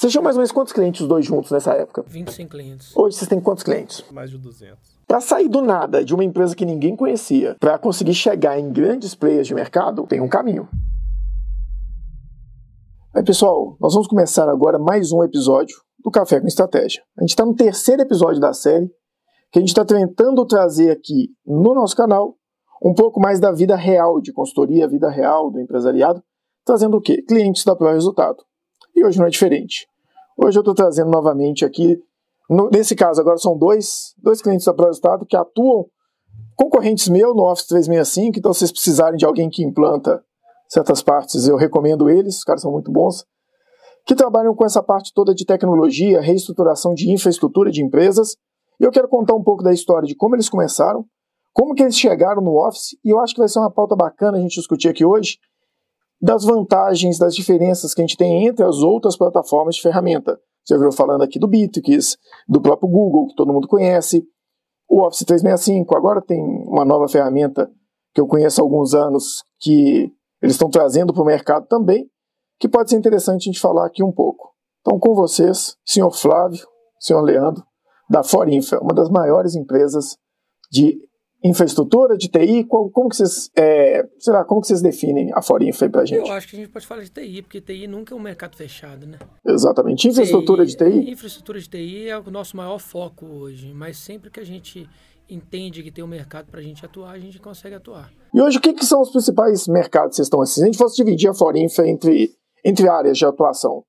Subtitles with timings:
[0.00, 2.02] Vocês tinham mais ou menos quantos clientes os dois juntos nessa época?
[2.06, 2.96] 25 clientes.
[2.96, 4.02] Hoje vocês têm quantos clientes?
[4.10, 4.78] Mais de 200.
[5.06, 9.14] Para sair do nada de uma empresa que ninguém conhecia, para conseguir chegar em grandes
[9.14, 10.66] players de mercado, tem um caminho.
[13.12, 17.02] Bem, pessoal, nós vamos começar agora mais um episódio do Café com Estratégia.
[17.18, 18.90] A gente está no terceiro episódio da série,
[19.52, 22.36] que a gente está tentando trazer aqui no nosso canal
[22.82, 26.22] um pouco mais da vida real de consultoria, vida real do empresariado,
[26.64, 27.20] trazendo o quê?
[27.20, 28.42] Clientes da Pro Resultado.
[28.96, 29.89] E hoje não é diferente.
[30.42, 32.02] Hoje eu estou trazendo novamente aqui,
[32.48, 35.84] no, nesse caso agora são dois, dois clientes da Pro Resultado que atuam,
[36.56, 40.24] concorrentes meus no Office 365, então se vocês precisarem de alguém que implanta
[40.66, 43.26] certas partes, eu recomendo eles, os caras são muito bons,
[44.06, 48.34] que trabalham com essa parte toda de tecnologia, reestruturação de infraestrutura de empresas,
[48.80, 51.04] e eu quero contar um pouco da história de como eles começaram,
[51.52, 54.38] como que eles chegaram no Office, e eu acho que vai ser uma pauta bacana
[54.38, 55.36] a gente discutir aqui hoje,
[56.20, 60.38] das vantagens, das diferenças que a gente tem entre as outras plataformas de ferramenta.
[60.64, 64.22] Você viu falando aqui do Bitrix, do próprio Google, que todo mundo conhece,
[64.88, 67.70] o Office 365, agora tem uma nova ferramenta
[68.12, 70.12] que eu conheço há alguns anos, que
[70.42, 72.08] eles estão trazendo para o mercado também,
[72.58, 74.50] que pode ser interessante a gente falar aqui um pouco.
[74.80, 76.66] Então, com vocês, senhor Flávio,
[76.98, 77.62] senhor Leandro,
[78.08, 80.16] da Forinfra, uma das maiores empresas
[80.70, 80.98] de
[81.42, 85.40] infraestrutura de TI, como, como que vocês, é, sei lá, como que vocês definem a
[85.40, 86.28] Forinfra para a gente?
[86.28, 88.56] Eu acho que a gente pode falar de TI, porque TI nunca é um mercado
[88.56, 89.18] fechado, né?
[89.46, 90.06] Exatamente.
[90.08, 91.10] Infraestrutura TI, de TI?
[91.10, 94.88] Infraestrutura de TI é o nosso maior foco hoje, mas sempre que a gente
[95.28, 98.10] entende que tem um mercado para a gente atuar, a gente consegue atuar.
[98.34, 100.54] E hoje, o que, que são os principais mercados que vocês estão assim?
[100.54, 102.30] Se a gente fosse dividir a Forinfra entre,
[102.64, 103.84] entre áreas de atuação,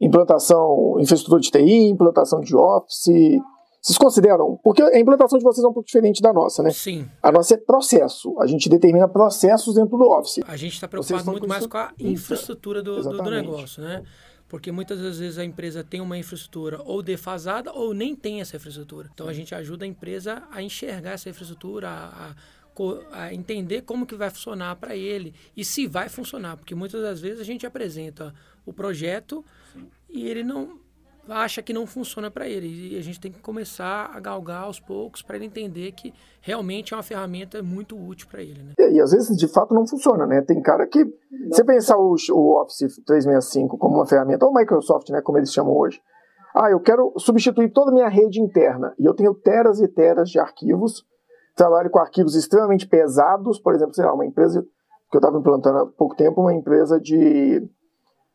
[0.00, 3.40] implantação, infraestrutura de TI, implantação de Office,
[3.82, 4.60] vocês consideram?
[4.62, 6.70] Porque a implantação de vocês é um pouco diferente da nossa, né?
[6.70, 7.08] Sim.
[7.22, 8.36] A nossa é processo.
[8.38, 10.40] A gente determina processos dentro do Office.
[10.46, 14.02] A gente está preocupado muito mais com a infraestrutura do, do, do, negócio, né?
[14.46, 19.08] Porque muitas vezes a empresa tem uma infraestrutura ou defasada ou nem tem essa infraestrutura.
[19.14, 22.34] Então a gente ajuda a empresa a enxergar essa infraestrutura, a,
[23.12, 26.56] a, a entender como que vai funcionar para ele e se vai funcionar.
[26.58, 28.34] Porque muitas das vezes a gente apresenta
[28.66, 29.42] o projeto
[30.08, 30.78] e ele não
[31.28, 32.94] acha que não funciona para ele.
[32.94, 36.92] E a gente tem que começar a galgar aos poucos para ele entender que realmente
[36.94, 38.62] é uma ferramenta muito útil para ele.
[38.62, 38.74] Né?
[38.78, 40.42] E, e, às vezes, de fato, não funciona, né?
[40.42, 41.04] Tem cara que.
[41.04, 41.12] Não.
[41.50, 45.76] Você pensar o, o Office 365 como uma ferramenta, ou Microsoft, né, como eles chamam
[45.76, 46.00] hoje.
[46.54, 48.92] Ah, eu quero substituir toda a minha rede interna.
[48.98, 51.04] E eu tenho teras e teras de arquivos.
[51.54, 53.60] Trabalho com arquivos extremamente pesados.
[53.60, 54.62] Por exemplo, sei lá, uma empresa
[55.10, 57.68] que eu estava implantando há pouco tempo, uma empresa de.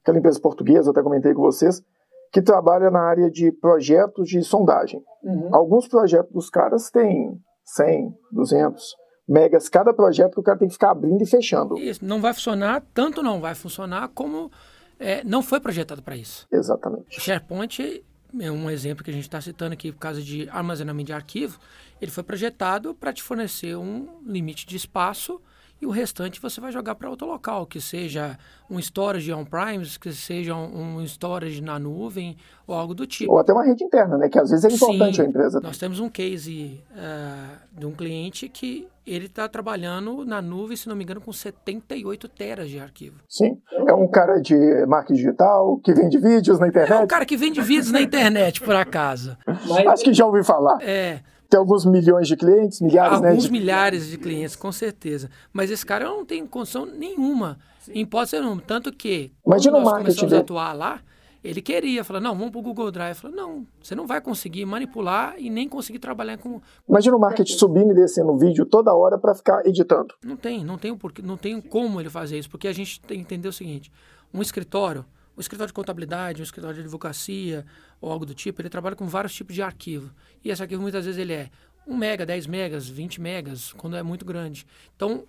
[0.01, 1.83] Aquela empresa portuguesa, até comentei com vocês
[2.31, 5.01] que trabalha na área de projetos de sondagem.
[5.23, 5.49] Uhum.
[5.53, 8.95] Alguns projetos dos caras têm 100, 200
[9.27, 11.77] megas cada projeto que o cara tem que ficar abrindo e fechando.
[11.77, 14.51] Isso não vai funcionar, tanto não vai funcionar como
[14.99, 16.47] é, não foi projetado para isso.
[16.51, 17.17] Exatamente.
[17.17, 18.03] O SharePoint
[18.39, 21.59] é um exemplo que a gente está citando aqui por causa de armazenamento de arquivo.
[22.01, 25.41] Ele foi projetado para te fornecer um limite de espaço
[25.81, 28.37] e o restante você vai jogar para outro local, que seja
[28.69, 33.33] um storage on-prime, que seja um, um storage na nuvem ou algo do tipo.
[33.33, 34.29] Ou até uma rede interna, né?
[34.29, 35.59] Que às vezes é importante Sim, a empresa.
[35.61, 40.87] Nós temos um case uh, de um cliente que ele está trabalhando na nuvem, se
[40.87, 43.17] não me engano, com 78 teras de arquivo.
[43.27, 43.61] Sim.
[43.85, 44.55] É um cara de
[44.87, 46.93] marketing digital que vende vídeos na internet.
[46.93, 49.37] É um cara que vende vídeos na internet, por acaso.
[49.45, 49.87] Mas...
[49.87, 50.79] Acho que já ouvi falar.
[50.81, 51.19] É
[51.49, 53.29] tem alguns milhões de clientes, milhares, alguns né?
[53.29, 55.29] Alguns milhares de clientes, com certeza.
[55.53, 57.93] Mas esse cara não tem condição nenhuma, Sim.
[57.93, 58.61] em hipótese nenhuma.
[58.65, 61.01] Tanto que, Imagina quando nós começamos a atuar lá,
[61.43, 63.15] ele queria, falar, não, vamos para o Google Drive.
[63.15, 66.59] Falou, não, você não vai conseguir manipular e nem conseguir trabalhar com...
[66.89, 70.15] Imagina o marketing subindo e descendo o vídeo toda hora para ficar editando.
[70.23, 73.19] Não tem, não tem, porquê, não tem como ele fazer isso, porque a gente tem
[73.19, 73.91] que entender o seguinte,
[74.33, 77.65] um escritório, um escritório de contabilidade, um escritório de advocacia
[77.99, 80.13] ou algo do tipo, ele trabalha com vários tipos de arquivo.
[80.43, 81.49] E esse arquivo muitas vezes ele é
[81.87, 84.65] 1 mega, 10 megas, 20 megas, quando é muito grande.
[84.95, 85.25] Então,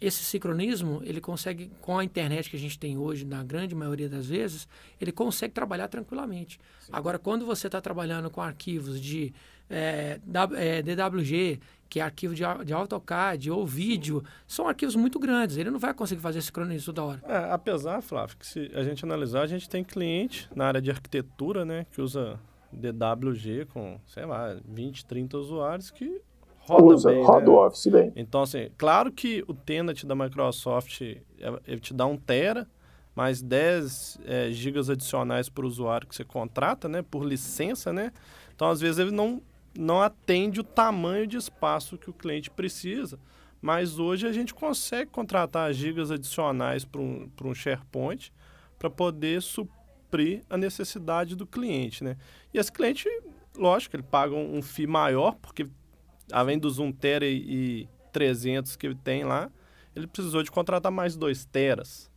[0.00, 4.08] esse sincronismo, ele consegue, com a internet que a gente tem hoje, na grande maioria
[4.08, 4.68] das vezes,
[5.00, 6.60] ele consegue trabalhar tranquilamente.
[6.80, 6.92] Sim.
[6.92, 9.32] Agora, quando você está trabalhando com arquivos de
[9.70, 10.18] é,
[10.56, 15.56] é, DWG, que é arquivo de, de AutoCAD ou vídeo, são arquivos muito grandes.
[15.56, 17.22] Ele não vai conseguir fazer sincronismo toda hora.
[17.26, 20.90] É, apesar, Flávio, que se a gente analisar, a gente tem cliente na área de
[20.90, 22.38] arquitetura, né, que usa
[22.72, 26.20] DWG com, sei lá, 20, 30 usuários que
[26.58, 27.50] roda Usa, bem, roda né?
[27.50, 28.12] o Office bem.
[28.14, 31.16] Então, assim, claro que o Tenant da Microsoft é,
[31.66, 32.68] ele te dá um tera,
[33.14, 38.12] mais 10 é, gigas adicionais para o usuário que você contrata, né, por licença, né?
[38.54, 39.40] Então, às vezes, ele não,
[39.78, 43.16] não atende o tamanho de espaço que o cliente precisa.
[43.62, 48.32] Mas hoje a gente consegue contratar gigas adicionais para um, um SharePoint
[48.76, 52.16] para poder suprir a necessidade do cliente, né?
[52.52, 53.08] E esse cliente,
[53.56, 55.66] lógico, ele paga um, um FII maior, porque
[56.32, 59.50] além dos 1 tera e, e 300 que ele tem lá,
[59.94, 62.10] ele precisou de contratar mais 2 teras.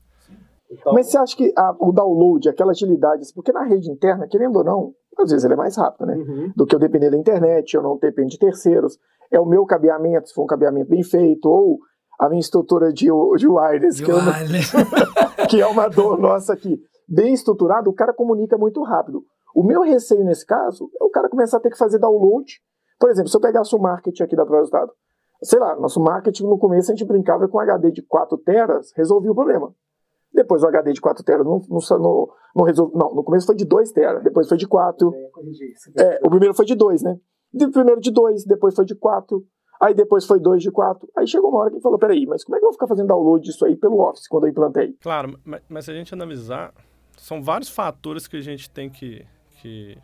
[0.70, 0.94] Então...
[0.94, 4.64] Mas você acha que a, o download, aquela agilidade, porque na rede interna, querendo ou
[4.64, 6.16] não, às vezes ele é mais rápido, né?
[6.16, 6.52] Uhum.
[6.56, 8.98] Do que eu depender da internet, eu não dependo de terceiros.
[9.32, 11.80] É o meu cabeamento, se for um cabeamento bem feito, ou
[12.20, 14.76] a minha estrutura de, de wireless, que, wireless.
[14.76, 16.80] É uma, que é uma dor nossa aqui.
[17.08, 19.24] Bem estruturado, o cara comunica muito rápido.
[19.56, 22.60] O meu receio nesse caso é o cara começar a ter que fazer download.
[23.00, 24.92] Por exemplo, se eu pegasse o marketing aqui da ProResultado,
[25.44, 29.32] sei lá, nosso marketing no começo a gente brincava com HD de 4 teras, resolvia
[29.32, 29.74] o problema.
[30.34, 32.98] Depois o HD de 4 teras não, não, não, não resolveu.
[32.98, 35.14] Não, no começo foi de 2 teras, depois foi de 4.
[35.98, 37.18] É, o primeiro foi de 2, né?
[37.74, 39.44] Primeiro de 2, depois foi de 4.
[39.82, 41.10] Aí depois foi 2 de 4.
[41.18, 43.08] Aí chegou uma hora que falou: peraí, mas como é que eu vou ficar fazendo
[43.08, 44.94] download disso aí pelo Office quando eu implantei?
[45.02, 46.74] Claro, mas, mas se a gente analisar,
[47.18, 49.26] são vários fatores que a gente tem que,
[49.60, 49.98] que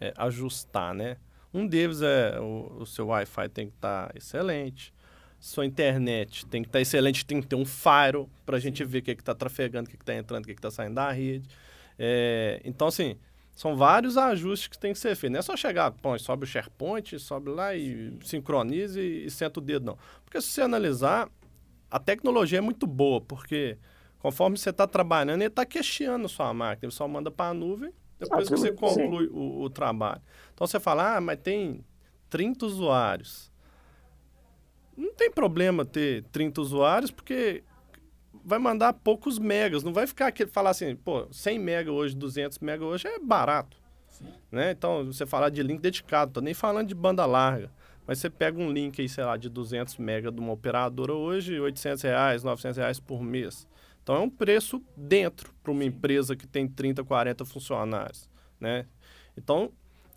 [0.00, 1.16] é, ajustar, né?
[1.52, 4.92] Um deles é o, o seu Wi-Fi tem que estar tá excelente,
[5.44, 8.82] sua internet tem que estar tá excelente, tem que ter um faro para a gente
[8.82, 10.70] ver o que é está trafegando, o que é está entrando, o que é está
[10.70, 11.46] saindo da rede.
[11.98, 13.18] É, então, assim,
[13.54, 15.32] são vários ajustes que tem que ser feitos.
[15.34, 19.60] Não é só chegar, põe, sobe o SharePoint, sobe lá e sincroniza e, e senta
[19.60, 19.98] o dedo, não.
[20.24, 21.28] Porque se você analisar,
[21.90, 23.76] a tecnologia é muito boa, porque
[24.20, 26.86] conforme você está trabalhando, ele está questionando sua máquina.
[26.86, 30.22] Ele só manda para a nuvem depois que você conclui o, o, trabalho.
[30.54, 31.84] Então você fala, ah, mas tem
[32.30, 33.52] 30 usuários.
[34.96, 37.64] Não tem problema ter 30 usuários, porque
[38.44, 42.58] vai mandar poucos megas, não vai ficar aquele falar assim, pô, 100 mega hoje, 200
[42.58, 43.76] mega hoje é barato.
[44.50, 44.70] Né?
[44.70, 47.70] Então, você falar de link dedicado, tô nem falando de banda larga,
[48.06, 51.58] mas você pega um link aí, sei lá, de 200 mega de uma operadora hoje,
[51.58, 53.66] 800 reais, 900 reais por mês.
[54.02, 58.28] Então, é um preço dentro para uma empresa que tem 30, 40 funcionários,
[58.60, 58.86] né?
[59.36, 59.72] Então,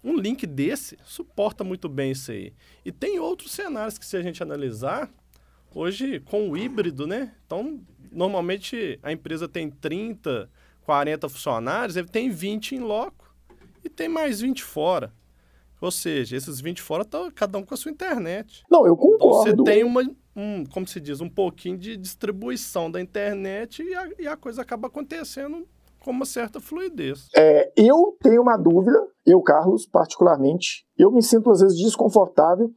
[0.07, 2.53] um link desse suporta muito bem isso aí.
[2.85, 5.11] E tem outros cenários que se a gente analisar,
[5.75, 7.35] hoje com o híbrido, né?
[7.45, 10.49] Então, normalmente a empresa tem 30,
[10.83, 13.35] 40 funcionários, ele tem 20 em loco
[13.83, 15.13] e tem mais 20 fora.
[15.81, 18.63] Ou seja, esses 20 fora estão cada um com a sua internet.
[18.71, 19.51] Não, eu concordo.
[19.51, 20.01] Então, você tem uma,
[20.35, 24.61] um, como se diz, um pouquinho de distribuição da internet e a, e a coisa
[24.61, 25.67] acaba acontecendo
[26.07, 27.27] com uma certa fluidez.
[27.35, 32.71] É, eu tenho uma dúvida, eu, Carlos, particularmente, eu me sinto às vezes desconfortável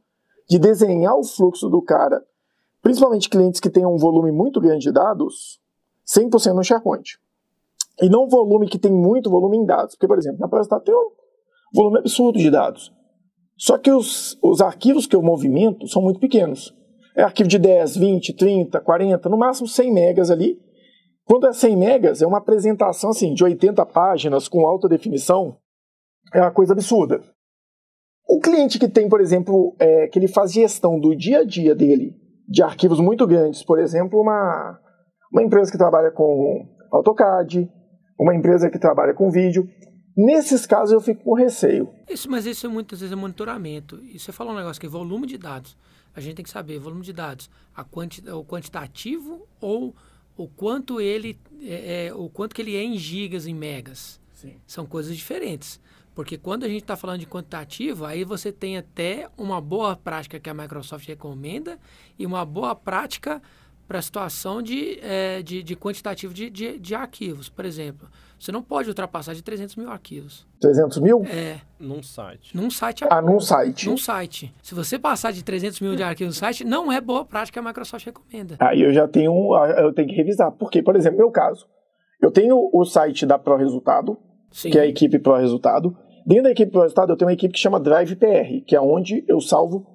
[0.49, 2.21] de desenhar o fluxo do cara
[2.81, 5.61] principalmente clientes que tenham um volume muito grande de dados,
[6.05, 7.17] 100% no SharePoint.
[8.01, 9.95] E não volume que tem muito volume em dados.
[9.95, 11.11] Porque, por exemplo, na Prostat tem um
[11.73, 12.91] volume absurdo de dados.
[13.55, 16.75] Só que os, os arquivos que eu movimento são muito pequenos.
[17.15, 20.59] É arquivo de 10, 20, 30, 40, no máximo 100 megas ali.
[21.25, 25.57] Quando é 100 megas, é uma apresentação assim, de 80 páginas com alta definição.
[26.33, 27.21] É uma coisa absurda.
[28.27, 31.75] O cliente que tem, por exemplo, é, que ele faz gestão do dia a dia
[31.75, 32.15] dele
[32.47, 33.63] de arquivos muito grandes.
[33.63, 34.79] Por exemplo, uma,
[35.31, 37.69] uma empresa que trabalha com AutoCAD,
[38.19, 39.67] uma empresa que trabalha com vídeo.
[40.15, 41.89] Nesses casos eu fico com receio.
[42.09, 43.99] Isso, mas isso é muitas vezes é monitoramento.
[44.03, 45.77] E você falou um negócio que é volume de dados.
[46.13, 49.95] A gente tem que saber volume de dados, a quanti, o quantitativo ou
[50.43, 54.19] o quanto ele é, é, o quanto que ele é em gigas, em megas.
[54.33, 54.55] Sim.
[54.65, 55.79] São coisas diferentes.
[56.13, 60.39] Porque quando a gente está falando de quantitativo, aí você tem até uma boa prática
[60.39, 61.79] que a Microsoft recomenda
[62.19, 63.41] e uma boa prática
[63.87, 67.49] para a situação de, é, de, de, quantitativo de, de, de, arquivos.
[67.49, 68.09] Por exemplo,
[68.41, 70.47] você não pode ultrapassar de 300 mil arquivos.
[70.59, 71.23] 300 mil?
[71.25, 71.57] É.
[71.79, 72.57] Num site.
[72.57, 73.05] Num site.
[73.07, 73.87] Ah, num site.
[73.87, 74.51] Num site.
[74.63, 77.63] Se você passar de 300 mil de arquivos no site, não é boa prática que
[77.63, 78.57] a Microsoft recomenda.
[78.59, 79.31] Aí eu já tenho,
[79.77, 80.51] eu tenho que revisar.
[80.53, 81.67] Porque, por exemplo, meu caso,
[82.19, 84.17] eu tenho o site da Pro Resultado,
[84.51, 84.71] Sim.
[84.71, 85.95] que é a equipe Pro Resultado.
[86.25, 88.81] Dentro da equipe Pro Resultado, eu tenho uma equipe que chama Drive PR, que é
[88.81, 89.85] onde eu salvo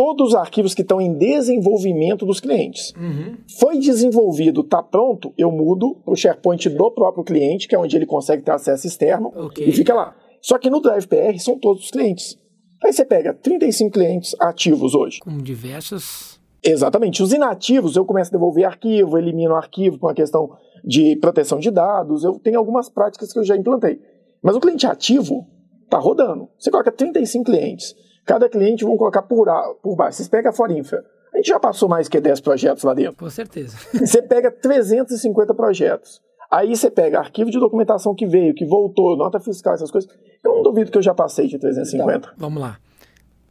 [0.00, 2.94] todos os arquivos que estão em desenvolvimento dos clientes.
[2.96, 3.36] Uhum.
[3.58, 7.96] Foi desenvolvido, está pronto, eu mudo para o SharePoint do próprio cliente, que é onde
[7.96, 9.68] ele consegue ter acesso externo, okay.
[9.68, 10.16] e fica lá.
[10.40, 12.38] Só que no Drive PR são todos os clientes.
[12.82, 15.20] Aí você pega 35 clientes ativos hoje.
[15.20, 16.40] Com diversas.
[16.64, 17.22] Exatamente.
[17.22, 21.70] Os inativos, eu começo a devolver arquivo, elimino arquivo com a questão de proteção de
[21.70, 22.24] dados.
[22.24, 24.00] Eu tenho algumas práticas que eu já implantei.
[24.42, 25.46] Mas o cliente ativo
[25.84, 26.48] está rodando.
[26.58, 27.94] Você coloca 35 clientes.
[28.24, 29.48] Cada cliente vão colocar por,
[29.82, 30.18] por baixo.
[30.18, 31.04] Vocês pegam a Forinfra.
[31.32, 33.16] A gente já passou mais que 10 projetos lá dentro.
[33.16, 33.76] Com certeza.
[33.94, 36.20] Você pega 350 projetos.
[36.50, 40.10] Aí você pega arquivo de documentação que veio, que voltou, nota fiscal, essas coisas.
[40.42, 42.16] Eu não duvido que eu já passei de 350.
[42.16, 42.78] Então, vamos lá.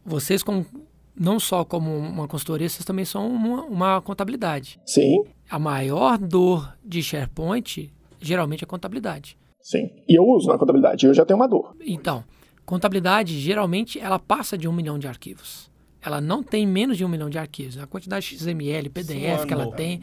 [0.05, 0.65] Vocês, como,
[1.17, 4.81] não só como uma consultoria, vocês também são uma, uma contabilidade.
[4.85, 5.23] Sim.
[5.49, 9.37] A maior dor de SharePoint geralmente é contabilidade.
[9.61, 9.89] Sim.
[10.07, 11.75] E eu uso na contabilidade, eu já tenho uma dor.
[11.79, 12.23] Então,
[12.69, 15.71] contabilidade, geralmente, ela passa de um milhão de arquivos.
[15.99, 17.79] Ela não tem menos de um milhão de arquivos.
[17.79, 20.01] A quantidade de XML, PDF que ela tem,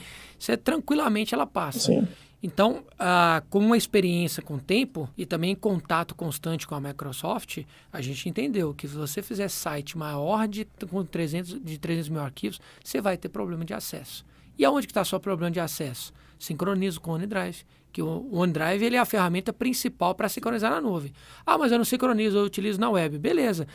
[0.49, 1.78] é, tranquilamente ela passa.
[1.78, 2.08] Sim.
[2.42, 6.80] Então, ah, com uma experiência com o tempo e também em contato constante com a
[6.80, 12.08] Microsoft, a gente entendeu que se você fizer site maior de, com 300, de 300
[12.08, 14.26] mil arquivos, você vai ter problema de acesso.
[14.58, 16.12] E aonde que está só problema de acesso?
[16.37, 17.64] Sincroniza com o OneDrive,
[17.97, 21.15] que o OneDrive ele é a ferramenta principal para sincronizar na nuvem.
[21.47, 23.19] Ah, mas eu não sincronizo, eu utilizo na web.
[23.19, 23.67] Beleza.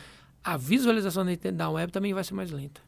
[0.44, 2.80] A visualização da da web também vai ser mais lenta.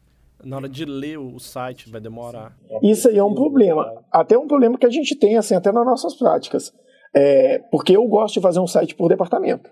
[0.44, 2.56] Na hora de ler o site vai demorar.
[2.80, 4.04] Isso aí é um problema.
[4.12, 6.72] Até um problema que a gente tem, assim, até nas nossas práticas.
[7.12, 9.68] É, porque eu gosto de fazer um site por departamento.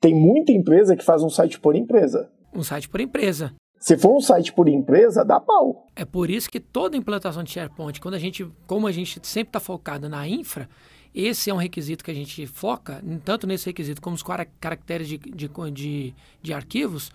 [0.00, 2.30] Tem muita empresa que faz um site por empresa.
[2.54, 3.52] Um site por empresa.
[3.78, 5.86] Se for um site por empresa, dá pau.
[5.94, 9.50] É por isso que toda implantação de SharePoint, quando a gente, como a gente sempre
[9.50, 10.68] está focado na infra,
[11.14, 15.08] esse é um requisito que a gente foca, tanto nesse requisito como os cara- caracteres
[15.08, 17.10] de, de, de, de arquivos,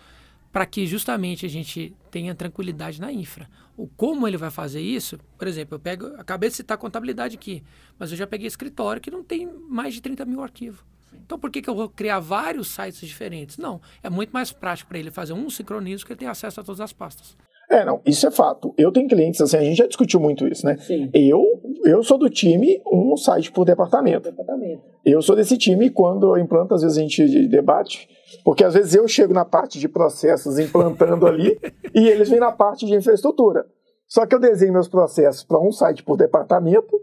[0.51, 3.49] para que justamente a gente tenha tranquilidade na infra.
[3.77, 7.63] O como ele vai fazer isso, por exemplo, eu pego, acabei de citar contabilidade aqui,
[7.97, 10.83] mas eu já peguei escritório que não tem mais de 30 mil arquivos.
[11.25, 13.57] Então, por que, que eu vou criar vários sites diferentes?
[13.57, 16.63] Não, é muito mais prático para ele fazer um sincronismo que ele tem acesso a
[16.63, 17.35] todas as pastas.
[17.71, 18.73] É, não, isso é fato.
[18.77, 20.75] Eu tenho clientes, assim, a gente já discutiu muito isso, né?
[20.77, 21.09] Sim.
[21.13, 21.41] Eu,
[21.85, 24.29] eu sou do time um site por departamento.
[25.05, 28.09] Eu sou desse time quando eu implanto, às vezes a gente debate,
[28.43, 31.57] porque às vezes eu chego na parte de processos implantando ali
[31.95, 33.65] e eles vêm na parte de infraestrutura.
[34.05, 36.99] Só que eu desenho meus processos para um site por departamento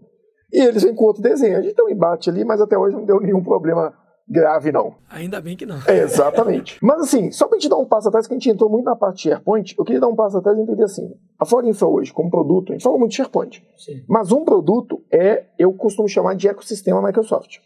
[0.52, 1.56] e eles vêm com outro desenho.
[1.56, 3.94] A gente tem um embate ali, mas até hoje não deu nenhum problema
[4.28, 4.94] grave, não.
[5.10, 5.78] Ainda bem que não.
[5.86, 6.78] É, exatamente.
[6.82, 8.96] Mas assim, só pra gente dar um passo atrás, que a gente entrou muito na
[8.96, 11.10] parte de SharePoint, eu queria dar um passo atrás e entender assim.
[11.38, 13.64] A Forinfra hoje, como produto, a gente fala muito de SharePoint.
[13.76, 14.04] Sim.
[14.08, 17.56] Mas um produto é, eu costumo chamar de ecossistema Microsoft.
[17.56, 17.60] O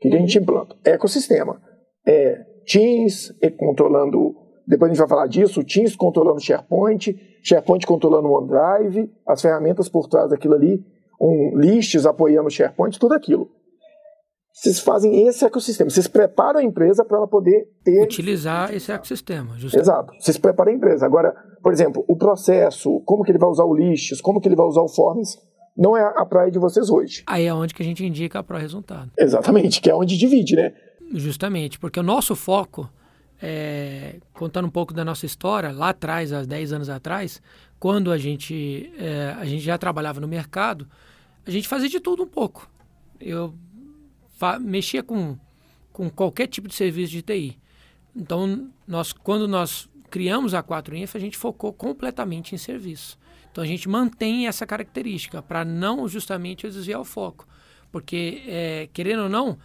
[0.00, 0.76] que, que a gente implanta?
[0.84, 1.60] Ecossistema.
[2.06, 4.36] É Teams controlando,
[4.66, 9.88] depois a gente vai falar disso, Teams controlando SharePoint, SharePoint controlando o OneDrive, as ferramentas
[9.88, 10.84] por trás daquilo ali,
[11.20, 13.50] um lists apoiando o SharePoint, tudo aquilo.
[14.52, 19.56] Vocês fazem esse ecossistema, vocês preparam a empresa para ela poder ter Utilizar esse ecossistema.
[19.56, 19.84] Justamente.
[19.84, 20.12] Exato.
[20.18, 21.06] Vocês preparam a empresa.
[21.06, 24.56] Agora, por exemplo, o processo, como que ele vai usar o lists, como que ele
[24.56, 25.38] vai usar o forms,
[25.76, 27.22] não é a praia de vocês hoje.
[27.26, 29.10] Aí é onde que a gente indica para o resultado.
[29.16, 30.74] Exatamente, que é onde divide, né?
[31.12, 32.88] Justamente, porque o nosso foco,
[33.40, 37.40] é, contando um pouco da nossa história, lá atrás, há 10 anos atrás,
[37.78, 40.86] quando a gente, é, a gente já trabalhava no mercado,
[41.46, 42.68] a gente fazia de tudo um pouco.
[43.18, 43.54] Eu
[44.58, 45.36] mexia com,
[45.92, 47.58] com qualquer tipo de serviço de TI.
[48.14, 53.18] Então, nós, quando nós criamos a 4Infra, a gente focou completamente em serviço.
[53.50, 57.46] Então, a gente mantém essa característica para não justamente desviar o foco.
[57.92, 59.58] Porque, é, querendo ou não,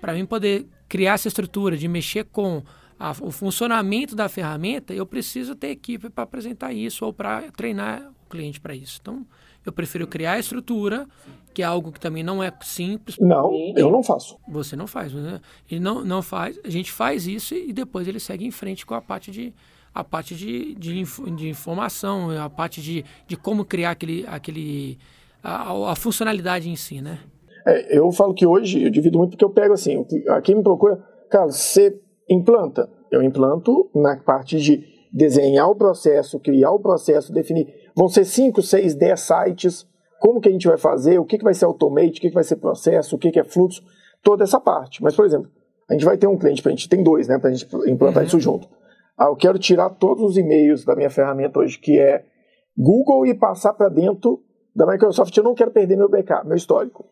[0.00, 2.62] para mim poder criar essa estrutura de mexer com
[2.98, 8.12] a- o funcionamento da ferramenta, eu preciso ter equipe para apresentar isso ou para treinar
[8.24, 8.98] o cliente para isso.
[9.02, 9.26] Então,
[9.64, 11.06] eu prefiro criar a estrutura,
[11.52, 13.16] que é algo que também não é simples.
[13.20, 14.36] Não, eu não faço.
[14.48, 15.40] Você não faz, né?
[15.70, 16.58] Ele não, não faz.
[16.64, 19.52] A gente faz isso e depois ele segue em frente com a parte de
[19.94, 21.04] a parte de, de,
[21.36, 24.98] de informação, a parte de, de como criar aquele, aquele
[25.40, 27.20] a, a funcionalidade em si, né?
[27.64, 30.40] É, eu falo que hoje eu divido muito porque eu pego assim, o que- a
[30.42, 30.96] quem me procura,
[31.30, 31.96] cara, você
[32.28, 32.90] implanta.
[33.08, 37.72] Eu implanto na parte de desenhar o processo, criar o processo, definir.
[37.94, 39.86] Vão ser 5, 6, 10 sites.
[40.18, 41.20] Como que a gente vai fazer?
[41.20, 42.18] O que, que vai ser automate?
[42.18, 43.14] O que, que vai ser processo?
[43.14, 43.80] O que, que é fluxo?
[44.22, 45.00] Toda essa parte.
[45.00, 45.48] Mas, por exemplo,
[45.88, 47.38] a gente vai ter um cliente, a gente tem dois, né?
[47.38, 48.68] Pra gente implantar isso junto.
[49.16, 52.24] Ah, eu quero tirar todos os e-mails da minha ferramenta hoje, que é
[52.76, 54.42] Google, e passar para dentro
[54.74, 55.36] da Microsoft.
[55.36, 57.04] Eu não quero perder meu backup, meu histórico.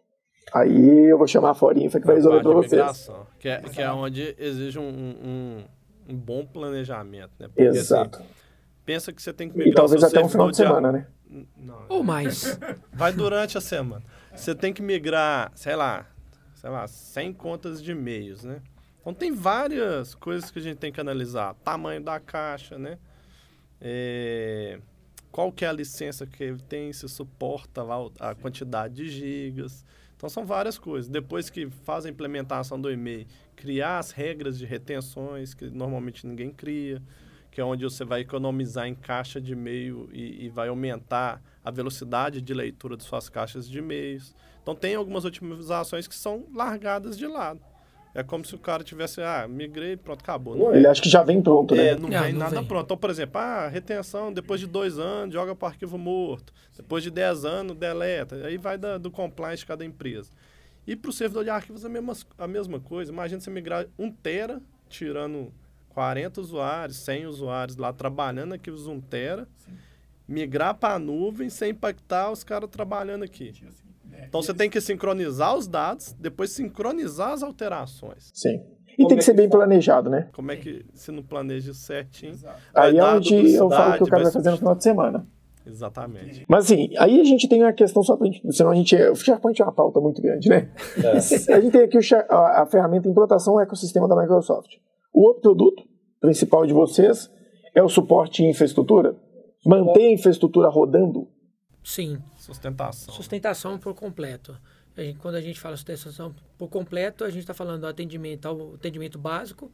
[0.52, 3.10] Aí eu vou chamar a Forinfa que vai resolver para vocês.
[3.38, 5.64] que é, que é onde exige um, um,
[6.08, 7.48] um bom planejamento, né?
[7.48, 8.22] Porque, assim, Exato.
[8.84, 10.92] pensa que você tem que E migrar talvez o seu até um final de semana,
[10.92, 11.06] né?
[11.56, 12.58] Não, Ou mais.
[12.92, 14.04] vai durante a semana.
[14.34, 16.06] Você tem que migrar, sei lá,
[16.54, 18.60] sei lá, 100 contas de e-mails, né?
[19.00, 21.54] Então tem várias coisas que a gente tem que analisar.
[21.64, 22.98] Tamanho da caixa, né?
[23.80, 24.78] É,
[25.32, 27.82] qual que é a licença que ele tem, se suporta
[28.20, 29.84] a quantidade de gigas.
[30.22, 31.10] Então são várias coisas.
[31.10, 33.26] Depois que faz a implementação do e-mail,
[33.56, 37.02] criar as regras de retenções, que normalmente ninguém cria,
[37.50, 41.72] que é onde você vai economizar em caixa de e-mail e, e vai aumentar a
[41.72, 44.32] velocidade de leitura de suas caixas de e-mails.
[44.62, 47.60] Então tem algumas otimizações que são largadas de lado.
[48.14, 50.54] É como se o cara tivesse, ah, migrei, pronto, acabou.
[50.56, 51.88] Não Ele acha que já vem pronto, né?
[51.88, 52.64] é, não Não, vem não nada vem.
[52.66, 52.84] pronto.
[52.84, 56.52] Então, por exemplo, ah, retenção, depois de dois anos, joga para arquivo morto.
[56.76, 58.36] Depois de 10 anos, deleta.
[58.46, 60.30] Aí vai da- do compliance de cada empresa.
[60.86, 63.10] E para o servidor de arquivos a mesma, a mesma coisa.
[63.10, 65.50] Imagina você migrar um tera, tirando
[65.88, 69.72] 40 usuários, 100 usuários lá trabalhando arquivos 1 tera, Sim.
[70.28, 73.52] migrar para a nuvem sem impactar os caras trabalhando aqui.
[74.22, 78.30] É, então você tem que sincronizar os dados, depois sincronizar as alterações.
[78.32, 78.62] Sim.
[78.92, 80.28] E Como tem que é ser bem planejado, né?
[80.32, 82.34] Como é que se não planeja certinho?
[82.74, 85.26] Aí é onde eu falo que o cara vai fazer no final de semana.
[85.64, 86.44] Exatamente.
[86.48, 89.14] Mas assim, aí a gente tem a questão só pra gente, senão a gente, o
[89.14, 90.68] SharePoint é uma pauta muito grande, né?
[91.02, 91.10] É.
[91.54, 94.74] a gente tem aqui o, a, a ferramenta implantação ecossistema da Microsoft.
[95.12, 95.84] O outro produto
[96.20, 97.30] principal de vocês
[97.74, 99.16] é o suporte em infraestrutura?
[99.64, 101.28] Manter a infraestrutura rodando?
[101.84, 102.18] Sim.
[102.42, 103.14] Sustentação.
[103.14, 104.58] Sustentação por completo.
[104.96, 108.46] A gente, quando a gente fala sustentação por completo, a gente está falando do atendimento
[108.46, 109.70] ao atendimento básico,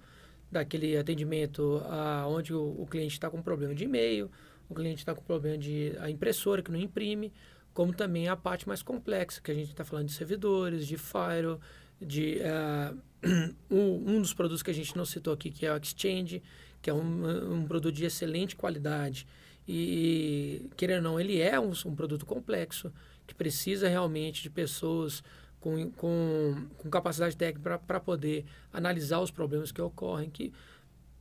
[0.52, 4.30] daquele atendimento a, onde o, o cliente está com problema de e-mail,
[4.68, 7.32] o cliente está com problema de a impressora que não imprime,
[7.72, 11.58] como também a parte mais complexa, que a gente está falando de servidores, de firewall,
[11.98, 12.98] de uh,
[13.70, 16.42] um, um, dos produtos que a gente não citou aqui, que é o Exchange,
[16.82, 19.26] que é um, um produto de excelente qualidade.
[19.70, 22.90] E, querendo ou não, ele é um, um produto complexo,
[23.26, 25.22] que precisa realmente de pessoas
[25.60, 30.54] com, com, com capacidade técnica para poder analisar os problemas que ocorrem, que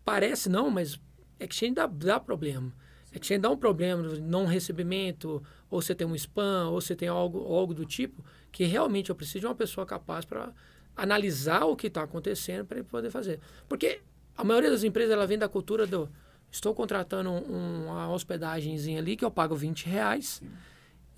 [0.05, 0.97] parece não, mas
[1.37, 2.73] Exchange dá, dá problema.
[3.13, 7.09] Exchange dá um problema de não recebimento, ou você tem um spam, ou você tem
[7.09, 10.53] algo, algo do tipo, que realmente eu preciso de uma pessoa capaz para
[10.95, 13.41] analisar o que está acontecendo para poder fazer.
[13.67, 13.99] Porque
[14.37, 16.09] a maioria das empresas ela vem da cultura do
[16.51, 20.41] estou contratando um, uma hospedagemzinha ali que eu pago 20 reais,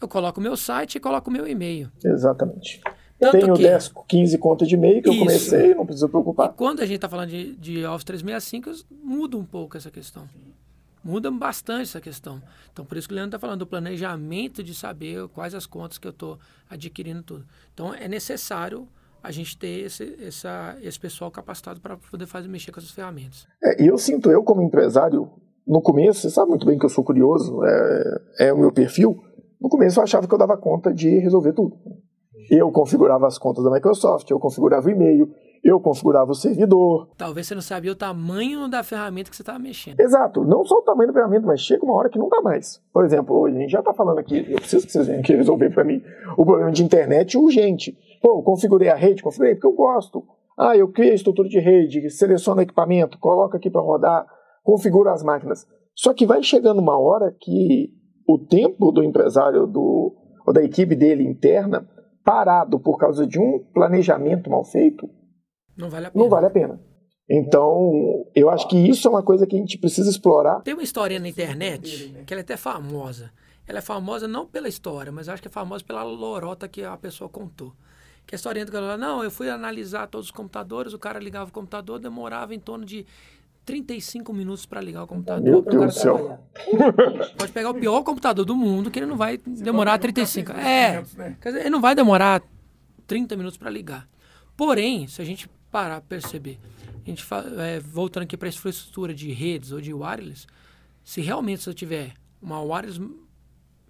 [0.02, 1.92] eu coloco o meu site e coloco o meu e-mail.
[2.04, 2.82] Exatamente.
[3.20, 5.20] Tanto Tenho que, 10, 15 contas de e-mail que isso.
[5.20, 6.52] eu comecei, não preciso preocupar.
[6.52, 10.28] E quando a gente está falando de, de Office 365, muda um pouco essa questão.
[11.04, 12.42] Muda bastante essa questão.
[12.72, 15.98] Então, por isso que o Leandro está falando do planejamento de saber quais as contas
[15.98, 17.46] que eu estou adquirindo tudo.
[17.74, 18.88] Então, é necessário
[19.22, 23.46] a gente ter esse, essa, esse pessoal capacitado para poder fazer mexer com essas ferramentas.
[23.64, 25.30] É, e eu sinto, eu como empresário,
[25.68, 29.22] no começo, você sabe muito bem que eu sou curioso, é, é o meu perfil.
[29.62, 31.78] No começo eu achava que eu dava conta de resolver tudo.
[32.50, 35.30] Eu configurava as contas da Microsoft, eu configurava o e-mail,
[35.64, 37.10] eu configurava o servidor.
[37.18, 40.00] Talvez você não sabia o tamanho da ferramenta que você estava mexendo.
[40.00, 42.82] Exato, não só o tamanho da ferramenta, mas chega uma hora que não dá mais.
[42.92, 45.36] Por exemplo, hoje a gente já está falando aqui, eu preciso que vocês venham aqui
[45.36, 46.02] resolver para mim
[46.38, 47.98] o problema de internet urgente.
[48.22, 50.24] Pô, configurei a rede, configurei porque eu gosto.
[50.58, 54.26] Ah, eu criei a estrutura de rede, seleciono equipamento, coloco aqui para rodar,
[54.64, 55.66] configuro as máquinas.
[55.96, 57.90] Só que vai chegando uma hora que
[58.28, 61.88] o tempo do empresário do, ou da equipe dele interna
[62.24, 65.10] parado por causa de um planejamento mal feito,
[65.78, 66.24] não vale a pena.
[66.24, 66.80] Não vale a pena.
[67.30, 70.62] Então, eu acho que isso é uma coisa que a gente precisa explorar.
[70.62, 73.32] Tem uma história na internet que ela é até famosa.
[73.68, 76.98] Ela é famosa não pela história, mas acho que é famosa pela lorota que a
[76.98, 77.72] pessoa contou.
[78.30, 81.50] Que a história entra ela não, eu fui analisar todos os computadores, o cara ligava
[81.50, 83.04] o computador, demorava em torno de
[83.66, 85.44] 35 minutos para ligar o computador.
[85.44, 86.40] Meu Deus do céu.
[87.36, 90.52] Pode pegar o pior computador do mundo, que ele não vai demorar 35.
[90.52, 91.04] É,
[91.42, 92.44] quer dizer, ele não vai demorar
[93.08, 94.08] 30 minutos para ligar.
[94.56, 96.60] Porém, se a gente parar para perceber.
[97.04, 97.26] A gente
[97.58, 100.46] é, voltando aqui para a infraestrutura de redes ou de wireless,
[101.04, 103.02] se realmente você tiver uma wireless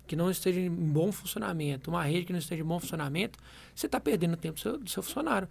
[0.09, 3.37] que não esteja em bom funcionamento, uma rede que não esteja em bom funcionamento,
[3.75, 5.47] você está perdendo o tempo do seu, do seu, funcionário.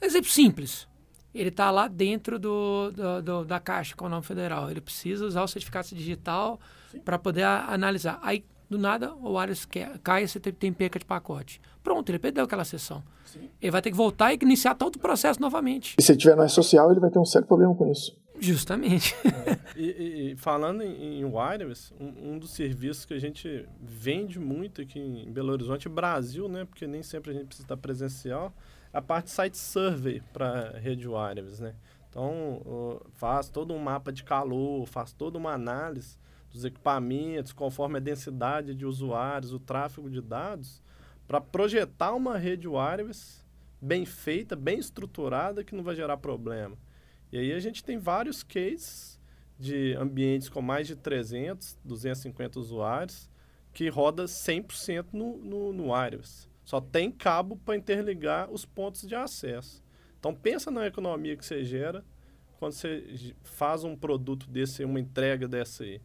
[0.00, 0.86] Exemplo simples.
[1.34, 4.70] Ele está lá dentro do, do, do, da caixa com o nome federal.
[4.70, 6.60] Ele precisa usar o certificado digital
[7.04, 8.20] para poder a, analisar.
[8.22, 9.66] Aí do nada o wireless
[10.02, 11.60] cai e você tem perca de pacote.
[11.82, 13.02] Pronto, ele perdeu aquela sessão.
[13.24, 13.50] Sim.
[13.60, 15.96] Ele vai ter que voltar e iniciar todo o processo novamente.
[15.98, 18.16] E se ele tiver na social, ele vai ter um sério problema com isso.
[18.40, 19.14] Justamente.
[19.24, 19.78] É.
[19.78, 24.80] E, e, falando em, em wireless, um, um, dos serviços que a gente vende muito
[24.80, 26.64] aqui em Belo Horizonte, Brasil, né?
[26.64, 28.54] Porque nem sempre a gente precisa estar presencial,
[28.92, 31.74] é a parte site survey para rede wireless, né?
[32.08, 36.16] Então, faz todo um mapa de calor, faz toda uma análise
[36.50, 40.82] dos equipamentos, conforme a densidade de usuários, o tráfego de dados,
[41.28, 43.44] para projetar uma rede wireless
[43.80, 46.76] bem feita, bem estruturada, que não vai gerar problema.
[47.32, 49.20] E aí a gente tem vários cases
[49.58, 53.30] de ambientes com mais de 300, 250 usuários,
[53.72, 56.48] que roda 100% no, no, no wireless.
[56.64, 59.84] Só tem cabo para interligar os pontos de acesso.
[60.18, 62.04] Então pensa na economia que você gera
[62.58, 66.00] quando você faz um produto desse, uma entrega dessa aí.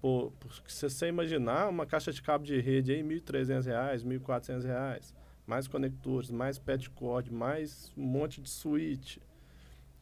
[0.00, 0.32] Por,
[0.66, 5.14] se você imaginar, uma caixa de cabo de rede aí, R$ 1.300, R$ 1.400,
[5.46, 9.18] mais conectores, mais petcord, mais um monte de switch,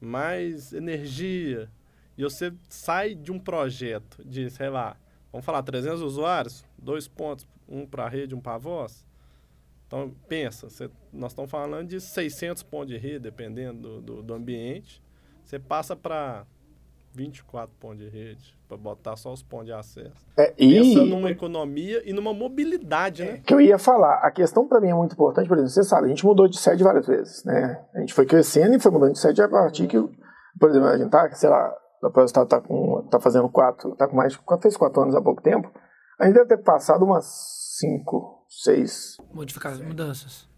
[0.00, 1.70] mais energia.
[2.16, 4.96] E você sai de um projeto de, sei lá,
[5.32, 9.06] vamos falar, 300 usuários, dois pontos, um para a rede, um para a voz.
[9.86, 14.34] Então, pensa, você, nós estamos falando de 600 pontos de rede, dependendo do, do, do
[14.34, 15.02] ambiente.
[15.44, 16.46] Você passa para
[17.12, 20.26] 24 pontos de rede, para botar só os pontos de acesso.
[20.38, 23.42] É, e Pensa numa economia e numa mobilidade, né?
[23.44, 26.06] que eu ia falar, a questão para mim é muito importante, por exemplo, você sabe,
[26.06, 27.84] a gente mudou de sede várias vezes, né?
[27.94, 29.98] A gente foi crescendo e foi mudando de sede a partir que,
[30.58, 34.08] por exemplo, a gente tá, sei lá, o Projeto tá com tá fazendo quatro, tá
[34.08, 35.70] com mais fez quatro anos há pouco tempo.
[36.18, 37.26] A gente deve ter passado umas
[37.78, 39.16] cinco, seis.
[39.32, 40.49] Modificações, mudanças.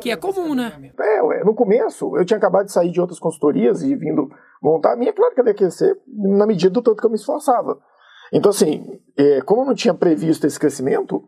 [0.00, 0.92] Que é comum, né?
[0.98, 4.28] É, ué, no começo, eu tinha acabado de sair de outras consultorias e vindo
[4.62, 7.16] montar a minha, claro que eu ia crescer na medida do tanto que eu me
[7.16, 7.78] esforçava.
[8.32, 11.22] Então, assim, é, como eu não tinha previsto esse crescimento,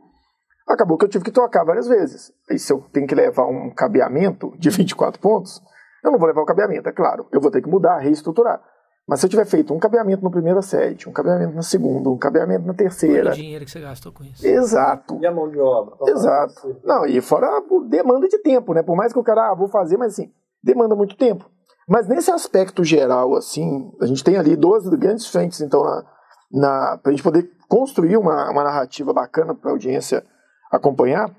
[0.67, 2.33] acabou que eu tive que trocar várias vezes.
[2.51, 5.61] E se eu tenho que levar um cabeamento de 24 pontos,
[6.05, 7.27] eu não vou levar o cabeamento, é claro.
[7.33, 8.63] Eu vou ter que mudar, reestruturar.
[9.09, 12.19] Mas se eu tiver feito um cabeamento no primeiro sede, um cabeamento na segunda, um
[12.19, 13.31] cabeamento na terceira.
[13.31, 14.45] O dinheiro que você gastou com isso.
[14.45, 15.19] Exato.
[15.21, 15.95] E a mão de obra?
[16.11, 16.81] Exato.
[16.83, 18.83] Não, e fora a demanda de tempo, né?
[18.83, 21.49] Por mais que o cara, ah, vou fazer, mas assim, demanda muito tempo.
[21.88, 26.05] Mas nesse aspecto geral, assim, a gente tem ali duas grandes frentes, então, na,
[26.51, 30.25] na, pra gente poder construir uma, uma narrativa bacana para a audiência
[30.71, 31.33] acompanhar.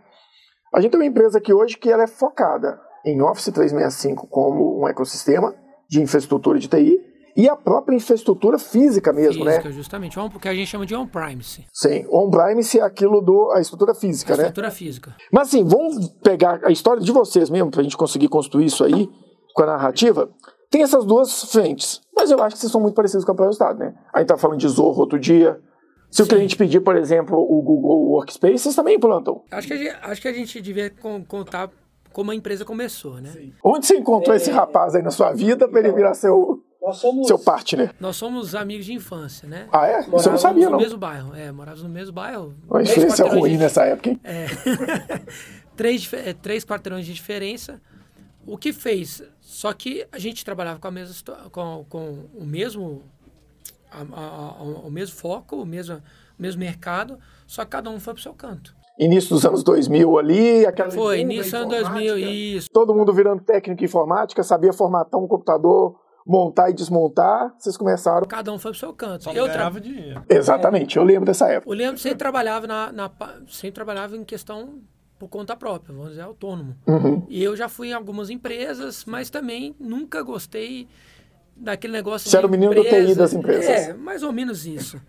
[0.73, 4.81] A gente tem uma empresa aqui hoje que ela é focada em Office 365 como
[4.81, 5.53] um ecossistema
[5.89, 7.06] de infraestrutura de TI
[7.37, 9.75] e a própria infraestrutura física mesmo, Física, né?
[9.75, 10.19] justamente.
[10.19, 11.65] O que a gente chama de on-premise.
[11.71, 14.43] Sim, on-premise é aquilo do a estrutura física, A né?
[14.43, 15.15] estrutura física.
[15.31, 19.07] Mas assim, vamos pegar a história de vocês mesmo, pra gente conseguir construir isso aí
[19.53, 20.29] com a narrativa.
[20.69, 23.53] Tem essas duas frentes, mas eu acho que vocês são muito parecidos com a própria
[23.53, 23.93] Estado, né?
[24.13, 25.59] A gente tá falando de Zorro outro dia.
[26.09, 26.31] Se o Sim.
[26.31, 29.43] cliente pedir, por exemplo, o Google Workspace, vocês também implantam.
[29.51, 31.69] Acho que a gente, acho que a gente devia con- contar
[32.13, 33.31] como a empresa começou, né?
[33.63, 37.27] Onde você encontrou esse rapaz aí na sua vida pra ele virar seu, Nós somos.
[37.27, 37.93] seu partner?
[37.99, 39.67] Nós somos amigos de infância, né?
[39.71, 40.01] Ah, é?
[40.01, 40.77] Você não Morávamos sabia, no não.
[40.79, 41.35] mesmo bairro.
[41.35, 42.53] É, morávamos no mesmo bairro.
[42.69, 44.19] Uma influência ruim de- nessa época, hein?
[44.23, 44.45] É.
[45.75, 47.81] três, é, três quarteirões de diferença.
[48.45, 49.21] O que fez?
[49.41, 53.03] Só que a gente trabalhava com, a mesma, com, com o mesmo
[53.91, 57.99] a- a- a- o mesmo foco, o mesmo, o mesmo mercado, só que cada um
[57.99, 58.75] foi pro seu canto.
[58.99, 61.93] Início dos anos 2000 ali, aquela Foi, início ano informática.
[62.13, 62.17] 2000,
[62.57, 62.69] isso.
[62.71, 65.95] todo mundo virando técnico em informática, sabia formatar um computador,
[66.27, 68.27] montar e desmontar, vocês começaram.
[68.27, 69.23] Cada um foi pro seu canto.
[69.23, 70.23] Só Eu tra- ganhava dinheiro.
[70.29, 71.71] Exatamente, eu lembro dessa época.
[71.71, 73.11] O Leandro sempre trabalhava na, na
[73.47, 74.81] sempre trabalhava em questão
[75.17, 76.75] por conta própria, vamos dizer, autônomo.
[76.85, 77.25] Uhum.
[77.29, 80.87] E eu já fui em algumas empresas, mas também nunca gostei
[81.55, 83.15] daquele negócio Você era o menino do TI empresa.
[83.15, 83.65] das empresas.
[83.69, 85.01] É, mais ou menos isso.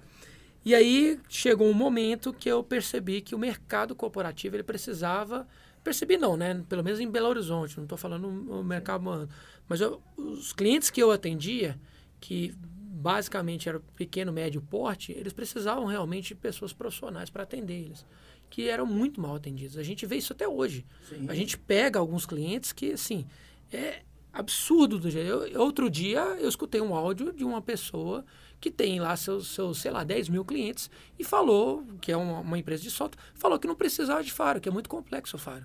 [0.64, 5.46] E aí chegou um momento que eu percebi que o mercado corporativo ele precisava,
[5.84, 6.62] percebi não, né?
[6.68, 9.28] Pelo menos em Belo Horizonte, não estou falando o mercado,
[9.68, 11.78] mas eu- os clientes que eu atendia,
[12.20, 12.54] que
[13.00, 18.04] basicamente era pequeno, médio porte, eles precisavam realmente de pessoas profissionais para atender eles,
[18.50, 19.76] que eram muito mal atendidos.
[19.78, 20.84] A gente vê isso até hoje.
[21.30, 23.24] A gente pega alguns clientes que, assim,
[23.72, 24.02] é
[24.32, 25.28] absurdo do jeito.
[25.28, 28.24] Eu- outro dia eu escutei um áudio de uma pessoa
[28.60, 32.40] que tem lá seus, seus, sei lá, 10 mil clientes e falou, que é uma,
[32.40, 35.38] uma empresa de software, falou que não precisava de Faro, que é muito complexo o
[35.38, 35.64] Faro.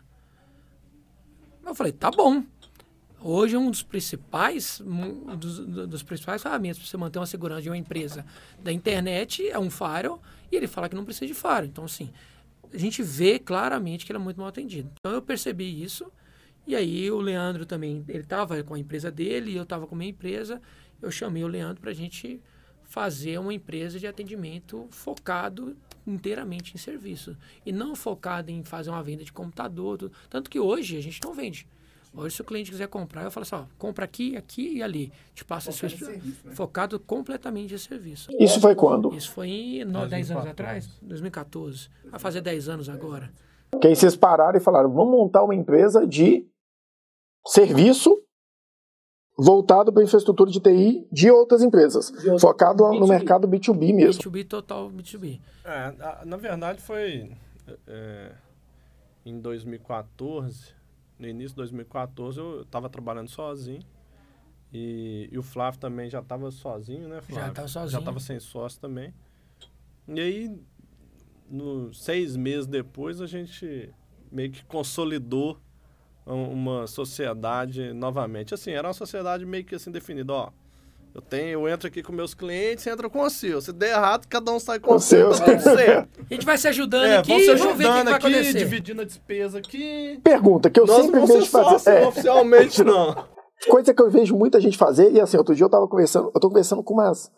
[1.65, 2.43] Eu falei, tá bom.
[3.25, 7.69] Hoje um dos principais, um dos, dos principais ferramentas para você manter uma segurança de
[7.69, 8.25] uma empresa
[8.61, 11.63] da internet é um firewall e ele fala que não precisa de firewall.
[11.63, 12.11] Então, assim,
[12.73, 14.91] a gente vê claramente que ele é muito mal atendido.
[14.99, 16.11] Então, eu percebi isso
[16.67, 19.95] e aí o Leandro também, ele estava com a empresa dele e eu estava com
[19.95, 20.61] a minha empresa.
[21.01, 22.41] Eu chamei o Leandro para a gente
[22.83, 29.01] fazer uma empresa de atendimento focado inteiramente em serviço e não focado em fazer uma
[29.01, 29.97] venda de computador.
[29.97, 30.11] tudo.
[30.29, 31.65] Tanto que hoje a gente não vende.
[32.15, 35.11] Hoje, se o cliente quiser comprar, eu falo assim, ó, compra aqui, aqui e ali.
[35.33, 35.87] Te passa esse
[36.53, 38.29] focado completamente em serviço.
[38.39, 39.13] Isso foi quando?
[39.15, 41.89] Isso foi em no- 10 anos atrás, 2014.
[42.05, 43.31] Vai fazer 10 anos agora.
[43.81, 46.45] Que aí vocês pararam e falaram, vamos montar uma empresa de
[47.47, 48.21] serviço
[49.35, 53.09] voltado para infraestrutura de TI de outras empresas, outras- focado no B2B.
[53.09, 54.21] mercado B2B mesmo.
[54.21, 55.41] B2B total, B2B.
[55.65, 57.31] É, na verdade foi
[57.87, 58.31] é,
[59.25, 60.75] em 2014,
[61.19, 63.81] no início de 2014 eu estava trabalhando sozinho
[64.73, 67.53] e, e o Flávio também já estava sozinho, né, Flávio?
[67.53, 67.91] tava sozinho.
[67.91, 69.13] Já estava sem sócio também.
[70.07, 70.59] E aí,
[71.49, 73.93] no, seis meses depois, a gente
[74.31, 75.59] meio que consolidou
[76.25, 78.53] um- uma sociedade novamente.
[78.53, 80.51] Assim, era uma sociedade meio que assim definida, ó.
[81.15, 83.61] Eu tenho, eu entro aqui com meus clientes, você entra com o seu.
[83.61, 85.45] Se der errado, cada um sai com, Com o seu, tá seu.
[85.45, 86.19] tudo certo.
[86.29, 88.57] A gente vai se ajudando É, aqui vamos se vamos ajudando vai aqui, acontecer.
[88.57, 90.19] dividindo a despesa aqui.
[90.23, 91.89] Pergunta que eu Nós sempre vejo vamos fazer.
[91.91, 93.25] é, oficialmente não.
[93.69, 96.41] coisa que eu vejo muita gente fazer, e assim, outro dia eu tava conversando, eu
[96.41, 97.31] tô conversando com umas,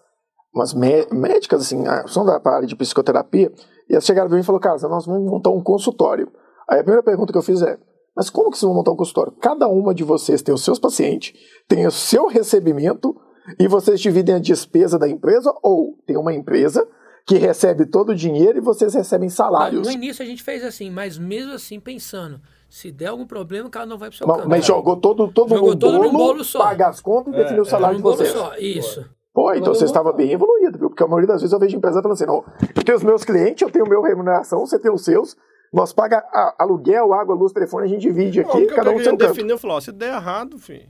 [0.54, 3.52] umas mé- médicas, assim, ah, são da área de psicoterapia,
[3.90, 6.32] e elas chegaram pra mim e falaram, cara, nós vamos montar um consultório.
[6.70, 7.78] Aí a primeira pergunta que eu fiz é,
[8.16, 9.34] Mas como que vocês vão montar um consultório?
[9.42, 11.34] Cada uma de vocês tem os seus pacientes,
[11.68, 13.14] tem o seu recebimento
[13.60, 16.88] e vocês dividem a despesa da empresa ou tem uma empresa
[17.26, 19.88] que recebe todo o dinheiro e vocês recebem salários.
[19.88, 23.94] No início a gente fez assim, mas mesmo assim pensando, se der algum problema, cada
[23.96, 24.50] um vai pro seu Não, canto.
[24.50, 26.60] mas jogou todo, todo Jogou um todo bolo, bolo só.
[26.60, 28.30] paga as contas e definiu o salário um de bolo vocês.
[28.32, 29.06] só, isso.
[29.34, 30.90] Pô, então você estava bem evoluído, viu?
[30.90, 32.44] Porque a maioria das vezes eu vejo empresa falando assim, não,
[32.76, 35.36] eu tenho os meus clientes, eu tenho o meu remuneração, você tem os seus,
[35.74, 36.24] nós paga
[36.58, 39.34] aluguel, água, luz, telefone, a gente divide Não, aqui, o que cada um seu canto.
[39.60, 40.88] falei, ó, se der errado, filho,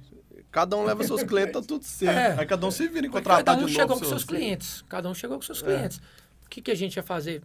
[0.55, 2.17] cada um leva seus clientes, tá tudo certo.
[2.17, 2.39] É.
[2.39, 4.85] Aí cada um se vira em Porque contratar cada um de chegou com seus clientes.
[4.87, 5.45] Cada um chegou com É.
[5.45, 5.97] seus clientes.
[6.45, 7.41] O que, que a gente ia fazer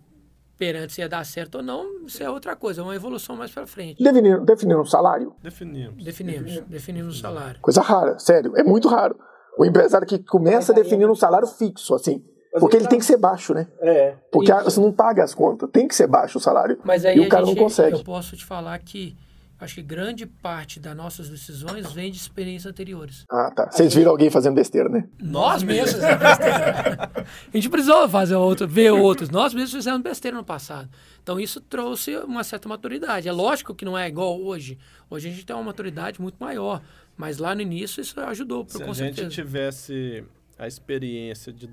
[0.57, 3.51] perante se ia dar certo ou não, isso é outra coisa, é uma evolução mais
[3.51, 4.01] pra frente.
[4.01, 6.05] Definindo, definindo um salário, Definimos.
[6.05, 7.59] Definimos, definimos o salário.
[7.61, 9.19] coisa rara, sério, é muito raro.
[9.59, 12.23] O empresário que começa definindo um salário fixo, assim,
[12.61, 13.67] porque ele tem que ser baixo, né?
[13.81, 14.15] É.
[14.31, 14.65] Porque Isso.
[14.65, 16.79] você não paga as contas, tem que ser baixo o salário.
[16.85, 17.97] Mas aí e o cara gente, não consegue.
[17.97, 19.17] eu posso te falar que
[19.61, 23.27] acho que grande parte das nossas decisões vem de experiências anteriores.
[23.31, 23.71] Ah, tá.
[23.71, 25.07] Vocês viram alguém fazendo besteira, né?
[25.21, 27.11] Nós mesmos fizemos besteira.
[27.53, 29.29] a gente precisou fazer outro, ver outros.
[29.29, 30.89] Nós mesmos fizemos besteira no passado.
[31.23, 33.29] Então isso trouxe uma certa maturidade.
[33.29, 34.79] É lógico que não é igual hoje.
[35.11, 36.83] Hoje a gente tem uma maturidade muito maior.
[37.17, 39.29] Mas lá no início isso ajudou, Se com a gente certeza.
[39.29, 40.25] tivesse
[40.59, 41.69] a experiência de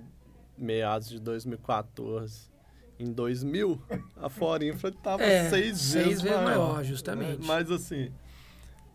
[0.58, 2.50] meados de 2014
[3.00, 3.82] em 2000,
[4.16, 6.44] a Fora Infra estava É, seis, seis vezes, maior.
[6.44, 7.46] maior, justamente.
[7.46, 8.12] Mas assim,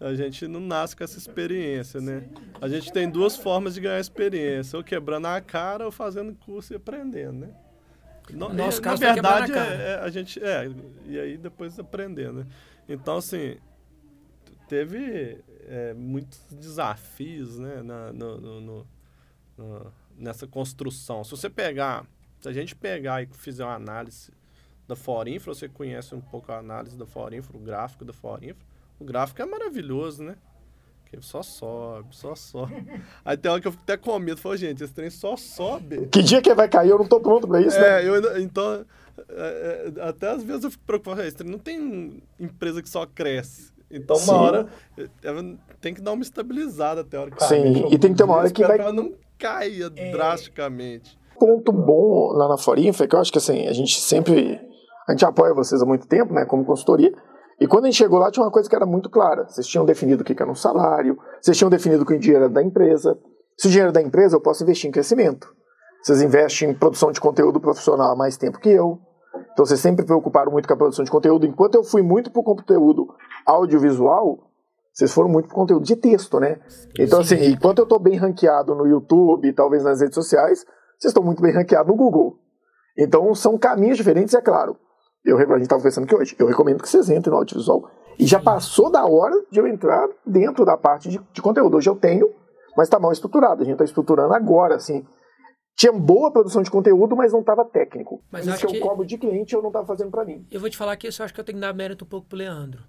[0.01, 2.25] a gente não nasce com essa experiência, né?
[2.61, 6.73] A gente tem duas formas de ganhar experiência, ou quebrando a cara ou fazendo curso
[6.73, 7.55] e aprendendo, né?
[8.31, 9.75] No, No nosso e, caso, na foi quebrar verdade, na cara.
[9.83, 10.71] é, é, a gente é,
[11.07, 12.47] e aí depois aprender, né?
[12.89, 13.57] Então, assim,
[14.69, 18.87] teve é, muitos desafios, né, na, no- no-
[19.59, 21.23] no- nessa construção.
[21.25, 22.07] Se você pegar,
[22.43, 24.31] se a gente pegar e fizer uma análise
[24.89, 28.67] da Forinfra, você conhece um pouco a análise da Forinfra, o gráfico da Forinfra,
[28.99, 30.35] o gráfico é maravilhoso, né?
[31.07, 32.75] Que só sobe, só sobe.
[33.25, 36.07] Aí tem hora que eu fico até com medo, falo, gente, esse trem só sobe.
[36.09, 36.91] Que dia que vai cair?
[36.91, 38.03] Eu não tô pronto pra isso, né?
[38.03, 38.85] É, eu ainda- então,
[39.29, 42.89] é, é, até às vezes eu fico preocupado, "Ah, esse trem não tem empresa que
[42.89, 43.71] só cresce.
[43.91, 44.33] Então, uma Sim.
[44.33, 47.79] hora é, é, tem que dar uma estabilizada teoricamente.
[47.81, 51.19] Sim, e tem que ter uma hora que vai- ela não caia drasticamente.
[51.39, 54.61] Ponto bom lá na Forinfa é que eu acho que assim, a gente sempre.
[55.09, 57.13] A gente apoia vocês há muito tempo, né, como consultoria.
[57.61, 59.49] E quando a gente chegou lá, tinha uma coisa que era muito clara.
[59.49, 62.53] Vocês tinham definido o que era um salário, vocês tinham definido que o dinheiro era
[62.53, 63.19] da empresa.
[63.57, 65.49] Se o dinheiro é da empresa, eu posso investir em crescimento.
[66.03, 68.99] Vocês investem em produção de conteúdo profissional há mais tempo que eu.
[69.53, 71.47] Então vocês sempre preocuparam muito com a produção de conteúdo.
[71.47, 73.07] Enquanto eu fui muito para o conteúdo
[73.47, 74.51] audiovisual,
[74.93, 76.61] vocês foram muito para o conteúdo de texto, né?
[76.99, 80.65] Então, assim, enquanto eu estou bem ranqueado no YouTube talvez nas redes sociais,
[81.03, 82.39] vocês estão muito bem ranqueados no Google.
[82.97, 84.77] Então, são caminhos diferentes, é claro.
[85.25, 86.37] Eu, a gente estava conversando aqui hoje.
[86.39, 87.91] Eu recomendo que vocês entrem no audiovisual.
[88.19, 91.77] E já passou da hora de eu entrar dentro da parte de, de conteúdo.
[91.77, 92.33] Hoje eu tenho,
[92.77, 93.63] mas está mal estruturado.
[93.63, 95.05] A gente está estruturando agora, assim.
[95.77, 98.23] Tinha boa produção de conteúdo, mas não estava técnico.
[98.31, 100.47] Mas Isso acho que eu que- cobro de cliente, eu não estava fazendo para mim.
[100.51, 102.09] Eu vou te falar que isso eu acho que eu tenho que dar mérito um
[102.09, 102.83] pouco pro Leandro.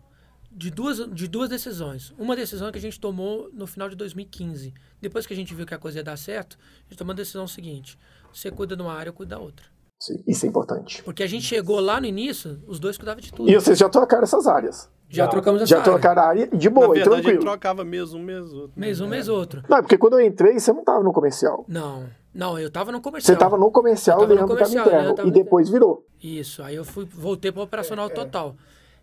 [0.55, 2.13] De duas, de duas decisões.
[2.17, 4.73] Uma decisão que a gente tomou no final de 2015.
[5.01, 7.15] Depois que a gente viu que a coisa ia dar certo, a gente tomou a
[7.15, 7.97] decisão seguinte:
[8.31, 9.65] você cuida de uma área, eu cuido da outra.
[9.99, 11.01] Sim, Isso é importante.
[11.03, 13.49] Porque a gente chegou lá no início, os dois cuidavam de tudo.
[13.49, 14.89] E vocês já trocaram essas áreas.
[15.09, 15.91] Já trocamos essa Já área.
[15.91, 17.41] trocaram a área de Na boa, e verdade, a gente tranquilo.
[17.45, 18.67] trocava mês um, mês outro.
[18.75, 18.87] né?
[18.87, 19.63] Mês um, mês outro.
[19.69, 21.63] Não, é porque quando eu entrei, você não estava no comercial.
[21.69, 23.33] Não, não, eu tava no Você comercial.
[23.35, 25.31] estava no comercial, Eu o tava no Leandro estava comercial, o Leandro interno.
[25.31, 26.05] tava E depois virou.
[26.21, 28.55] Isso, aí eu fui, voltei para o operacional total.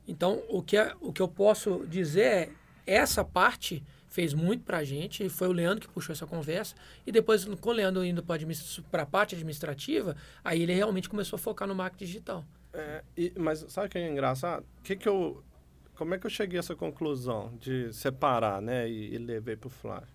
[0.07, 2.51] Então, o que, é- o que eu posso dizer é,
[2.87, 6.75] essa parte fez muito pra gente, e foi o Leandro que puxou essa conversa,
[7.07, 8.25] e depois, com o Leandro indo
[8.91, 12.45] para a parte administrativa, aí ele realmente começou a focar no marketing digital.
[12.73, 14.65] É, e- mas sabe o que é engraçado?
[14.83, 15.43] Que que eu,
[15.95, 18.89] como é que eu cheguei a essa conclusão de separar, né?
[18.89, 20.09] E, e levei pro Flávio?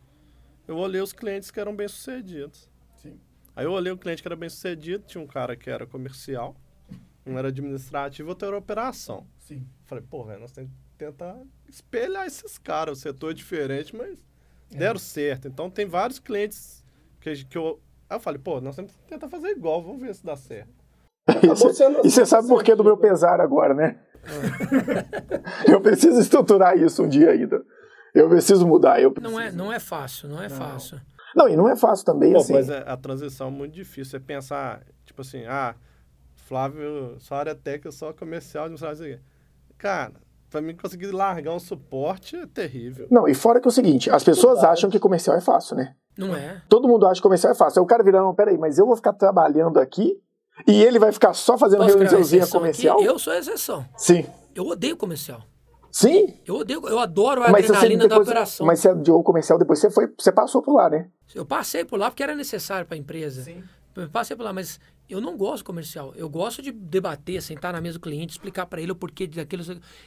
[0.67, 2.69] Eu olhei os clientes que eram bem-sucedidos.
[2.97, 3.17] Sim.
[3.55, 6.55] Aí eu olhei o cliente que era bem-sucedido, tinha um cara que era comercial,
[7.25, 9.25] um era administrativo, outro era operação.
[9.45, 9.63] Sim.
[9.85, 12.97] Falei, pô, velho, nós temos que tentar espelhar esses caras.
[12.97, 14.17] O setor é diferente, mas
[14.71, 15.47] deram certo.
[15.47, 16.83] Então tem vários clientes
[17.21, 17.79] que, que eu.
[18.09, 20.73] Aí eu falei, pô, nós temos que tentar fazer igual, vamos ver se dá certo.
[21.43, 23.99] E você, sendo- e você sabe por que do meu pesar agora, né?
[25.71, 27.63] eu preciso estruturar isso um dia ainda.
[28.15, 28.99] Eu preciso mudar.
[28.99, 30.99] Eu Não é, não é fácil, não é fácil.
[31.35, 32.53] Não, e não é fácil também, Pô, assim.
[32.53, 34.11] mas é- a transição é muito difícil.
[34.11, 35.75] Você pensar, tipo assim, ah,
[36.35, 39.19] Flávio, só área técnica, só comercial, não sabe assim.
[39.85, 40.13] Cara,
[40.49, 43.05] pra mim conseguir largar um suporte é terrível.
[43.11, 45.93] Não, e fora que é o seguinte, as pessoas acham que comercial é fácil, né?
[46.17, 46.59] Não é.
[46.67, 47.79] Todo mundo acha que comercial é fácil.
[47.79, 50.19] Aí o cara vira, não, peraí, mas eu vou ficar trabalhando aqui
[50.67, 52.97] e ele vai ficar só fazendo reuniãozinha comercial?
[52.97, 53.05] aqui?
[53.05, 53.85] Eu sou a exceção.
[53.95, 54.25] Sim.
[54.55, 55.43] Eu odeio comercial.
[55.91, 56.33] Sim.
[56.47, 58.65] Eu odeio, eu adoro a mas adrenalina depois, da operação.
[58.65, 61.09] Mas você é de comercial, depois você foi, você passou por lá, né?
[61.35, 63.43] Eu passei por lá porque era necessário para a empresa.
[63.43, 63.63] Sim.
[63.95, 66.13] Eu passei por lá, mas eu não gosto comercial.
[66.15, 69.63] Eu gosto de debater, sentar na mesa do cliente, explicar para ele o porquê daquilo.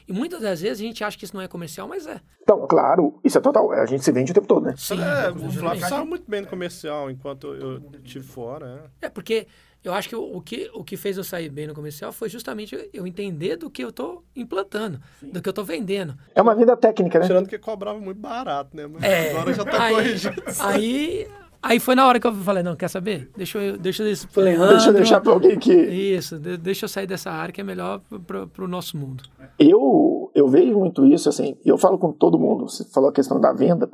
[0.07, 2.21] E muitas das vezes a gente acha que isso não é comercial, mas é.
[2.43, 3.71] Então, claro, isso é total.
[3.73, 4.75] A gente se vende o tempo todo, né?
[4.77, 4.99] Sim.
[5.01, 8.91] É, o Flávio sabe muito bem no comercial enquanto eu estive fora.
[9.01, 9.07] É.
[9.07, 9.47] é, porque
[9.85, 12.29] eu acho que o, o, que o que fez eu sair bem no comercial foi
[12.29, 15.31] justamente eu entender do que eu estou implantando, Sim.
[15.31, 16.17] do que eu estou vendendo.
[16.35, 17.27] É uma vida técnica, né?
[17.27, 18.87] Tirando que cobrava muito barato, né?
[18.87, 20.43] Mas é, agora já está corrigido.
[20.61, 21.29] Aí
[21.62, 23.31] Aí foi na hora que eu falei, não, quer saber?
[23.37, 25.73] Deixa eu, deixa eu Leandro, Deixa eu deixar para alguém que...
[25.73, 29.25] Isso, deixa eu sair dessa área que é melhor para o nosso mundo.
[29.59, 33.40] Eu, eu vejo muito isso, assim, eu falo com todo mundo, você falou a questão
[33.40, 33.90] da venda,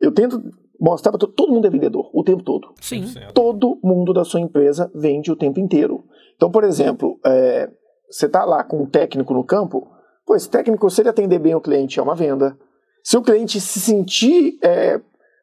[0.00, 0.42] eu tento
[0.80, 2.72] mostrar para todo, todo mundo é vendedor, o tempo todo.
[2.80, 3.04] Sim.
[3.34, 6.02] Todo mundo da sua empresa vende o tempo inteiro.
[6.34, 7.70] Então, por exemplo, é,
[8.10, 9.86] você está lá com um técnico no campo,
[10.26, 12.58] pô, esse técnico, se ele atender bem o cliente, é uma venda.
[13.04, 15.00] Se o cliente se sentir é,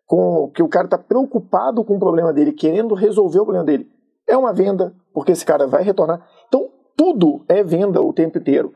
[0.09, 3.87] com que o cara está preocupado com o problema dele, querendo resolver o problema dele,
[4.27, 6.27] é uma venda, porque esse cara vai retornar.
[6.47, 6.67] Então,
[6.97, 8.73] tudo é venda o tempo inteiro.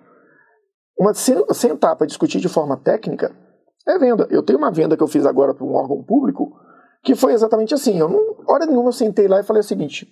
[0.95, 3.35] Uma, sentar para discutir de forma técnica
[3.87, 4.27] é venda.
[4.29, 6.53] Eu tenho uma venda que eu fiz agora para um órgão público
[7.03, 7.97] que foi exatamente assim.
[7.97, 10.07] Eu não, hora nenhuma eu sentei lá e falei o seguinte: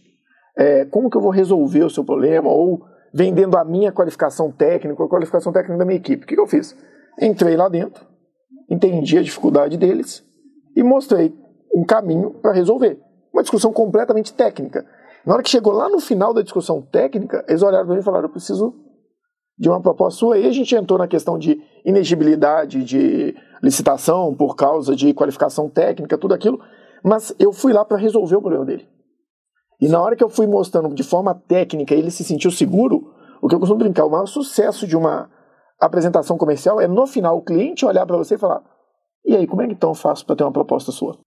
[0.58, 2.50] é, como que eu vou resolver o seu problema?
[2.50, 2.82] Ou
[3.14, 6.24] vendendo a minha qualificação técnica, a qualificação técnica da minha equipe.
[6.24, 6.76] O que, que eu fiz?
[7.22, 8.08] Entrei lá dentro,
[8.68, 10.26] entendi a dificuldade deles,
[10.76, 11.34] e mostrei
[11.74, 13.00] um caminho para resolver.
[13.34, 14.86] Uma discussão completamente técnica.
[15.26, 18.04] Na hora que chegou lá no final da discussão técnica, eles olharam para mim e
[18.04, 18.74] falaram: Eu preciso
[19.58, 20.40] de uma proposta sua.
[20.40, 26.18] E a gente entrou na questão de inegibilidade, de licitação por causa de qualificação técnica,
[26.18, 26.60] tudo aquilo.
[27.04, 28.88] Mas eu fui lá para resolver o problema dele.
[29.80, 33.14] E na hora que eu fui mostrando de forma técnica, ele se sentiu seguro.
[33.42, 35.30] O que eu costumo brincar, o maior sucesso de uma
[35.80, 38.64] apresentação comercial é no final o cliente olhar para você e falar:
[39.26, 41.18] e aí, como é que então eu faço para ter uma proposta sua?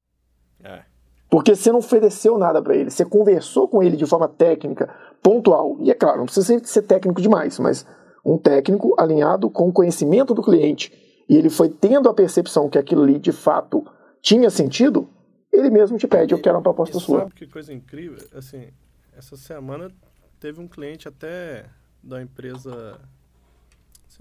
[0.62, 0.82] É.
[1.30, 4.88] Porque você não ofereceu nada para ele, você conversou com ele de forma técnica,
[5.22, 5.76] pontual.
[5.80, 7.86] E é claro, não precisa ser técnico demais, mas
[8.24, 10.92] um técnico alinhado com o conhecimento do cliente.
[11.28, 13.84] E ele foi tendo a percepção que aquilo ali de fato
[14.20, 15.08] tinha sentido,
[15.52, 17.20] ele mesmo te pede, eu quero uma proposta e sua.
[17.20, 18.18] Sabe que coisa incrível?
[18.34, 18.68] Assim,
[19.12, 19.90] essa semana
[20.38, 21.66] teve um cliente até
[22.02, 23.00] da empresa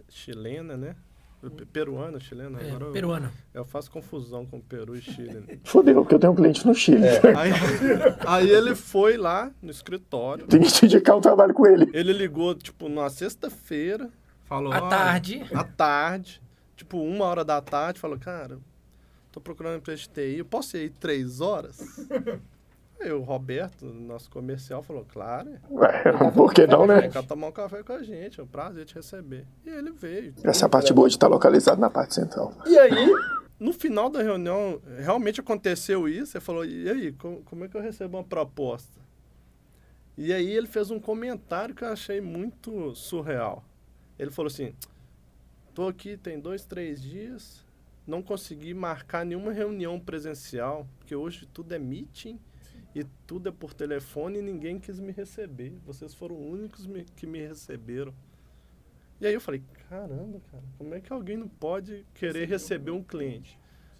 [0.09, 0.95] chilena, né?
[1.49, 2.59] Peruano, chileno?
[2.59, 3.31] É, agora peruano.
[3.53, 5.59] Eu, eu, faço confusão com Peru e Chile.
[5.65, 7.05] Fodeu, porque eu tenho um cliente no Chile.
[7.05, 7.21] É.
[7.37, 7.51] Aí,
[8.25, 10.47] aí, ele foi lá no escritório.
[10.47, 11.89] Tem que te indicar um trabalho com ele.
[11.93, 14.09] Ele ligou, tipo, na sexta-feira.
[14.45, 14.71] Falou.
[14.71, 15.43] À tarde.
[15.53, 16.41] À tarde.
[16.75, 17.99] Tipo, uma hora da tarde.
[17.99, 18.57] Falou, cara,
[19.31, 20.37] tô procurando empresa de TI.
[20.39, 22.07] Eu posso ir três horas?
[23.03, 25.59] Aí o Roberto, nosso comercial, falou, claro.
[25.69, 27.09] Ué, por que não, né?
[27.09, 29.45] Quer tomar um café com a gente, é um prazer te receber.
[29.65, 30.33] E ele veio.
[30.41, 32.53] Essa é parte boa de estar localizado na parte central.
[32.65, 33.13] E aí,
[33.59, 36.37] no final da reunião, realmente aconteceu isso.
[36.37, 39.01] Ele falou, e aí, como, como é que eu recebo uma proposta?
[40.17, 43.65] E aí ele fez um comentário que eu achei muito surreal.
[44.17, 44.73] Ele falou assim,
[45.73, 47.65] tô aqui tem dois, três dias,
[48.07, 52.39] não consegui marcar nenhuma reunião presencial, porque hoje tudo é meeting
[52.95, 55.73] e tudo é por telefone e ninguém quis me receber.
[55.85, 58.13] Vocês foram os únicos me, que me receberam.
[59.19, 63.01] E aí eu falei, caramba, cara, como é que alguém não pode querer receber um
[63.01, 63.57] cliente?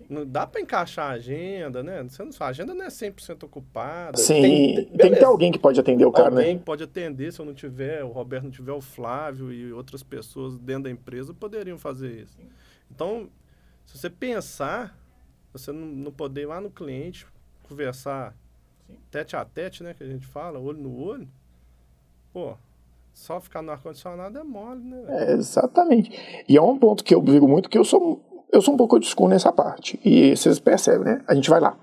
[0.10, 2.04] Não dá para encaixar a agenda, né?
[2.04, 4.18] Você não, a agenda não é 100% ocupada.
[4.18, 6.44] Sim, tem, tem, que ter alguém que pode atender o cara, alguém né?
[6.44, 9.72] Alguém que pode atender, se eu não tiver, o Roberto não tiver, o Flávio e
[9.72, 12.38] outras pessoas dentro da empresa poderiam fazer isso.
[12.92, 13.30] Então,
[13.86, 14.98] se você pensar,
[15.54, 17.26] você não, não poder ir lá no cliente,
[17.64, 18.36] conversar
[19.12, 21.28] tete a tete, né, que a gente fala, olho no olho,
[22.34, 22.56] pô,
[23.14, 25.04] só ficar no ar-condicionado é mole, né?
[25.08, 26.12] É, exatamente.
[26.50, 29.00] E é um ponto que eu digo muito que eu sou, eu sou um pouco
[29.00, 30.00] desculpa nessa parte.
[30.04, 31.22] E vocês percebem, né?
[31.28, 31.78] A gente vai lá.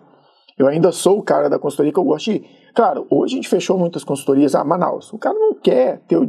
[0.58, 2.44] Eu ainda sou o cara da consultoria que eu gosto de ir.
[2.74, 4.54] Claro, hoje a gente fechou muitas consultorias.
[4.54, 5.12] Ah, Manaus.
[5.12, 6.26] O cara não quer ter o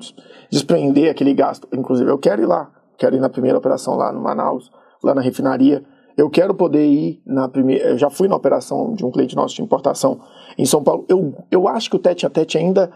[0.49, 1.67] desprender aquele gasto.
[1.73, 2.71] Inclusive, eu quero ir lá.
[2.97, 4.72] Quero ir na primeira operação lá no Manaus,
[5.03, 5.84] lá na refinaria.
[6.15, 7.89] Eu quero poder ir na primeira.
[7.89, 10.22] Eu já fui na operação de um cliente nosso de importação
[10.58, 11.06] em São Paulo.
[11.08, 12.91] Eu, eu acho que o tete a tete ainda.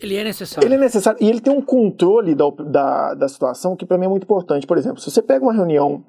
[0.00, 0.66] Ele é necessário.
[0.66, 1.18] Ele é necessário.
[1.22, 4.66] E ele tem um controle da, da, da situação que para mim é muito importante.
[4.66, 6.04] Por exemplo, se você pega uma reunião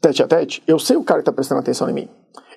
[0.00, 2.08] tete a tete, eu sei o cara que está prestando atenção em mim.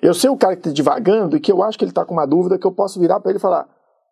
[0.02, 2.12] Eu sei o cara que está divagando e que eu acho que ele está com
[2.12, 3.66] uma dúvida que eu posso virar para ele e falar: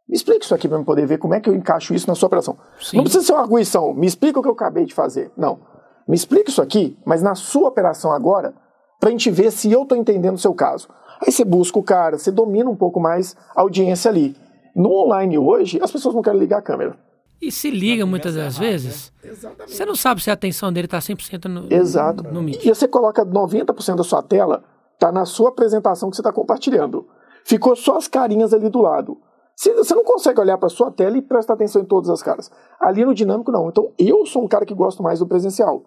[0.09, 2.15] me explica isso aqui para eu poder ver como é que eu encaixo isso na
[2.15, 2.57] sua operação.
[2.81, 2.97] Sim.
[2.97, 5.31] Não precisa ser uma arguição, me explica o que eu acabei de fazer.
[5.37, 5.59] Não.
[6.07, 8.55] Me explica isso aqui, mas na sua operação agora,
[9.01, 10.89] para a gente ver se eu estou entendendo o seu caso.
[11.25, 14.37] Aí você busca o cara, você domina um pouco mais a audiência ali.
[14.77, 16.99] No online hoje, as pessoas não querem ligar a câmera.
[17.41, 19.75] E se liga muitas das errado, vezes, Exatamente.
[19.75, 22.23] você não sabe se a atenção dele está 100% no, Exato.
[22.23, 22.65] no Meet.
[22.65, 24.65] E você coloca 90% da sua tela,
[24.99, 27.07] tá na sua apresentação que você está compartilhando.
[27.45, 29.19] Ficou só as carinhas ali do lado.
[29.55, 32.51] Você você não consegue olhar para sua tela e prestar atenção em todas as caras.
[32.81, 33.69] Ali no dinâmico, não.
[33.69, 35.83] Então, eu sou um cara que gosto mais do presencial.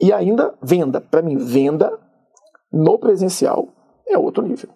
[0.00, 1.00] E ainda, venda.
[1.00, 1.92] Para mim, venda
[2.72, 3.68] no presencial
[4.06, 4.70] é outro nível.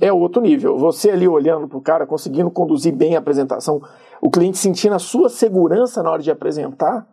[0.00, 0.78] É outro nível.
[0.78, 3.82] Você ali olhando pro cara, conseguindo conduzir bem a apresentação,
[4.20, 7.06] o cliente sentindo a sua segurança na hora de apresentar,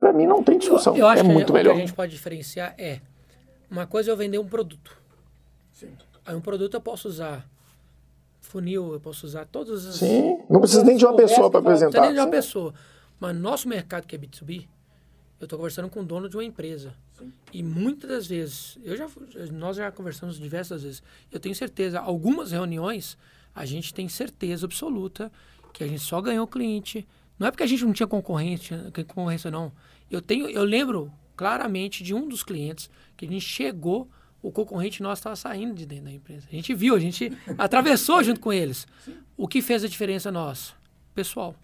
[0.00, 0.96] para mim não tem discussão.
[0.96, 1.74] Eu acho é que muito o melhor.
[1.74, 3.00] que a gente pode diferenciar é
[3.70, 5.00] uma coisa é eu vender um produto.
[6.26, 7.48] Aí um produto eu posso usar
[8.40, 9.96] funil, eu posso usar todas as.
[9.96, 12.06] Sim, não precisa nem de uma pessoa para Não precisa apresentar.
[12.06, 12.74] nem de uma pessoa.
[13.18, 14.66] Mas no nosso mercado que é B2B,
[15.42, 16.94] eu estou conversando com o dono de uma empresa.
[17.52, 19.08] E muitas das vezes, eu já,
[19.50, 23.18] nós já conversamos diversas vezes, eu tenho certeza, algumas reuniões,
[23.52, 25.32] a gente tem certeza absoluta
[25.72, 27.06] que a gente só ganhou o cliente.
[27.38, 29.72] Não é porque a gente não tinha concorrência, concorrência não.
[30.08, 34.08] Eu tenho, eu lembro claramente de um dos clientes que a gente chegou,
[34.40, 36.46] o concorrente nosso estava saindo de dentro da empresa.
[36.52, 38.86] A gente viu, a gente atravessou junto com eles.
[39.36, 40.72] O que fez a diferença nossa?
[41.16, 41.56] Pessoal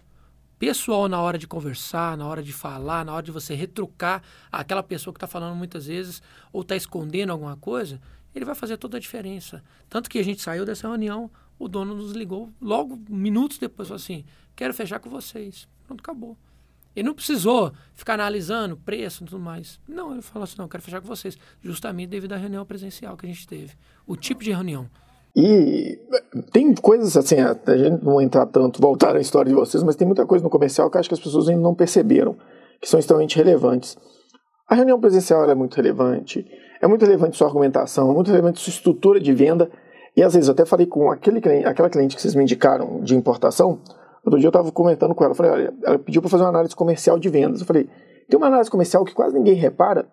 [0.59, 4.83] pessoal na hora de conversar, na hora de falar, na hora de você retrucar aquela
[4.83, 7.99] pessoa que está falando muitas vezes ou está escondendo alguma coisa,
[8.35, 9.63] ele vai fazer toda a diferença.
[9.89, 14.01] Tanto que a gente saiu dessa reunião, o dono nos ligou logo minutos depois, falou
[14.01, 15.67] assim, quero fechar com vocês.
[15.87, 16.37] Pronto, acabou.
[16.95, 19.79] Ele não precisou ficar analisando preço e tudo mais.
[19.87, 21.37] Não, ele falou assim, não, quero fechar com vocês.
[21.61, 23.73] Justamente devido à reunião presencial que a gente teve.
[24.05, 24.89] O tipo de reunião.
[25.35, 25.99] E
[26.51, 30.07] tem coisas assim, a gente não entrar tanto, voltar à história de vocês, mas tem
[30.07, 32.35] muita coisa no comercial que acho que as pessoas ainda não perceberam,
[32.81, 33.97] que são extremamente relevantes.
[34.67, 36.45] A reunião presencial é muito relevante,
[36.81, 39.69] é muito relevante sua argumentação, é muito relevante sua estrutura de venda.
[40.15, 43.01] E às vezes eu até falei com aquele cliente, aquela cliente que vocês me indicaram
[43.01, 43.79] de importação,
[44.25, 46.75] outro dia eu estava comentando com ela, falei, olha, ela pediu para fazer uma análise
[46.75, 47.61] comercial de vendas.
[47.61, 47.87] Eu falei,
[48.27, 50.07] tem uma análise comercial que quase ninguém repara,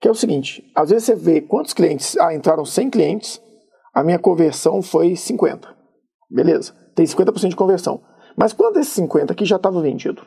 [0.00, 3.40] que é o seguinte, às vezes você vê quantos clientes, ah, entraram 100 clientes,
[3.94, 5.68] a minha conversão foi 50.
[6.30, 8.02] Beleza, tem 50% de conversão.
[8.36, 10.22] Mas quando esses 50 aqui já estava vendido?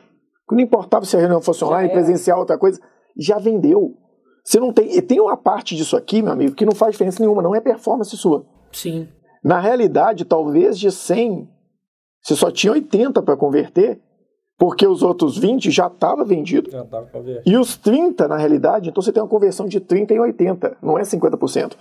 [0.50, 2.78] Não importava se a reunião fosse online, presencial, outra coisa,
[3.16, 3.94] já vendeu.
[4.44, 4.94] Você não tem.
[4.94, 7.60] E tem uma parte disso aqui, meu amigo, que não faz diferença nenhuma, não é
[7.60, 8.44] performance sua.
[8.72, 9.08] Sim.
[9.42, 11.48] Na realidade, talvez de 100,
[12.22, 14.00] você só tinha 80 para converter,
[14.58, 16.70] porque os outros 20 já estava vendido.
[16.70, 17.10] Já tava.
[17.44, 20.98] E os 30, na realidade, então você tem uma conversão de 30 em 80, não
[20.98, 21.72] é 50%.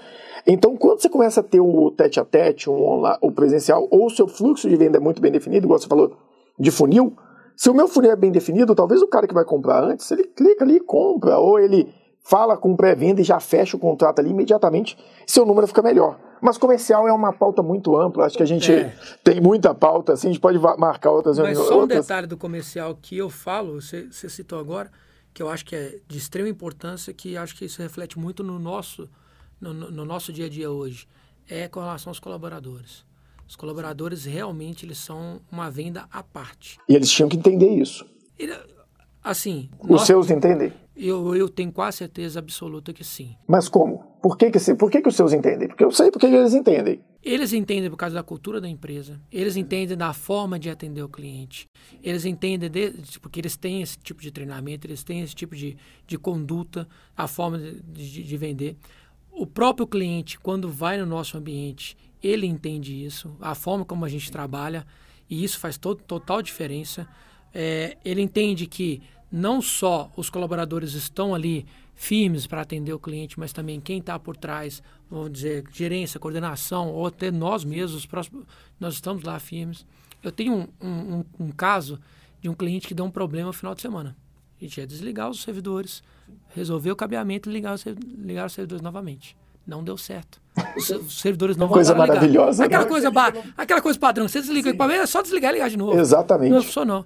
[0.45, 4.07] Então, quando você começa a ter o tete a tete, um online, o presencial, ou
[4.07, 6.17] o seu fluxo de venda é muito bem definido, igual você falou
[6.59, 7.15] de funil,
[7.55, 10.23] se o meu funil é bem definido, talvez o cara que vai comprar antes, ele
[10.23, 14.29] clica ali e compra, ou ele fala com pré-venda e já fecha o contrato ali
[14.29, 16.19] imediatamente, seu número fica melhor.
[16.39, 18.93] Mas comercial é uma pauta muito ampla, acho que a gente É.
[19.23, 21.67] tem muita pauta, assim, a gente pode marcar outras Mas reuniões.
[21.67, 24.89] só um outras- detalhe do comercial que eu falo, você, você citou agora,
[25.33, 28.57] que eu acho que é de extrema importância, que acho que isso reflete muito no
[28.59, 29.07] nosso,
[29.61, 31.07] no, no- no nosso dia a dia hoje,
[31.47, 33.05] é com relação aos colaboradores.
[33.47, 36.77] Os colaboradores realmente eles são uma venda à parte.
[36.89, 38.05] E eles tinham que entender isso.
[38.39, 38.53] Ele-
[39.23, 40.73] assim, Os nós- seus entendem?
[40.95, 43.35] eu, eu tenho quase certeza absoluta que sim.
[43.47, 43.99] Mas como?
[44.21, 45.67] Por que, que, por que, que os seus entendem?
[45.67, 47.01] Porque eu sei porque eles entendem.
[47.23, 51.09] Eles entendem por causa da cultura da empresa, eles entendem da forma de atender o
[51.09, 51.67] cliente,
[52.01, 55.55] eles entendem de, de- porque eles têm esse tipo de treinamento, eles têm esse tipo
[55.55, 58.75] de, de conduta, a forma de, de- de vender.
[59.31, 64.09] O próprio cliente, quando vai no nosso ambiente, ele entende isso, a forma como a
[64.09, 64.85] gente trabalha,
[65.29, 67.07] e isso faz to total diferença.
[67.53, 69.01] É, ele entende que
[69.31, 71.65] não só os colaboradores estão ali
[71.95, 76.89] firmes para atender o cliente, mas também quem está por trás, vamos dizer, gerência, coordenação,
[76.89, 78.45] ou até nós mesmos, os próximos,
[78.79, 79.85] nós estamos lá firmes.
[80.21, 81.99] Eu tenho um, um- um caso
[82.41, 84.15] de um cliente que deu um problema no final de semana.
[84.59, 86.03] A gente ia desligar os servidores,
[86.49, 87.75] resolver o cabeamento e ligar
[88.17, 89.35] ligar os servidores novamente.
[89.65, 90.41] Não deu certo.
[90.75, 92.21] Os, se- os servidores não Coisa voltaram a ligar.
[92.37, 92.89] maravilhosa, Aquela né?
[92.89, 94.27] coisa, ba- aquela coisa padrão.
[94.27, 95.97] Você desliga o equipamento, é só desligar e ligar de novo.
[95.99, 96.51] Exatamente.
[96.51, 97.05] Não funcionou.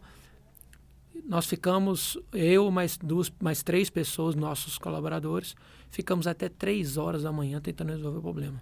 [1.27, 5.55] Nós ficamos, eu mais duas, mais três pessoas, nossos colaboradores,
[5.89, 8.61] ficamos até três horas da manhã tentando resolver o problema.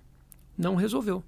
[0.57, 1.23] Não resolveu.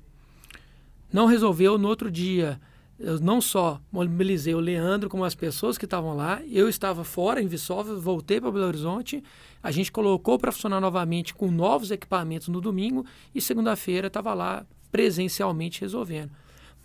[1.12, 1.78] Não resolveu.
[1.78, 2.60] No outro dia,
[3.00, 6.42] eu não só mobilizei o Leandro, como as pessoas que estavam lá.
[6.50, 9.24] Eu estava fora, em Viçosa, voltei para Belo Horizonte.
[9.62, 14.66] A gente colocou para funcionar novamente com novos equipamentos no domingo e segunda-feira estava lá
[14.92, 16.32] presencialmente resolvendo.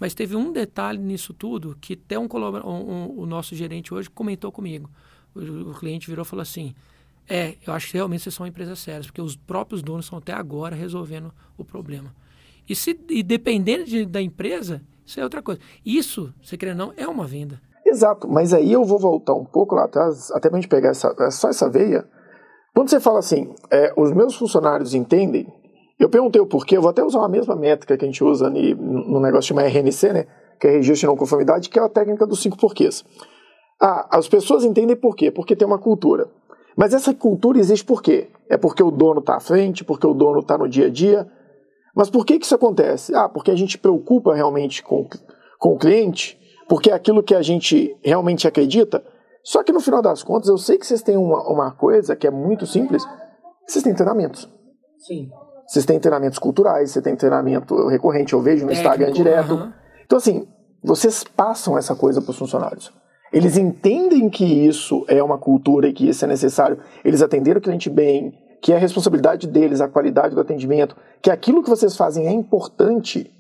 [0.01, 4.51] Mas teve um detalhe nisso tudo que até um, um- o nosso gerente hoje comentou
[4.51, 4.91] comigo.
[5.35, 6.75] O, o cliente virou e falou assim:
[7.29, 10.19] É, eu acho que realmente vocês são uma empresa séria, porque os próprios donos estão
[10.19, 12.13] até agora resolvendo o problema.
[12.69, 15.61] E, se, e dependendo de- da empresa, isso é outra coisa.
[15.85, 17.61] Isso, você querer ou não, é uma venda.
[17.85, 21.13] Exato, mas aí eu vou voltar um pouco lá atrás, até pra gente pegar essa,
[21.33, 22.07] só essa veia.
[22.73, 25.53] Quando você fala assim, é, os meus funcionários entendem,
[25.99, 28.49] eu perguntei o porquê, eu vou até usar uma mesma métrica que a gente usa
[28.49, 30.27] no negócio chamado RNC, né?
[30.61, 33.05] Que é registro de não conformidade, que é a técnica dos cinco porquês.
[33.83, 35.31] Ah, as pessoas entendem por quê?
[35.31, 36.29] Porque tem uma cultura.
[36.77, 38.29] Mas essa cultura existe por quê?
[38.49, 41.27] É porque o dono está à frente, porque o dono está no dia a dia.
[41.95, 43.15] Mas por que, que isso acontece?
[43.15, 45.09] Ah, porque a gente preocupa realmente com,
[45.59, 46.39] com o cliente,
[46.69, 49.03] porque é aquilo que a gente realmente acredita.
[49.43, 52.27] Só que no final das contas, eu sei que vocês têm uma, uma coisa que
[52.27, 53.05] é muito simples:
[53.67, 54.49] vocês têm treinamentos.
[54.99, 55.31] Sim.
[55.67, 59.53] Vocês têm treinamentos culturais, você tem treinamento recorrente, eu vejo no Técnico, Instagram direto.
[59.55, 59.75] aham.
[60.05, 60.49] Então, assim,
[60.83, 62.93] vocês passam essa coisa para os funcionários.
[63.33, 66.79] Eles entendem que isso é uma cultura e que isso é necessário.
[67.05, 71.31] Eles atenderam o cliente bem, que é a responsabilidade deles, a qualidade do atendimento, que
[71.31, 73.31] aquilo que vocês fazem é importante.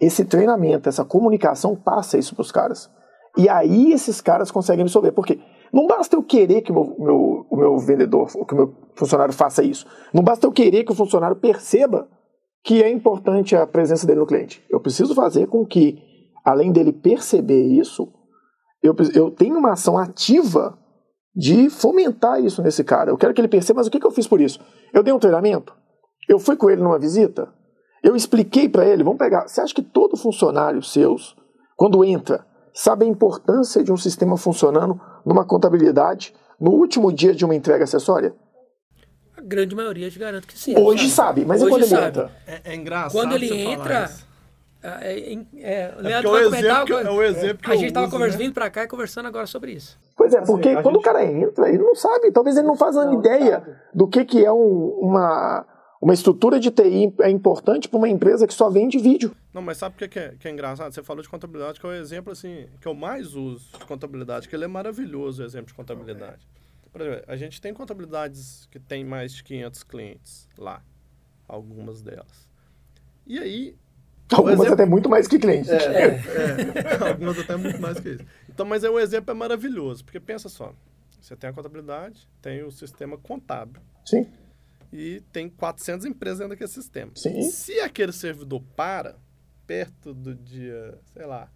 [0.00, 2.90] Esse treinamento, essa comunicação passa isso para os caras.
[3.36, 5.12] E aí esses caras conseguem absorver.
[5.12, 5.38] Por quê?
[5.72, 9.32] Não basta eu querer que o meu, meu- o meu vendedor, que o meu funcionário
[9.32, 9.86] faça isso.
[10.12, 12.08] Não basta eu querer que o funcionário perceba
[12.64, 14.64] que é importante a presença dele no cliente.
[14.68, 15.98] Eu preciso fazer com que,
[16.44, 18.08] além dele perceber isso,
[18.82, 20.76] eu, eu tenho uma ação ativa
[21.36, 23.10] de fomentar isso nesse cara.
[23.10, 24.58] Eu quero que ele perceba, mas o que, que eu fiz por isso?
[24.92, 25.74] Eu dei um treinamento?
[26.28, 27.48] Eu fui com ele numa visita?
[28.02, 31.36] Eu expliquei para ele, vamos pegar, você acha que todo funcionário seus,
[31.76, 37.44] quando entra, sabe a importância de um sistema funcionando numa contabilidade no último dia de
[37.44, 38.34] uma entrega acessória?
[39.36, 40.74] A grande maioria te garanto que sim.
[40.78, 42.06] Hoje sabe, mas e Hoje quando ele sabe.
[42.08, 42.32] entra?
[42.46, 43.12] É, é engraçado.
[43.12, 44.04] Quando ele você falar entra.
[44.04, 44.26] isso.
[44.82, 47.58] É, é, é, o É Leandro porque vai é o exemplo que- é o exemplo
[47.64, 48.44] que a eu gente tava uso, conversando, né?
[48.46, 49.98] vindo pra cá e conversando agora sobre isso.
[50.30, 52.76] Pois é, porque a quando gente- o cara entra, ele não sabe, talvez ele não
[52.76, 53.76] faça Não, ideia sabe.
[53.94, 55.66] do que, que é um- uma,
[56.00, 59.34] uma estrutura de TI é importante para uma empresa que só vende vídeo.
[59.52, 60.92] Não, mas sabe o que que é, que é engraçado?
[60.92, 64.48] Você falou de contabilidade, que é o exemplo assim, que eu mais uso de contabilidade,
[64.48, 66.46] que ele é maravilhoso, o exemplo de contabilidade.
[66.92, 70.82] Por exemplo, a gente tem contabilidades que tem mais de 500 clientes lá,
[71.48, 72.48] algumas delas.
[73.26, 73.76] E aí,
[74.32, 75.70] Algumas exemplo- até muito mais que cliente.
[75.70, 76.18] é,
[77.08, 78.24] algumas até muito mais que isso.
[78.56, 80.72] Então, mas é, o exemplo é maravilhoso, porque pensa só,
[81.20, 84.26] você tem a contabilidade, tem o sistema contábil, Sim.
[84.90, 87.12] e tem 400 empresas dentro daquele sistema.
[87.14, 87.42] Sim.
[87.42, 89.16] Se aquele servidor para
[89.66, 91.50] perto do dia, sei lá,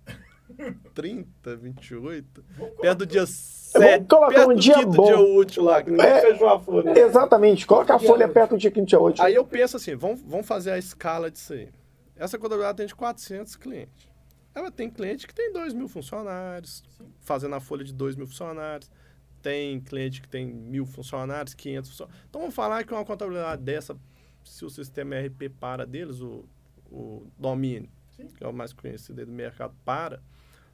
[0.94, 2.44] 30, 28,
[2.82, 5.04] perto do dia 7, colocar perto um do dia quinto bom.
[5.06, 5.82] dia útil lá.
[5.82, 6.20] que É.
[6.20, 6.98] fechou a folha.
[6.98, 7.66] Exatamente.
[7.66, 9.22] Coloca a folha perto do dia 28.
[9.22, 11.70] Aí eu penso assim, vamos, vamos fazer a escala disso aí.
[12.14, 14.09] Essa contabilidade tem de 400 clientes.
[14.54, 16.82] Ela tem cliente que tem 2 mil funcionários,
[17.20, 18.90] fazendo a folha de 2 mil funcionários.
[19.42, 22.24] Tem cliente que tem mil funcionários, 500 funcionários.
[22.28, 23.96] Então vamos falar que uma contabilidade dessa,
[24.44, 26.44] se o sistema ERP para deles, o,
[26.90, 27.88] o domínio,
[28.36, 30.20] que é o mais conhecido aí do mercado, para,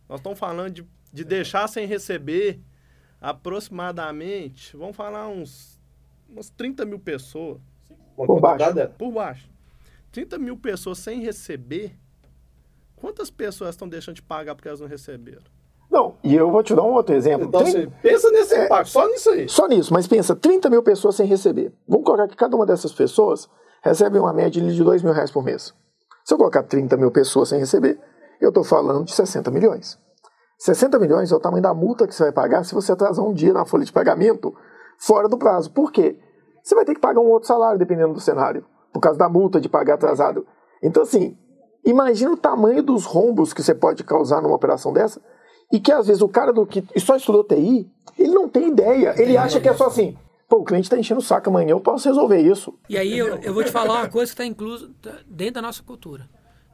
[0.09, 2.61] nós estamos falando de, de deixar sem receber
[3.21, 5.81] aproximadamente, vamos falar uns,
[6.29, 7.61] umas 30 mil pessoas
[8.17, 8.79] Por baixo.
[8.79, 9.49] é- por baixo.
[10.11, 11.97] 30 mil pessoas sem receber.
[12.97, 15.43] Quantas pessoas estão deixando de pagar porque elas não receberam?
[15.91, 17.47] Não, e eu vou te dar um outro exemplo.
[17.47, 18.65] Então, Tem- pensa nesse É.
[18.65, 19.49] impacto, só nisso aí.
[19.49, 21.73] Só nisso, mas pensa, 30 mil pessoas sem receber.
[21.87, 23.49] Vamos colocar que cada uma dessas pessoas
[23.83, 25.73] recebe uma média de 2 mil reais por mês.
[26.25, 28.01] Se eu colocar 30 mil pessoas sem receber,
[28.41, 29.97] eu estou falando de 60 milhões.
[30.59, 33.33] 60 milhões é o tamanho da multa que você vai pagar se você atrasar um
[33.33, 34.53] dia na folha de pagamento
[34.99, 35.71] fora do prazo.
[35.71, 36.19] Por quê?
[36.65, 39.61] Você vai ter que pagar um outro salário, dependendo do cenário, por causa da multa
[39.61, 40.45] de pagar atrasado.
[40.83, 41.39] Então, assim,
[41.87, 45.21] imagina o tamanho dos rombos que você pode causar numa operação dessa
[45.73, 49.15] e que às vezes o cara do que só estudou TI, ele não tem ideia.
[49.21, 50.17] Ele acha que é só assim,
[50.49, 52.79] pô, o cliente está enchendo o saco amanhã, eu posso resolver isso.
[52.89, 55.63] E aí eu, eu vou te falar uma coisa que está incluso tá dentro da
[55.63, 56.29] nossa cultura.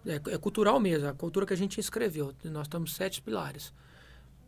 [0.05, 2.33] É, é cultural mesmo, a cultura que a gente escreveu.
[2.45, 3.73] Nós temos sete pilares.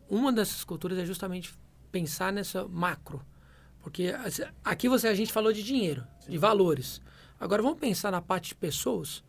[0.08, 1.54] Uma dessas culturas é justamente
[1.90, 3.22] pensar nessa macro.
[3.82, 4.14] Porque
[4.64, 7.00] aqui você, a gente falou de dinheiro, de valores.
[7.38, 9.22] Agora vamos pensar na parte de pessoas.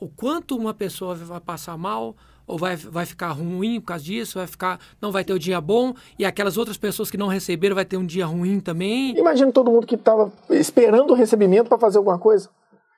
[0.00, 4.38] O quanto uma pessoa vai passar mal, ou vai, vai ficar ruim por causa disso,
[4.38, 7.74] vai ficar, não vai ter o dia bom, e aquelas outras pessoas que não receberam
[7.74, 9.16] vai ter um dia ruim também.
[9.16, 12.48] Imagina todo mundo que estava esperando o recebimento para fazer alguma coisa.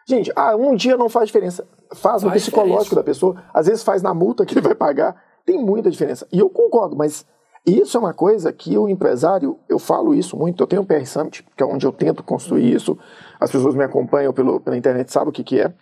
[0.06, 1.66] Gente, ah, um dia não faz diferença.
[1.94, 2.96] Faz no Faz psicológico diferença.
[2.96, 5.16] da pessoa, às vezes faz na multa que ele vai pagar.
[5.46, 6.26] Tem muita diferença.
[6.32, 7.26] E eu concordo, mas
[7.66, 11.06] isso é uma coisa que o empresário, eu falo isso muito, eu tenho o PR
[11.06, 12.98] Summit, que é onde eu tento construir isso.
[13.40, 15.72] As pessoas me acompanham pelo, pela internet, sabem o que, que é.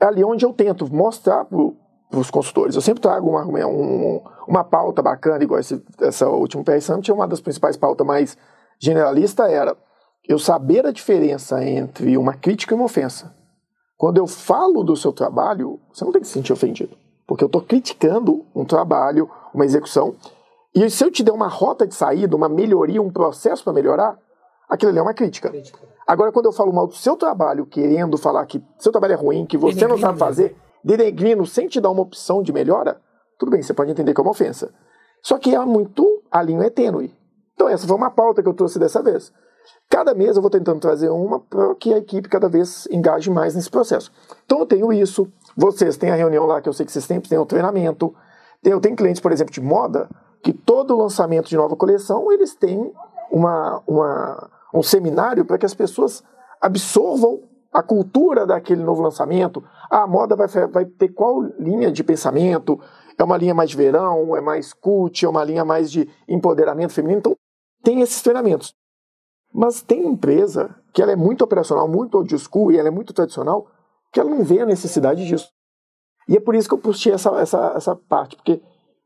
[0.00, 2.74] É ali onde eu tento mostrar para os consultores.
[2.74, 7.28] Eu sempre trago uma, um- uma pauta bacana, igual esse, essa última PR Summit, uma
[7.28, 8.36] das principais pautas mais
[8.78, 9.76] generalista era
[10.28, 13.34] eu saber a diferença entre uma crítica e uma ofensa.
[13.96, 16.96] Quando eu falo do seu trabalho, você não tem que se sentir ofendido,
[17.26, 20.14] porque eu estou criticando um trabalho, uma execução.
[20.74, 24.16] E se eu te der uma rota de saída, uma melhoria, um processo para melhorar,
[24.68, 25.50] aquilo ali é uma crítica.
[25.50, 25.78] crítica.
[26.10, 29.46] Agora, quando eu falo mal do seu trabalho, querendo falar que seu trabalho é ruim,
[29.46, 33.00] que você não sabe fazer, denegrindo sem te dar uma opção de melhora,
[33.38, 34.74] tudo bem, você pode entender que é uma ofensa.
[35.22, 37.14] Só que é muito, a linha é tênue.
[37.54, 39.32] Então essa foi uma pauta que eu trouxe dessa vez.
[39.88, 43.54] Cada mês eu vou tentando trazer uma para que a equipe cada vez engaje mais
[43.54, 44.10] nesse processo.
[44.44, 47.28] Então eu tenho isso, vocês têm a reunião lá que eu sei que vocês sempre
[47.28, 48.12] têm o treinamento.
[48.64, 50.08] Eu tenho clientes, por exemplo, de moda,
[50.42, 52.92] que todo lançamento de nova coleção eles têm
[53.30, 56.22] uma, uma um seminário para que as pessoas
[56.60, 57.42] absorvam
[57.72, 59.64] a cultura daquele novo lançamento.
[59.90, 62.80] Ah, a moda vai, vai ter qual linha de pensamento?
[63.16, 66.92] É uma linha mais de verão, é mais cult, é uma linha mais de empoderamento
[66.92, 67.18] feminino.
[67.18, 67.36] Então,
[67.82, 68.74] tem esses treinamentos.
[69.52, 73.12] Mas tem empresa que ela é muito operacional, muito old school e ela é muito
[73.12, 73.66] tradicional,
[74.12, 75.50] que ela não vê a necessidade disso.
[76.28, 78.62] E é por isso que eu puxei essa, essa, essa parte, porque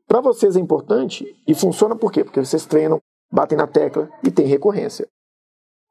[0.07, 2.23] para vocês é importante e funciona por quê?
[2.23, 3.01] Porque vocês treinam,
[3.31, 5.07] batem na tecla e tem recorrência.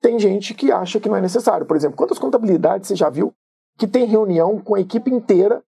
[0.05, 1.65] Tem gente que acha que não é necessário.
[1.65, 3.33] Por exemplo, quantas contabilidades você já viu
[3.79, 5.63] que tem reunião com a equipe inteira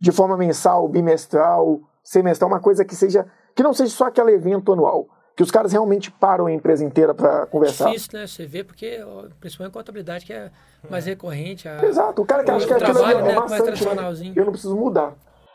[0.00, 4.72] de forma mensal, bimestral, semestral, uma coisa que seja que não seja só aquele evento
[4.72, 5.06] anual,
[5.36, 7.90] que os caras realmente param a empresa inteira para conversar.
[7.90, 8.26] Difícil, né?
[8.26, 8.98] Você vê porque
[9.38, 10.50] principalmente a contabilidade que é
[10.90, 11.68] mais recorrente.
[11.68, 11.84] A...
[11.84, 12.20] Exato.
[12.20, 14.32] O cara que acha que aquilo trabalho, é, né, maçante, né?
[14.34, 15.14] eu não preciso mudar.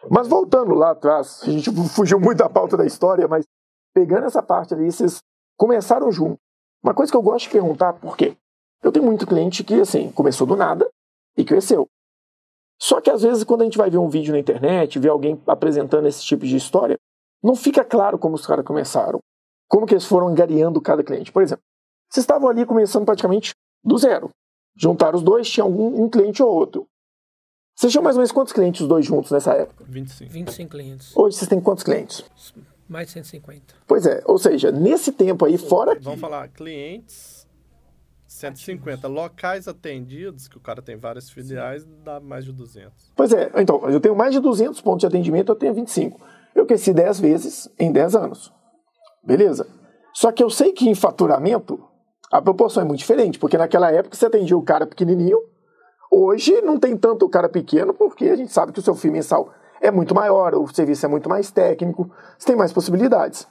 [0.10, 3.44] Mas voltando lá atrás, a gente fugiu muito da pauta da história, mas
[3.94, 5.18] pegando essa parte ali, vocês
[5.58, 6.40] começaram junto.
[6.84, 8.36] Uma coisa que eu gosto de perguntar, por quê?
[8.84, 10.90] Eu tenho muito cliente que, assim, começou do nada
[11.36, 11.88] e cresceu.
[12.80, 15.42] Só que às vezes, quando a gente vai ver um vídeo na internet, ver alguém
[15.48, 16.96] apresentando esse tipo de história,
[17.44, 19.20] não fica claro como os caras começaram.
[19.68, 21.32] Como que eles foram engariando cada cliente.
[21.32, 21.64] Por exemplo,
[22.10, 23.54] vocês estavam ali começando praticamente
[23.84, 24.30] do zero.
[24.76, 26.88] Juntaram os dois, tinha um, um cliente ou outro.
[27.76, 29.84] Vocês tinham mais ou menos quantos clientes os dois juntos nessa época?
[29.88, 30.32] 25.
[30.32, 31.18] 25 clientes.
[31.18, 32.24] Hoje vocês têm quantos clientes?
[32.88, 33.76] Mais de 150.
[33.86, 35.98] Pois é, ou seja, nesse tempo aí, fora.
[36.00, 37.38] Vamos falar, clientes
[38.28, 41.90] 150 locais atendidos, que o cara tem várias filiais, Sim.
[42.04, 43.12] dá mais de 200.
[43.16, 46.20] Pois é, então, eu tenho mais de 200 pontos de atendimento, eu tenho 25.
[46.54, 48.54] Eu cresci 10 vezes em 10 anos.
[49.24, 49.68] Beleza?
[50.14, 51.84] Só que eu sei que em faturamento
[52.32, 55.40] a proporção é muito diferente, porque naquela época você atendia o cara pequenininho,
[56.12, 59.12] hoje não tem tanto o cara pequeno, porque a gente sabe que o seu FII
[59.12, 63.48] mensal é muito maior, o serviço é muito mais técnico, você tem mais possibilidades.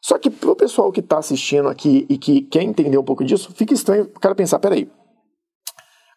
[0.00, 3.52] Só que pro pessoal que está assistindo aqui e que quer entender um pouco disso,
[3.54, 4.90] fica estranho o cara pensar, peraí,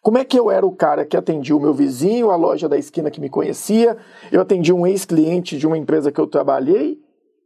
[0.02, 2.76] como é que eu era o cara que atendia o meu vizinho, a loja da
[2.76, 3.96] esquina que me conhecia,
[4.30, 6.98] eu atendi um ex-cliente de uma empresa que eu trabalhei?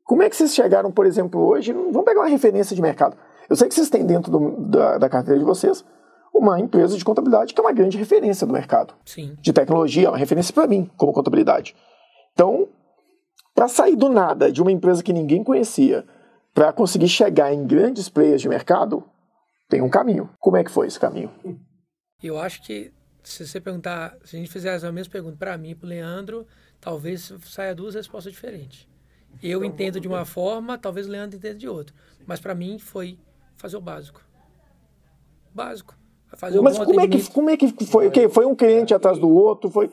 [0.05, 1.73] Como é que vocês chegaram, por exemplo, hoje?
[1.73, 3.17] Vamos pegar uma referência de mercado.
[3.49, 5.85] Eu sei que vocês têm dentro do, da, da carteira de vocês
[6.33, 8.95] uma empresa de contabilidade que é uma grande referência do mercado.
[9.05, 9.37] Sim.
[9.41, 11.77] De tecnologia, é uma referência para mim, como contabilidade.
[12.33, 12.69] Então,
[13.55, 16.05] para sair do nada de uma empresa que ninguém conhecia,
[16.55, 19.05] para conseguir chegar em grandes players de mercado,
[19.69, 20.29] tem um caminho.
[20.39, 21.31] Como é que foi esse caminho?
[22.23, 25.71] Eu acho que se você perguntar, se a gente fizesse a mesma pergunta para mim
[25.71, 26.47] e para o Leandro,
[26.81, 28.87] talvez saia duas respostas diferentes.
[29.43, 31.95] Eu então, entendo de uma forma, talvez o Leandro entenda de outra.
[32.27, 33.19] Mas para mim foi
[33.57, 34.23] fazer o básico.
[35.55, 35.97] Básico.
[36.37, 38.11] Fazer Mas como é, que, como é que foi?
[38.31, 39.71] Foi um cliente atrás do outro?
[39.71, 39.91] Foi,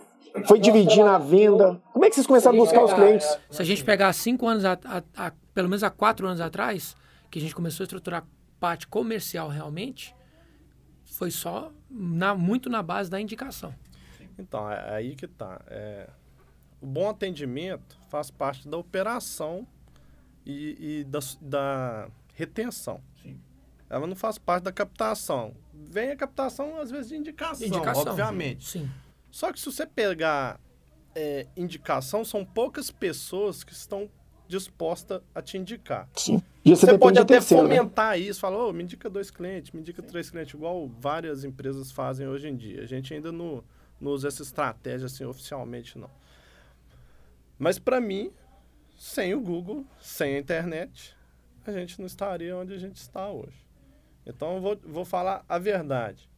[0.47, 1.81] foi dividir na venda?
[1.91, 3.39] Como é que vocês começaram a buscar os clientes?
[3.49, 6.95] Se a gente pegar cinco anos, a, a, a, pelo menos há quatro anos atrás,
[7.29, 8.25] que a gente começou a estruturar
[8.59, 10.15] parte comercial realmente,
[11.05, 13.73] foi só na, muito na base da indicação.
[14.37, 15.61] Então, é aí que tá.
[15.67, 16.09] É,
[16.81, 19.67] o bom atendimento faz parte da operação
[20.45, 23.01] e, e da, da, retenção.
[23.21, 23.39] Sim.
[23.89, 25.53] Ela não faz parte da captação.
[25.73, 28.65] Vem a captação, às vezes, de indicação, indicação obviamente.
[28.65, 28.89] Sim.
[29.31, 30.59] Só que se você pegar
[31.15, 34.09] é, indicação, são poucas pessoas que estão
[34.47, 36.09] dispostas a te indicar.
[36.15, 36.41] Sim.
[36.65, 37.77] Você, você pode até terceiro, né?
[37.77, 38.19] fomentar né?
[38.19, 40.07] isso, falar, oh, me indica dois clientes, me indica Sim.
[40.07, 42.81] três clientes, igual várias empresas fazem hoje em dia.
[42.81, 43.63] A gente ainda não,
[43.99, 46.09] não usa essa estratégia assim oficialmente, não.
[47.57, 48.31] Mas para mim,
[48.97, 51.15] sem o Google, sem a internet,
[51.65, 53.67] a gente não estaria onde a gente está hoje.
[54.25, 56.28] Então eu vou, vou falar a verdade.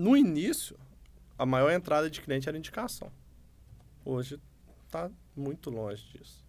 [0.00, 0.78] No início,
[1.36, 3.12] a maior entrada de cliente era indicação.
[4.02, 4.40] Hoje
[4.86, 6.42] está muito longe disso.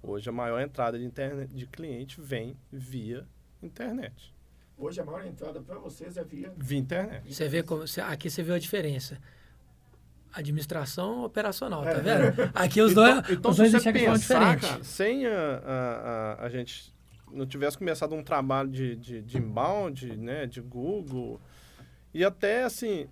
[0.00, 3.26] Hoje a maior entrada de, internet, de cliente vem via
[3.60, 4.32] internet.
[4.78, 6.54] Hoje a maior entrada para vocês é via...
[6.56, 7.34] Via internet.
[7.34, 9.18] Você vê como, aqui você viu a diferença.
[10.32, 12.00] Administração operacional, tá é.
[12.00, 12.52] vendo?
[12.54, 14.68] Aqui os então, dois, então, os dois pensar, diferentes.
[14.68, 16.94] Cara, sem a, a, a, a gente
[17.32, 21.40] não tivesse começado um trabalho de, de, de inbound, né, de Google,
[22.12, 23.08] e até assim,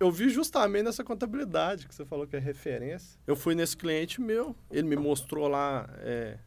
[0.00, 3.18] eu vi justamente nessa contabilidade que você falou que é referência.
[3.26, 6.38] Eu fui nesse cliente meu, ele me mostrou lá, é,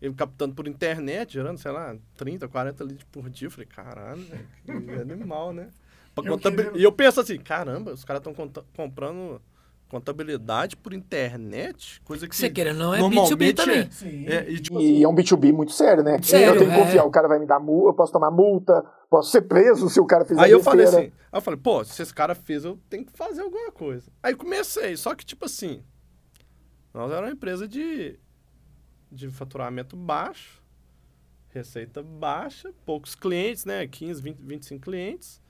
[0.00, 3.46] ele captando por internet, gerando, sei lá, 30, 40 litros por dia.
[3.46, 4.70] Eu falei, caralho, velho, que
[5.12, 5.68] animal, né?
[6.14, 9.40] Pra Eu contabil- quero- E eu penso assim, caramba, os caras estão comprando
[9.88, 13.88] contabilidade por internet, coisa que Você queira não, é normalmente B2B também.
[14.26, 16.20] É, é, e, tipo, E é um B2B muito sério, né?
[16.22, 16.84] Sério, eu tenho que é.
[16.84, 19.98] confiar, o cara vai me dar multa, eu posso tomar multa, posso ser preso se
[19.98, 22.64] o cara fizer Aí eu falei assim, aí eu falei, pô, se esse cara fez,
[22.64, 24.10] eu tenho que fazer alguma coisa.
[24.22, 25.82] Aí comecei, só que tipo assim,
[26.92, 28.18] nós era uma empresa de,
[29.10, 30.62] de faturamento baixo,
[31.48, 35.40] receita baixa, poucos clientes, né, 15, 20, 25 clientes,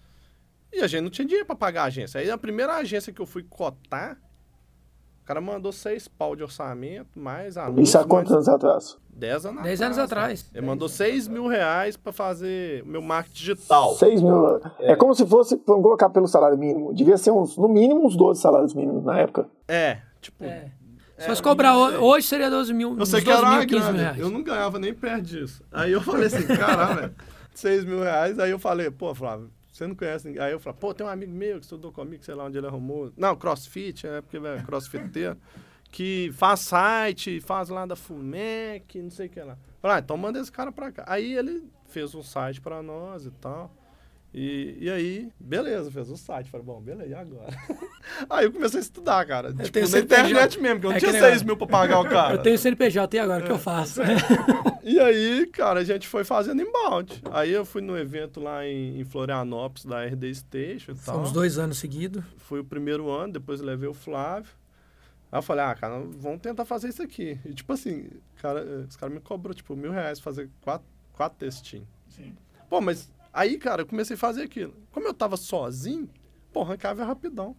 [0.72, 2.20] e a gente não tinha dinheiro pra pagar a agência.
[2.20, 4.20] Aí a primeira agência que eu fui cotar,
[5.28, 8.96] cara mandou seis pau de orçamento, mais anúncio, Isso há quantos mais anos atrás?
[9.10, 10.48] 10 anos Dez anos atrás.
[10.54, 13.94] Ele mandou 6 mil reais pra fazer o meu marketing digital.
[13.96, 14.60] 6 mil.
[14.78, 14.94] É.
[14.94, 16.94] como se fosse, vamos colocar pelo salário mínimo.
[16.94, 19.46] Devia ser uns, no mínimo uns 12 salários mínimos na época.
[19.66, 20.44] É, tipo...
[20.44, 20.70] É.
[21.18, 23.66] Se fosse cobrar ho- hoje, seria 12 mil, Eu sei que 12 era uma mil,
[23.66, 24.02] 15 mil grana.
[24.04, 24.18] reais.
[24.20, 25.64] Eu não ganhava nem perto disso.
[25.72, 27.14] Aí eu falei assim, caralho, velho,
[27.54, 28.38] 6 mil reais.
[28.38, 30.42] Aí eu falei, pô, Flávio, você não conhece ninguém.
[30.42, 32.66] Aí eu falei, pô, tem um amigo meu que estudou comigo, sei lá onde ele
[32.66, 33.12] arrumou.
[33.16, 35.36] Não, crossfit, é porque é crossfiteiro.
[35.90, 39.56] que faz site, faz lá da Fumec, não sei o que lá.
[39.80, 41.04] Falei, ah, então manda esse cara pra cá.
[41.06, 43.72] Aí ele fez um site pra nós e tal.
[44.34, 46.50] E, e aí, beleza, fez o site.
[46.50, 47.48] Falei, bom, beleza, e agora?
[48.28, 49.52] aí eu comecei a estudar, cara.
[49.52, 50.20] tipo, tenho na CNPJ.
[50.22, 51.32] internet mesmo, que eu não É tinha negócio.
[51.34, 52.34] 6 mil pra pagar o cara.
[52.34, 53.42] Eu tenho CNPJ, e agora?
[53.42, 54.00] O que eu faço?
[54.84, 57.20] E aí, cara, a gente foi fazendo inbound.
[57.30, 61.16] Aí eu fui no evento lá em, em Florianópolis, da RD Station e tal.
[61.16, 62.24] Fomos dois anos seguidos.
[62.38, 64.50] Foi o primeiro ano, depois eu levei o Flávio.
[65.30, 67.38] Aí eu falei, ah, cara, vamos tentar fazer isso aqui.
[67.44, 68.08] E tipo assim,
[68.40, 71.86] cara, eh, os caras me cobrou, tipo, mil reais fazer quatro, quatro textinhos.
[72.70, 74.74] Pô, mas aí, cara, eu comecei a fazer aquilo.
[74.92, 76.08] Como eu tava sozinho,
[76.52, 77.56] pô, ranqueava rapidão.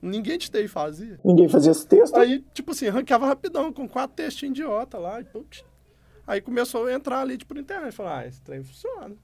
[0.00, 1.20] Ninguém de TI fazia.
[1.24, 2.16] Ninguém fazia esse texto.
[2.16, 5.20] Aí, tipo assim, ranqueava rapidão, com quatro textinhos idiota lá.
[5.20, 5.64] E, putz.
[6.26, 7.94] aí começou a entrar ali, tipo, na internet.
[7.94, 9.14] Falar, ah, esse trem funciona.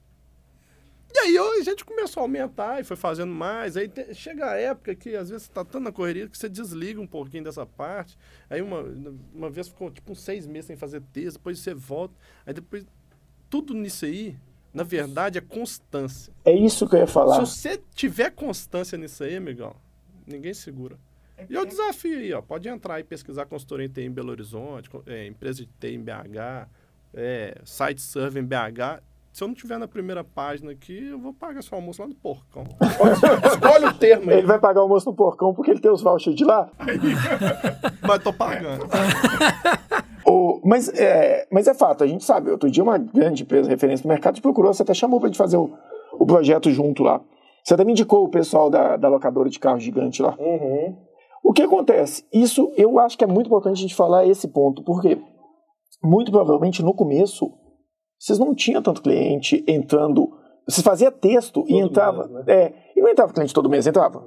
[1.12, 3.76] E aí a gente começou a aumentar e foi fazendo mais.
[3.76, 6.49] Aí te- chega a época que às vezes você tá tão na correria que você
[6.51, 8.16] desliga um pouquinho dessa parte.
[8.49, 8.82] Aí uma,
[9.34, 12.14] uma vez ficou tipo uns seis meses sem fazer texto, depois você volta.
[12.46, 12.86] Aí depois.
[13.51, 14.36] Tudo nisso aí,
[14.78, 16.32] na verdade, é constância.
[16.44, 17.44] É isso que eu ia falar.
[17.44, 19.74] Se você tiver constância nisso aí, amigão,
[20.24, 20.96] ninguém segura.
[21.50, 22.40] E é o desafio aí, ó.
[22.40, 26.00] Pode entrar e pesquisar consultoria em TI em Belo Horizonte, é, empresa de TI em
[26.00, 26.68] BH,
[27.12, 29.02] é, site server em BH.
[29.32, 32.14] Se eu não tiver na primeira página aqui, eu vou pagar seu almoço lá no
[32.14, 32.64] porcão.
[33.52, 34.38] Escolhe o termo aí.
[34.38, 36.70] Ele vai pagar o almoço no porcão porque ele tem os vouchers de lá.
[38.06, 38.86] Mas tô pagando.
[40.68, 42.50] Mas, é, mas é fato, a gente sabe.
[42.50, 45.38] Outro dia, uma grande empresa referência no mercado te procurou, você até chamou pra gente
[45.38, 45.70] fazer o,
[46.18, 47.22] o projeto junto lá.
[47.64, 50.36] Você até me indicou o pessoal da, da locadora de carro gigante lá.
[51.42, 52.22] O que acontece?
[52.30, 55.18] Isso eu acho que é muito importante a gente falar esse ponto, porque
[56.04, 57.50] muito provavelmente no começo
[58.18, 60.28] vocês não tinham tanto cliente entrando.
[60.68, 62.28] Vocês faziam texto e Todo entrava.
[62.28, 62.54] mês, né?
[62.54, 64.22] É, e não entrava cliente todo mês, entrava.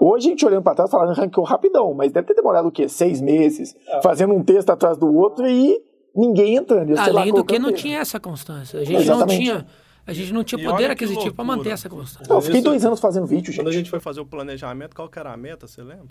[0.00, 2.88] Hoje a gente olhando para trás falando ranqueou rapidão, mas deve ter demorado o quê?
[2.88, 4.02] Seis meses, É.
[4.02, 5.80] fazendo um texto atrás do outro e
[6.14, 6.90] ninguém entrando.
[6.90, 7.82] e você lá Além do que não texto.
[7.82, 8.80] tinha essa constância.
[8.80, 9.38] A gente Exatamente.
[9.38, 9.66] não tinha,
[10.06, 12.26] a gente não tinha E poder aquisitivo para manter essa constância.
[12.28, 13.80] Não, eu fiquei Isso- dois anos fazendo vídeo, Quando a gente.
[13.80, 16.08] gente foi fazer o planejamento, qual que era a meta, você lembra?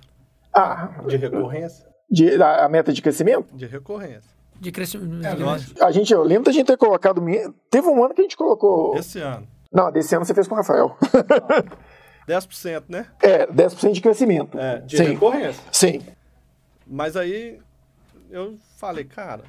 [0.54, 1.86] Ah, De recorrência?
[2.10, 3.56] de- a, a meta de crescimento?
[3.56, 4.32] De recorrência.
[4.60, 5.26] De crescimento.
[5.26, 5.84] É.
[5.84, 7.22] A gente, eu lembro da gente ter colocado.
[7.70, 8.96] Teve um ano que a gente colocou.
[8.96, 9.46] Esse ano.
[9.74, 10.96] Não, desse ano você fez com o Rafael.
[12.28, 13.08] 10%, né?
[13.22, 14.58] É, 10% de crescimento.
[14.60, 15.04] É, de Sim.
[15.04, 15.64] recorrência.
[15.72, 16.02] Sim.
[16.86, 17.60] Mas aí
[18.30, 19.44] eu falei, cara,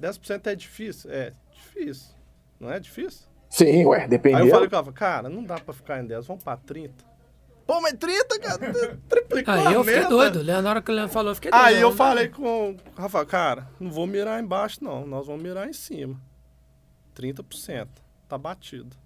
[0.00, 1.10] 10% é difícil?
[1.12, 2.14] É difícil.
[2.58, 3.26] Não é difícil?
[3.48, 4.46] Sim, ué, Aí dependendo.
[4.46, 7.10] eu falei com ela, cara, não dá pra ficar em 10, vamos pra 30.
[7.66, 8.58] Pô, mas 30, cara,
[9.08, 10.08] triplicou Aí eu fiquei meta.
[10.08, 10.42] doido.
[10.42, 11.64] Leandro, na hora que o Leandro falou, eu fiquei doido.
[11.64, 15.68] Aí eu falei com o Rafael, cara, não vou mirar embaixo não, nós vamos mirar
[15.68, 16.20] em cima.
[17.16, 17.88] 30%,
[18.28, 18.96] tá batido.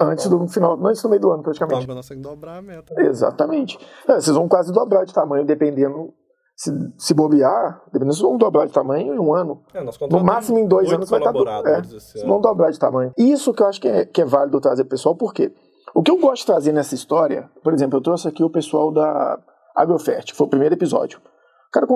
[0.00, 1.86] Antes do final, antes do meio do ano, Então praticamente.
[1.88, 2.94] nós temos que dobrar a meta.
[3.02, 3.78] Exatamente.
[4.08, 6.12] É, vocês vão quase dobrar de tamanho, dependendo.
[6.54, 9.62] Se, se bobear, dependendo, vocês vão dobrar de tamanho em um ano.
[9.74, 11.32] É, No máximo em dois anos vai estar.
[11.32, 13.12] do- É, vocês vão dobrar de tamanho.
[13.18, 15.52] Isso que eu acho que é, que é válido trazer pessoal, porque
[15.94, 18.92] o que eu gosto de trazer nessa história, por exemplo, eu trouxe aqui o pessoal
[18.92, 19.38] da
[19.74, 21.18] Agrofert, que foi o primeiro episódio.
[21.18, 21.86] O cara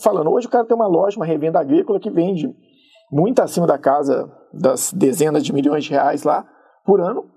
[0.00, 2.54] falando, hoje o cara tem uma loja, uma revenda agrícola que vende
[3.10, 6.46] muito acima da casa das dezenas de milhões de reais lá
[6.84, 7.30] por ano.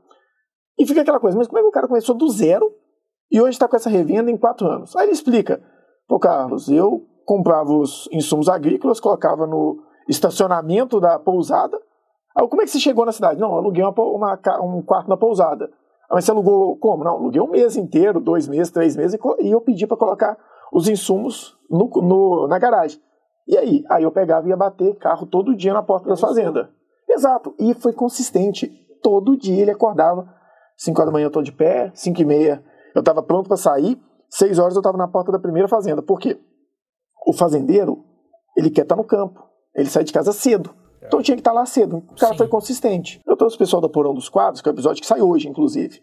[0.78, 2.72] E fica aquela coisa, mas como é que o cara começou do zero
[3.32, 4.96] e hoje está com essa revenda em quatro anos?
[4.96, 5.62] Aí ele explica,
[6.08, 11.82] pô Carlos, eu comprava os insumos agrícolas, colocava no estacionamento da pousada.
[12.36, 13.40] Aí, como é que você chegou na cidade?
[13.40, 15.72] Não, aluguei uma, uma um quarto na pousada.
[16.10, 17.04] Ah, mas você alugou como?
[17.04, 20.38] Não, aluguei um mês inteiro, dois meses, três meses, e eu pedi para colocar
[20.72, 23.00] os insumos no, no, na garagem.
[23.48, 23.84] E aí?
[23.90, 26.70] Aí eu pegava e ia bater carro todo dia na porta da fazenda.
[27.10, 27.56] Exato.
[27.60, 28.72] E foi consistente.
[29.06, 30.28] Todo dia ele acordava,
[30.78, 32.64] 5 horas da manhã eu tô de pé, 5 e meia
[32.96, 34.02] eu estava pronto para sair,
[34.32, 36.02] 6 horas eu estava na porta da primeira fazenda.
[36.02, 36.40] Por quê?
[37.28, 38.04] O fazendeiro,
[38.58, 39.48] ele quer estar tá no campo.
[39.76, 40.74] Ele sai de casa cedo.
[41.04, 41.98] Então tinha que estar tá lá cedo.
[41.98, 42.38] O cara Sim.
[42.40, 43.22] foi consistente.
[43.28, 45.48] Eu trouxe o pessoal da Porão dos Quadros, que é o episódio que sai hoje,
[45.48, 46.02] inclusive.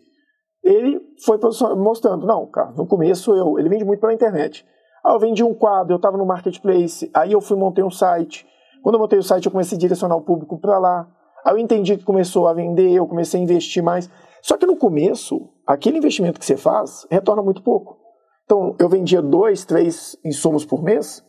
[0.63, 1.41] Ele foi
[1.75, 4.65] mostrando, não, cara, no começo eu, ele vende muito pela internet.
[5.05, 8.47] Aí eu vendi um quadro, eu estava no marketplace, aí eu fui montei um site.
[8.81, 11.09] Quando eu montei o site, eu comecei a direcionar o público para lá.
[11.45, 14.11] Aí eu entendi que começou a vender, eu comecei a investir mais.
[14.43, 17.99] Só que no começo, aquele investimento que você faz retorna muito pouco.
[18.45, 21.25] Então, eu vendia dois, três insumos por mês.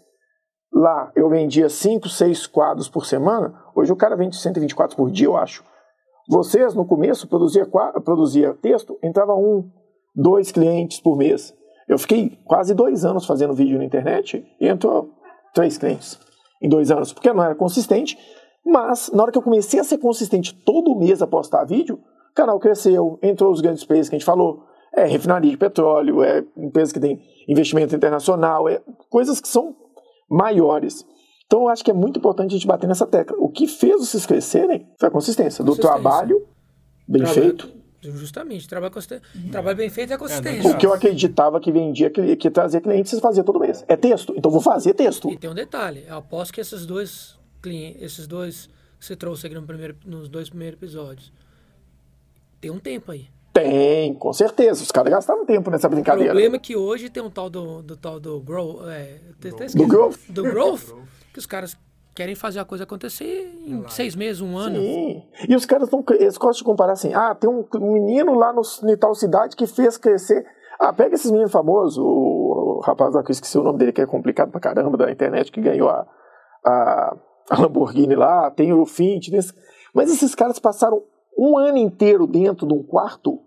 [0.74, 3.54] Lá, eu vendia cinco, seis quadros por semana.
[3.76, 5.64] Hoje, o cara vende 124 por dia, eu acho.
[6.28, 7.66] Vocês, no começo, produzia,
[8.04, 9.70] produzia texto, entrava um,
[10.16, 11.54] dois clientes por mês.
[11.88, 15.12] Eu fiquei quase dois anos fazendo vídeo na internet e entrou
[15.54, 16.20] três clientes
[16.62, 18.18] em dois anos, porque não era consistente.
[18.66, 22.00] Mas, na hora que eu comecei a ser consistente todo mês a postar vídeo,
[22.32, 24.64] o canal cresceu, entrou os grandes players que a gente falou,
[24.96, 29.76] é refinaria de petróleo, é empresa que tem investimento internacional, é coisas que são
[30.30, 31.06] maiores.
[31.46, 33.36] Então eu acho que é muito importante a gente bater nessa tecla.
[33.40, 36.48] O que fez vocês crescerem foi a consistência, do trabalho
[37.08, 37.70] bem trabalho, feito.
[38.02, 38.94] Justamente, trabalho,
[39.52, 40.72] trabalho bem feito é consistência.
[40.72, 43.84] o que eu acreditava que vendia, que, que trazia clientes, vocês faziam todo mês.
[43.88, 45.30] É texto, então vou fazer texto.
[45.30, 49.48] E tem um detalhe, eu aposto que esses dois clientes, esses dois que você trouxe
[49.48, 51.32] aqui no primeiro, nos dois primeiros episódios,
[52.62, 53.28] tem um tempo aí.
[53.54, 54.84] Tem, com certeza.
[54.84, 56.32] Os caras gastaram tempo nessa brincadeira.
[56.32, 59.20] O problema é que hoje tem um tal do, do tal do grow, é,
[59.76, 60.18] do growth.
[60.28, 60.92] Do growth,
[61.32, 61.78] que os caras
[62.16, 64.78] querem fazer a coisa acontecer em seis meses, um ano.
[64.78, 65.24] Sim.
[65.48, 68.62] E os caras não, eles gostam de comparar assim, ah, tem um menino lá no,
[68.90, 70.46] em tal cidade que fez crescer.
[70.80, 73.94] Ah, pega esses meninos famosos, o, o rapaz lá que eu esqueci o nome dele,
[73.94, 76.06] que é complicado pra caramba da internet, que ganhou a,
[76.66, 77.16] a,
[77.50, 79.54] a Lamborghini lá, tem o Fitness.
[79.94, 81.04] Mas esses caras passaram
[81.38, 83.40] um ano inteiro dentro de um quarto,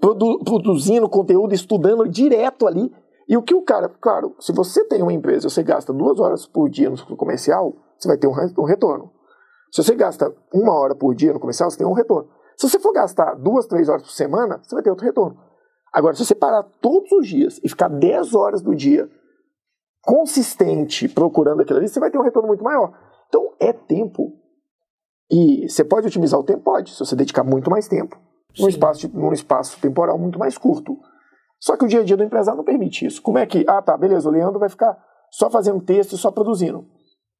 [0.00, 2.92] produ produzindo conteúdo, estudando direto ali.
[3.28, 6.46] E o que o cara, claro, se você tem uma empresa, você gasta duas horas
[6.46, 9.10] por dia no comercial, você vai ter um, um retorno.
[9.70, 12.28] Se você gasta uma hora por dia no comercial, você tem um retorno.
[12.56, 15.38] Se você for gastar duas, três horas por semana, você vai ter outro retorno.
[15.92, 19.08] Agora, se você parar todos os dias e ficar 10 horas do dia
[20.02, 22.92] consistente procurando aquilo ali, você vai ter um retorno muito maior.
[23.32, 24.34] Então, é tempo
[25.30, 26.60] e você pode otimizar o tempo?
[26.60, 28.20] Pode, se você dedicar muito mais tempo
[28.60, 30.98] num espaço, num espaço temporal muito mais curto.
[31.58, 33.22] Só que o dia a dia do empresário não permite isso.
[33.22, 34.98] Como é que, ah tá, beleza, o Leandro vai ficar
[35.30, 36.84] só fazendo texto e só produzindo.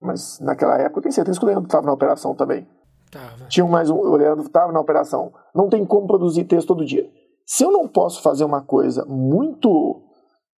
[0.01, 2.67] Mas naquela época eu tenho certeza que o Leandro estava na operação também.
[3.11, 3.45] Tava.
[3.49, 5.31] Tinha mais um, o Leandro estava na operação.
[5.55, 7.07] Não tem como produzir texto todo dia.
[7.45, 10.03] Se eu não posso fazer uma coisa muito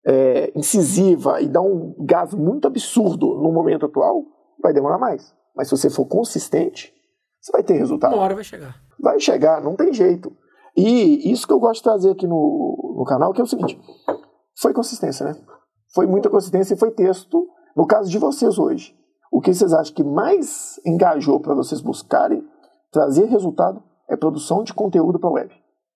[0.06, 4.22] é, incisiva e dar um gás muito absurdo no momento atual,
[4.64, 5.32] vai demorar mais.
[5.54, 6.92] Mas se você for consistente,
[7.40, 8.14] você vai ter resultado.
[8.14, 8.74] Uma hora vai chegar.
[8.98, 10.34] Vai chegar, não tem jeito.
[10.74, 13.78] E isso que eu gosto de trazer aqui no, no canal, que é o seguinte:
[14.58, 15.36] foi consistência, né?
[15.94, 17.46] Foi muita consistência e foi texto.
[17.76, 18.96] No caso de vocês hoje,
[19.30, 22.42] o que vocês acham que mais engajou para vocês buscarem
[22.90, 25.52] trazer resultado é produção de conteúdo para web.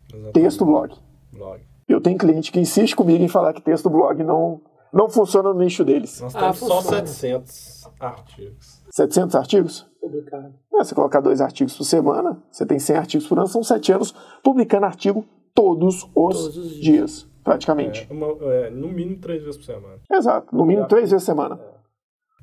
[0.08, 0.32] Exatamente.
[0.32, 0.94] Texto blog.
[1.32, 1.62] blog.
[1.88, 4.60] Eu tenho cliente que insiste comigo em falar que texto blog não,
[4.92, 6.20] não funciona no nicho deles.
[6.20, 8.82] Nós temos ah, só 700 artigos.
[8.90, 9.86] 700 artigos?
[10.00, 10.54] Publicado.
[10.74, 13.92] É, você colocar dois artigos por semana, você tem 100 artigos por ano, são 7
[13.92, 15.24] anos publicando artigo
[15.54, 16.80] todos os, todos os dias.
[16.80, 17.28] dias.
[17.42, 18.06] praticamente.
[18.08, 20.00] É, uma, é, no mínimo três vezes por semana.
[20.10, 21.60] Exato, no mínimo três vezes por semana.
[21.60, 21.78] É.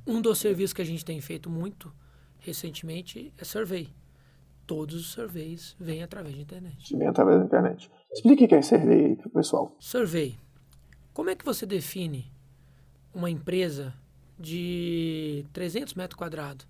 [0.08, 1.92] Um dos serviços que a gente tem feito muito
[2.40, 3.90] recentemente é survey.
[4.68, 6.96] Todos os surveys vêm através da internet.
[6.96, 7.90] Vêm através da internet.
[8.12, 9.76] Explique o que é survey para o pessoal.
[9.80, 10.38] Survey.
[11.14, 12.35] Como é que você define
[13.16, 13.94] uma empresa
[14.38, 16.68] de 300 metros quadrados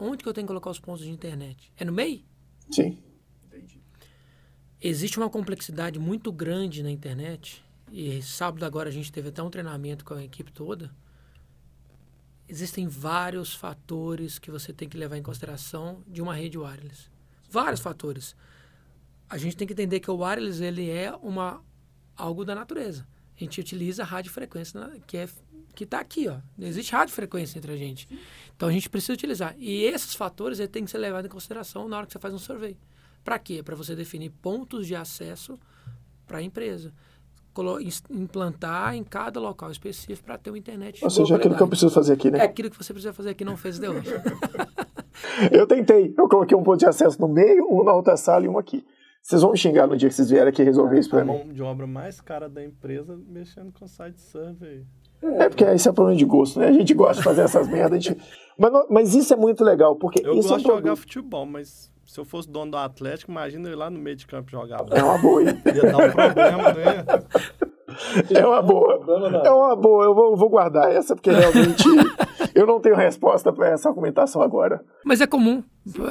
[0.00, 1.70] onde que eu tenho que colocar os pontos de internet?
[1.76, 2.24] É no MEI?
[2.70, 2.98] Sim.
[3.46, 3.80] Entendi.
[4.80, 7.62] Existe uma complexidade muito grande na internet,
[7.92, 10.90] e sábado agora a gente teve até um treinamento com a equipe toda.
[12.48, 17.08] Existem vários fatores que você tem que levar em consideração de uma rede wireless.
[17.48, 18.34] Vários fatores.
[19.28, 21.62] A gente tem que entender que o wireless ele é uma
[22.16, 23.06] algo da natureza.
[23.40, 25.28] A gente utiliza a radiofrequência, que é
[25.74, 26.36] que está aqui, ó.
[26.58, 28.08] Existe radiofrequência entre a gente.
[28.54, 29.54] Então a gente precisa utilizar.
[29.56, 32.38] E esses fatores têm que ser levados em consideração na hora que você faz um
[32.38, 32.76] survey.
[33.24, 33.62] Para quê?
[33.62, 35.58] Para você definir pontos de acesso
[36.26, 36.92] para a empresa.
[38.10, 41.02] Implantar em cada local específico para ter uma internet.
[41.02, 42.40] Ou seja, é aquilo que eu preciso fazer aqui, né?
[42.40, 44.10] É aquilo que você precisa fazer aqui, não fez de hoje.
[45.50, 46.14] eu tentei.
[46.16, 48.84] Eu coloquei um ponto de acesso no meio, um na outra sala e um aqui.
[49.22, 51.32] Vocês vão me xingar no dia que vocês vierem aqui resolver isso pra A mim.
[51.32, 54.84] mão de obra mais cara da empresa mexendo com site survey.
[55.22, 56.68] É porque esse é problema de gosto, né?
[56.68, 58.02] A gente gosta de fazer essas merdas.
[58.02, 58.20] gente-
[58.58, 60.82] Mas, não- mas isso é muito legal, porque Eu isso é um gosto de jogar
[60.82, 61.00] produto.
[61.00, 64.26] futebol, mas se eu fosse dono do Atlético, imagina eu ir lá no meio de
[64.26, 64.80] campo jogar.
[64.90, 65.48] É uma boa, hein?
[65.66, 67.04] Ia dar um problema, né?
[68.34, 69.00] É uma boa.
[69.44, 70.04] É uma boa.
[70.04, 71.84] Eu vou, vou guardar essa, porque realmente
[72.54, 74.82] eu não tenho resposta para essa argumentação agora.
[75.04, 75.62] Mas é comum.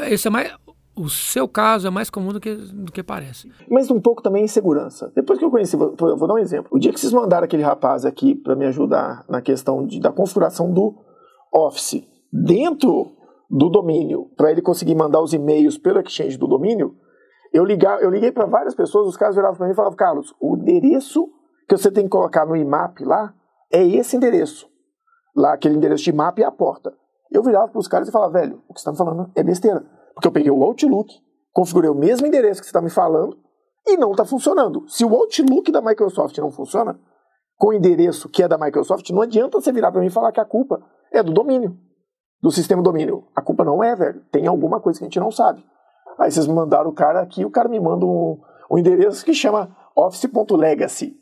[0.09, 0.53] Esse é mais,
[0.99, 3.49] o seu caso é mais comum do que, do que parece.
[3.69, 5.11] Mas um pouco também insegurança.
[5.15, 6.69] Depois que eu conheci, vou, vou dar um exemplo.
[6.71, 10.11] O dia que vocês mandaram aquele rapaz aqui para me ajudar na questão de, da
[10.11, 10.93] configuração do
[11.53, 13.13] Office dentro
[13.49, 16.95] do domínio, para ele conseguir mandar os e-mails pelo exchange do domínio,
[17.53, 20.35] eu, ligar, eu liguei para várias pessoas, os caras viravam para mim e falavam, Carlos,
[20.39, 21.27] o endereço
[21.67, 23.33] que você tem que colocar no IMAP lá
[23.71, 24.67] é esse endereço.
[25.35, 26.93] Lá, aquele endereço de IMAP é a porta.
[27.31, 29.85] Eu virava para os caras e falava, velho, o que você está falando é besteira.
[30.19, 31.15] Porque eu peguei o Outlook,
[31.53, 33.37] configurei o mesmo endereço que você está me falando
[33.87, 34.83] e não está funcionando.
[34.89, 36.99] Se o Outlook da Microsoft não funciona,
[37.57, 40.33] com o endereço que é da Microsoft, não adianta você virar para mim e falar
[40.33, 41.77] que a culpa é do domínio,
[42.41, 43.27] do sistema domínio.
[43.33, 44.21] A culpa não é, velho.
[44.29, 45.63] Tem alguma coisa que a gente não sabe.
[46.17, 49.73] Aí vocês mandaram o cara aqui, o cara me manda um, um endereço que chama
[49.95, 51.17] office.legacy.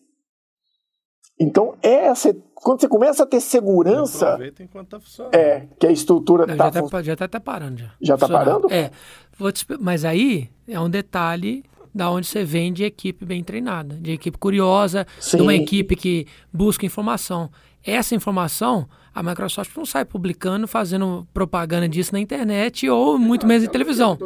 [1.40, 5.36] Então, essa, quando você começa a ter segurança, Aproveita enquanto tá funcionando.
[5.36, 7.78] é que a estrutura Já está está já tá até parando.
[7.80, 8.62] Já, Já tá Funcionando.
[8.68, 8.74] parando?
[8.74, 8.92] É.
[9.38, 11.64] Vou te mas aí é um detalhe
[11.94, 15.38] da onde você vem de equipe bem treinada, de equipe curiosa, Sim.
[15.38, 17.50] de uma equipe que busca informação.
[17.84, 23.64] Essa informação, a Microsoft não sai publicando, fazendo propaganda disso na internet ou muito menos
[23.64, 24.18] em televisão.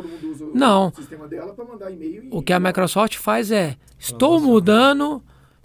[0.54, 0.92] Não.
[0.94, 5.22] sistema dela para mandar e-mail O que a Microsoft faz é: estou mudando,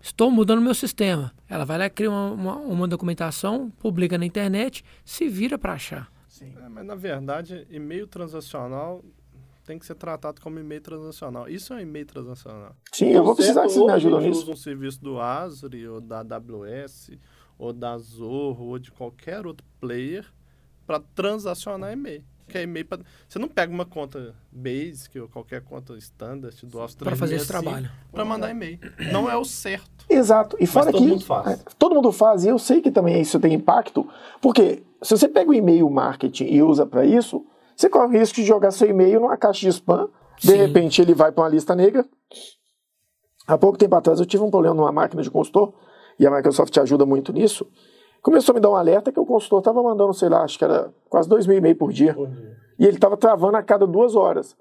[0.07, 1.33] estou mudando meu sistema.
[1.49, 6.11] Ela vai lá, cria uma, uma, uma documentação, publica na internet, se vira para achar.
[6.41, 9.03] É, mas na verdade, e-mail transacional
[9.65, 11.49] tem que ser tratado como e-mail transacional.
[11.49, 12.77] Isso é um e-mail transacional.
[12.93, 14.43] Sim, eu vou precisar que vocês me ajudem nisso.
[14.43, 17.11] usa um serviço do Azure, ou da AWS,
[17.59, 20.25] ou da Zorro, ou de qualquer outro player
[20.87, 22.25] para transacionar e-mail.
[22.49, 22.99] Que é e-mail pra...
[23.29, 27.47] Você não pega uma conta Basic ou qualquer conta standard do Office Para fazer esse
[27.47, 27.91] 365 trabalho.
[28.13, 28.79] Para mandar e-mail.
[29.13, 30.07] Não é o certo.
[30.09, 30.57] Exato.
[30.61, 31.47] E fora todo que mundo faz.
[31.49, 34.09] é, todo mundo faz, e eu sei que também isso tem impacto,
[34.41, 37.45] porque se você pega o e-mail marketing e usa para isso,
[37.77, 40.57] você corre o risco de jogar seu e-mail numa caixa de spam, de Sim.
[40.57, 42.07] repente ele vai para uma lista negra.
[43.47, 45.75] Há pouco tempo atrás eu tive um problema numa máquina de consultor,
[46.19, 47.67] e a Microsoft te ajuda muito nisso.
[48.27, 50.64] Começou a me dar um alerta que o consultor estava mandando, sei lá, acho que
[50.64, 52.12] era quase dois mil e-mail por dia.
[52.77, 54.57] E ele estava travando a cada duas horas.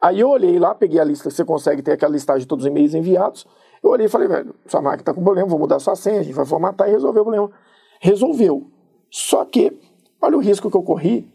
[0.00, 2.70] Aí eu olhei lá, peguei a lista, você consegue ter aquela listagem de todos os
[2.70, 3.44] e-mails enviados.
[3.82, 6.22] Eu olhei e falei, velho, sua máquina está com problema, vou mudar sua senha, a
[6.22, 7.50] gente vai formatar e resolver o problema.
[8.00, 8.70] Resolveu.
[9.10, 9.76] Só que,
[10.22, 11.28] olha o risco que eu corri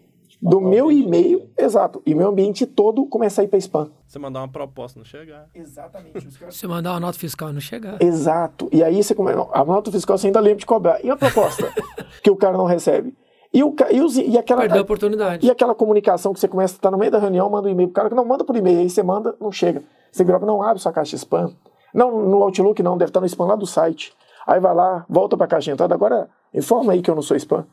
[0.44, 3.90] do meu e-mail, exato, e meu ambiente todo começar a ir para spam.
[4.06, 5.48] Você mandar uma proposta, não chegar.
[5.56, 6.28] Exatamente.
[6.52, 8.02] Se mandar uma nota fiscal e não chegar.
[8.02, 8.68] Exato.
[8.72, 9.48] E aí você começa.
[9.54, 11.04] A nota fiscal você ainda lembra de cobrar.
[11.04, 11.72] E a proposta
[12.22, 13.16] que o cara não recebe?
[13.54, 14.62] E, o, e, os- e aquela.
[14.62, 15.46] Perdeu a oportunidade.
[15.48, 17.88] E aquela comunicação que você começa a estar no meio da reunião, manda um e-mail
[17.90, 19.82] pro cara, que não manda por e-mail, aí você manda, não chega.
[20.12, 21.52] Você vira, não abre sua caixa spam.
[21.94, 24.14] Não, no Outlook não, deve estar no spam lá do site.
[24.46, 27.22] Aí vai lá, volta para a caixa de entrada, agora informa aí que eu não
[27.22, 27.66] sou spam.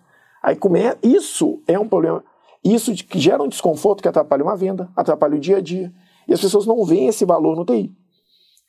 [0.42, 2.22] Aí começa, isso é um problema.
[2.64, 5.92] Isso gera um desconforto que atrapalha uma venda, atrapalha o dia a dia.
[6.28, 7.92] E as pessoas não veem esse valor no TI.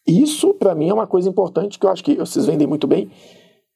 [0.08, 3.12] Isso, para mim, é uma coisa importante que eu acho que vocês vendem muito bem.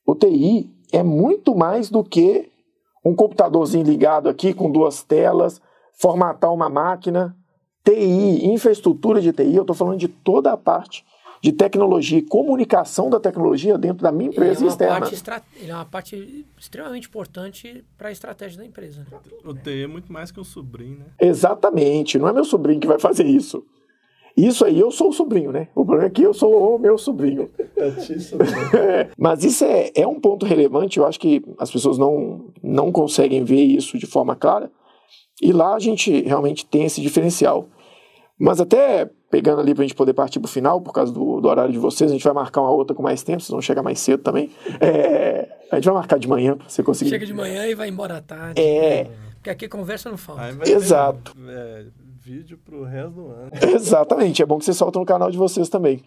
[0.06, 2.50] O TI é muito mais do que
[3.06, 5.62] um computadorzinho ligado aqui com duas telas,
[5.94, 7.36] formatar uma máquina.
[7.84, 11.06] TI, infraestrutura de TI, eu estou falando de toda a parte
[11.42, 15.00] de tecnologia e comunicação da tecnologia dentro da minha Ele é, empresa externa.
[15.00, 19.06] parte estra- ele é uma parte extremamente importante para a estratégia da empresa.
[19.10, 19.18] né?
[19.44, 21.06] O TI é muito mais que o sobrinho, né?
[21.22, 23.64] Exatamente, não é meu sobrinho que vai fazer isso.
[24.36, 25.70] Isso aí eu sou o sobrinho, né?
[25.74, 27.50] O problema é que eu sou o meu sobrinho.
[27.78, 32.92] É, Mas isso é, é um ponto relevante, eu acho que as pessoas não, não
[32.92, 34.72] conseguem ver isso de forma clara.
[35.42, 37.68] E lá a gente realmente tem esse diferencial.
[38.40, 41.42] Mas até pegando ali para a gente poder partir para o final, por causa do,
[41.42, 43.62] do horário de vocês, a gente vai marcar uma outra com mais tempo, vocês vão
[43.62, 44.52] chegar mais cedo também.
[44.80, 47.10] É, a gente vai marcar de manhã para você conseguir.
[47.10, 48.62] Chega de manhã e vai embora à tarde.
[48.62, 50.42] É, Porque aqui conversa não falta.
[50.54, 51.36] Vai ter, Exato.
[51.48, 51.86] é,
[52.24, 53.52] vídeo pro resto do ano.
[53.76, 56.02] Exatamente, é bom que vocês soltam no canal de vocês também.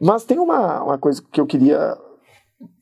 [0.00, 1.96] Mas tem uma, uma coisa que eu queria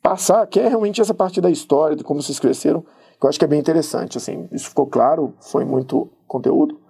[0.02, 2.82] passar, que é realmente essa parte da história, de como vocês cresceram,
[3.18, 4.16] que eu acho que é bem interessante.
[4.18, 6.80] Assim, isso ficou claro, foi muito conteúdo.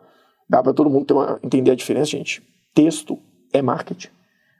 [0.48, 2.42] Dá para todo mundo ter uma- entender a diferença, gente.
[2.74, 3.18] Texto
[3.52, 4.08] é marketing.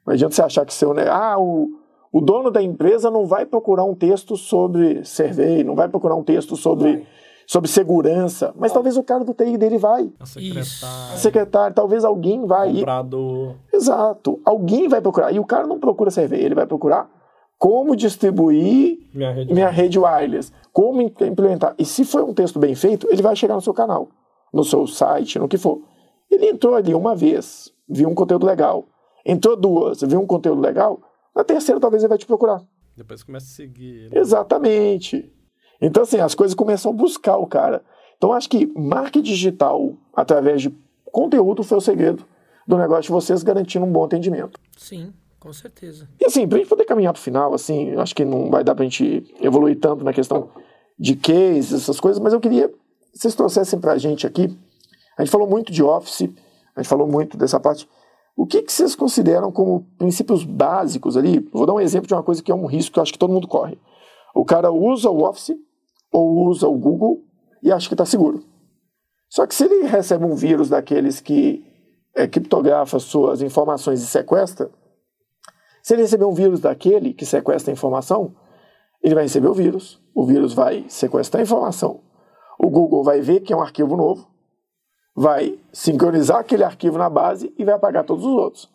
[0.06, 0.92] Não adianta você achar que seu.
[0.92, 1.68] né, Ah, o,
[2.12, 6.22] o dono da empresa não vai procurar um texto sobre survey, não vai procurar um
[6.24, 7.06] texto sobre,
[7.46, 10.10] sobre segurança, mas talvez o cara do TI dele vai.
[10.20, 11.16] A secretária.
[11.16, 12.72] Secretário, talvez alguém vai.
[12.74, 13.54] Comprador.
[13.72, 14.40] Exato.
[14.44, 15.32] Alguém vai procurar.
[15.32, 17.08] E o cara não procura CV, ele vai procurar
[17.58, 19.54] como distribuir Minha rede.
[19.54, 21.74] minha rede wireless, como im- implementar.
[21.78, 24.08] E se for um texto bem feito, ele vai chegar no seu canal,
[24.52, 25.80] no seu site, no que for.
[26.32, 28.88] Ele entrou ali uma vez, viu um conteúdo legal.
[29.24, 31.00] Entrou duas, viu um conteúdo legal.
[31.36, 32.62] Na terceira, talvez ele vai te procurar.
[32.96, 34.18] Depois começa a seguir ele.
[34.18, 35.30] Exatamente.
[35.80, 37.84] Então, assim, as coisas começam a buscar o cara.
[38.16, 40.74] Então, acho que marketing digital, através de
[41.04, 42.24] conteúdo, foi o segredo
[42.66, 44.58] do negócio de vocês, garantindo um bom atendimento.
[44.76, 46.08] Sim, com certeza.
[46.18, 48.84] E assim, pra gente poder caminhar pro final, assim, acho que não vai dar pra
[48.84, 50.48] gente evoluir tanto na questão
[50.98, 52.74] de cases, essas coisas, mas eu queria que
[53.18, 54.56] vocês trouxessem pra gente aqui.
[55.16, 56.28] A gente falou muito de Office,
[56.74, 57.88] a gente falou muito dessa parte.
[58.36, 61.40] O que, que vocês consideram como princípios básicos ali?
[61.52, 63.18] Vou dar um exemplo de uma coisa que é um risco que eu acho que
[63.18, 63.78] todo mundo corre.
[64.34, 65.54] O cara usa o Office
[66.10, 67.22] ou usa o Google
[67.62, 68.42] e acha que está seguro.
[69.28, 71.64] Só que se ele recebe um vírus daqueles que
[72.14, 74.70] é, criptografa suas informações e sequestra,
[75.82, 78.34] se ele receber um vírus daquele que sequestra a informação,
[79.02, 82.00] ele vai receber o vírus, o vírus vai sequestrar a informação,
[82.58, 84.31] o Google vai ver que é um arquivo novo,
[85.14, 88.70] vai sincronizar aquele arquivo na base e vai apagar todos os outros.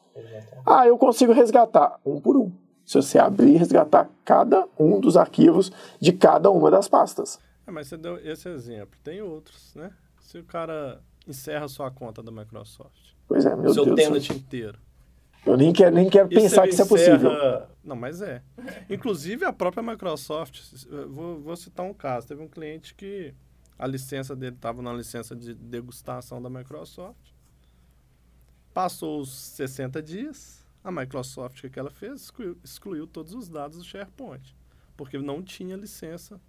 [0.66, 2.52] Ah, eu consigo resgatar um por um.
[2.86, 7.40] Se você abrir e resgatar cada um dos arquivos de cada uma das pastas.
[7.66, 8.98] É, mas você deu esse exemplo.
[9.04, 9.92] Tem outros, né?
[10.22, 13.14] Se o cara encerra sua conta da Microsoft.
[13.28, 13.96] Pois é, meu seu Deus.
[13.96, 14.12] do céu.
[14.14, 14.80] tenant inteiro.
[15.46, 17.32] Eu nem quero, nem quero E pensar que isso é possível.
[17.84, 18.42] Não, mas é.
[18.90, 20.62] Inclusive a própria Microsoft,
[21.10, 22.28] vou, vou citar um caso.
[22.28, 23.34] Teve um cliente que
[23.78, 27.32] a licença dele estava na licença de degustação da Microsoft.
[28.74, 32.22] Passou os 60 dias, a Microsoft, o que ela fez?
[32.24, 34.56] Excluiu, excluiu todos os dados do SharePoint.
[34.96, 36.40] Porque não tinha licença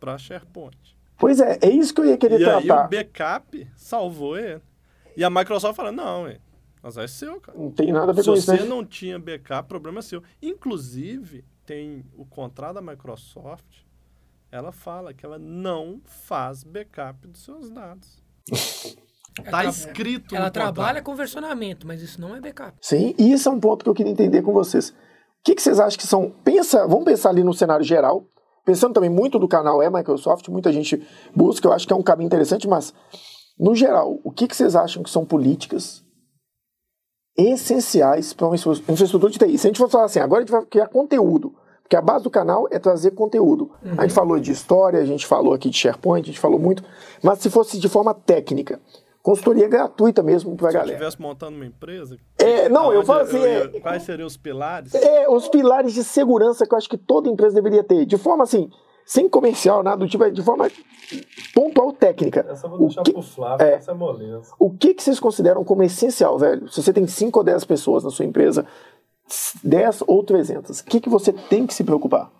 [0.00, 0.96] para SharePoint.
[1.18, 2.86] Pois é, é isso que eu ia querer E aí tratar.
[2.86, 4.62] o backup salvou ele.
[5.16, 6.38] E a Microsoft falou, não, hein,
[6.82, 7.58] mas é seu, cara.
[7.58, 8.64] Não tem nada a ver Se com isso, você né?
[8.64, 10.22] não tinha backup, problema é seu.
[10.40, 13.82] Inclusive, tem o contrato da Microsoft,
[14.50, 18.22] ela fala que ela não faz backup dos seus dados.
[19.50, 22.76] Tá escrito Ela no trabalha com versionamento, mas isso não é backup.
[22.80, 24.90] Sim, e isso é um ponto que eu queria entender com vocês.
[24.90, 24.94] O
[25.44, 26.30] que, que vocês acham que são.
[26.44, 28.26] Pensa, vamos pensar ali no cenário geral.
[28.64, 31.00] Pensando também muito do canal é Microsoft, muita gente
[31.34, 32.92] busca, eu acho que é um caminho interessante, mas
[33.58, 36.04] no geral, o que, que vocês acham que são políticas
[37.36, 39.56] essenciais para uma infra- infraestrutura de TI?
[39.56, 41.54] Se a gente for falar assim, agora a gente vai criar conteúdo,
[41.88, 43.70] porque a base do canal é trazer conteúdo.
[43.96, 46.84] A gente falou de história, a gente falou aqui de SharePoint, a gente falou muito,
[47.22, 48.78] mas se fosse de forma técnica,
[49.22, 50.96] consultoria gratuita mesmo para a Se eu galera.
[50.98, 52.18] estivesse montando uma empresa.
[52.36, 54.94] É, não, eu falo assim, ia- é- quais seriam os pilares?
[54.94, 58.04] É, os pilares de segurança que eu acho que toda empresa deveria ter.
[58.04, 58.70] De forma assim,
[59.06, 60.70] sem comercial, nada do tipo, é de forma
[61.54, 62.44] pontual técnica.
[62.50, 63.72] Essa eu vou O deixar que, pro Flávio, é.
[63.76, 64.52] essa é moleza.
[64.58, 66.68] o que, que vocês consideram como essencial, velho?
[66.68, 68.66] Se você tem 5 ou 10 pessoas na sua empresa,
[69.62, 72.30] 10 ou 300, o que, que você tem que se preocupar?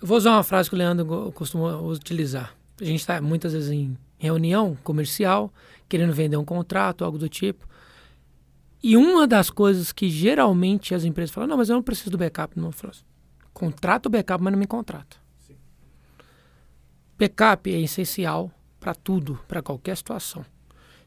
[0.00, 2.54] Eu vou usar uma frase que o Leandro costuma utilizar.
[2.80, 5.52] A gente está muitas vezes em reunião comercial,
[5.88, 7.68] querendo vender um contrato, algo do tipo.
[8.82, 12.18] E uma das coisas que geralmente as empresas falam, não, mas eu não preciso do
[12.18, 12.58] backup.
[12.58, 13.04] Não, eu falo assim,
[13.52, 15.16] contrato o backup, mas não me contrata.
[17.16, 20.44] Backup é essencial para tudo, para qualquer situação.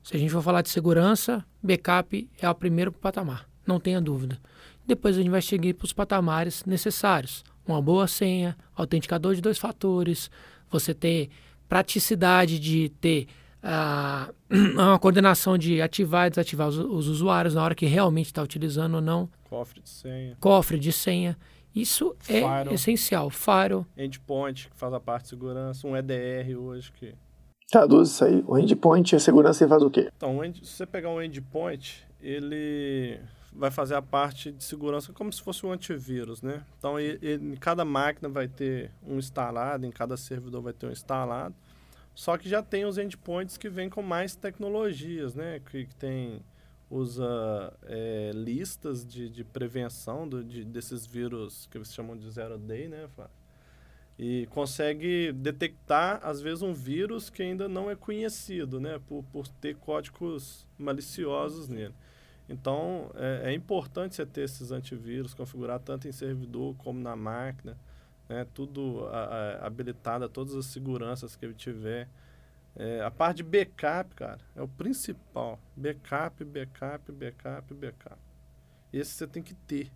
[0.02, 4.40] Se a gente for falar de segurança, backup é o primeiro patamar, não tenha dúvida.
[4.86, 7.44] Depois a gente vai seguir para os patamares necessários.
[7.68, 10.30] Uma boa senha, autenticador de dois fatores,
[10.70, 11.30] você ter
[11.68, 13.28] praticidade de ter
[13.64, 14.30] ah,
[14.76, 18.96] uma coordenação de ativar e desativar os, os usuários na hora que realmente está utilizando
[18.96, 21.38] ou não, Cofre de senha, cofre de senha.
[21.74, 22.74] Isso é Firewall.
[22.74, 23.30] essencial.
[23.30, 27.14] Firewall, endpoint, que faz a parte de segurança, um EDR hoje que
[27.70, 28.43] Traduz isso aí.
[28.47, 30.09] O endpoint e a segurança ele faz o quê?
[30.16, 33.20] Então, se você pegar um endpoint, ele
[33.58, 36.64] vai fazer a parte de segurança como se fosse um antivírus, né?
[36.78, 41.56] Então, em cada máquina vai ter um instalado, em cada servidor vai ter um instalado.
[42.14, 45.62] Só que já tem os endpoints que vêm com mais tecnologias, né?
[45.66, 46.42] Que, que tem
[46.90, 52.58] usa é, listas de, de prevenção do, de, desses vírus que eles chamam de zero
[52.58, 53.10] day, né?
[54.18, 59.00] E consegue detectar, às vezes, um vírus que ainda não é conhecido, né?
[59.08, 61.94] Por, por ter códigos maliciosos nele.
[62.47, 67.78] Então, é, é importante você ter esses antivírus, configurar tanto em servidor como na máquina,
[68.30, 68.46] né?
[68.54, 72.08] Tudo a, a, habilitado todas as seguranças que ele tiver.
[72.76, 75.59] É, a parte de backup, cara, é o principal.
[75.76, 78.20] Backup, backup, backup, backup.
[78.92, 79.92] Esse você tem que ter.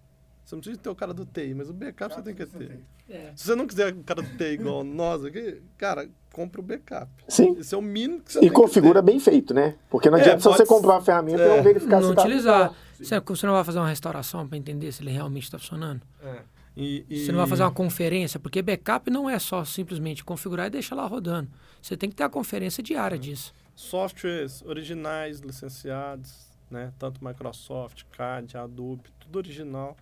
[0.50, 2.80] Você não precisa ter o cara do TI, mas o backup você tem que ter.
[3.08, 3.32] É.
[3.36, 7.08] Se você não quiser o cara do TI igual nós aqui, cara, compra o backup.
[7.28, 7.56] Sim.
[7.60, 9.06] Esse é o mínimo que você E tem que configura ter.
[9.06, 9.76] bem feito, né?
[9.92, 12.10] Porque não É, adianta só pode você comprar uma ferramenta e é, não verificar não
[12.10, 12.74] se tá utilizar.
[13.00, 16.02] Você, você não vai fazer uma restauração para entender se ele realmente está funcionando.
[16.24, 16.42] É.
[16.76, 20.66] E, e- Você não vai fazer uma conferência, porque backup não é só simplesmente configurar
[20.66, 21.48] e deixar lá rodando.
[21.80, 23.54] Você tem que ter a conferência diária disso.
[23.76, 26.92] softwares originais, licenciados, né?
[26.98, 29.96] Tanto Microsoft, CAD, Adobe, tudo original.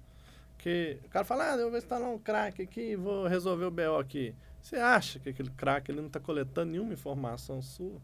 [0.58, 3.98] Que o cara fala, ah, eu vou instalar um crack aqui, vou resolver o BO
[4.00, 4.34] aqui.
[4.62, 8.02] Você acha que aquele crack ele não está coletando nenhuma informação sua?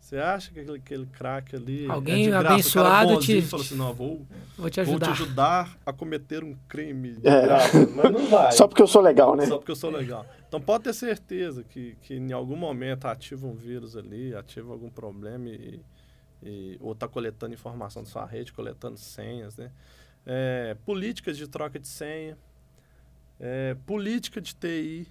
[0.00, 2.42] Você acha que aquele, aquele crack ali Alguém é de graça?
[2.42, 5.10] O cara abençoado te- fala assim, não, vou, Vou te vou te ajudar.
[5.10, 7.42] ajudar a cometer um crime de É.
[7.42, 7.86] graça.
[7.94, 8.52] Mas não vai.
[8.52, 9.44] Só porque eu sou legal, né?
[9.46, 10.24] Só porque eu sou legal.
[10.48, 14.88] Então pode ter certeza que, que em algum momento ativa um vírus ali, ativa algum
[14.88, 15.80] problema e,
[16.42, 19.70] e- ou está coletando informação da sua rede, coletando senhas, né?
[20.26, 22.36] É, políticas de troca de senha,
[23.38, 25.06] é, política de TI,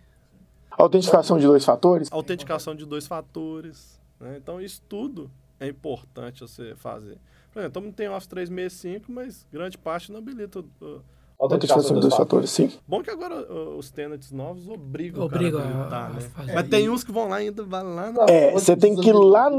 [0.72, 2.10] Autenticação de dois fatores.
[2.12, 4.00] autenticação de dois fatores.
[4.20, 4.38] né?
[4.38, 5.30] Então isso tudo
[5.60, 7.18] é importante você fazer.
[7.52, 10.60] Por exemplo, todo mundo tem Office 365, mas grande parte não habilita.
[10.60, 11.02] o-
[11.40, 12.70] Autenticação de dois fatores, sim.
[12.86, 16.20] Bom que agora uh, os tenants novos obrigam, Obrigam o cara a né?
[16.20, 16.54] fazer.
[16.54, 18.26] Mas tem uns que vão lá e ainda vai lá na...
[18.28, 19.50] É, você tem que ir lá.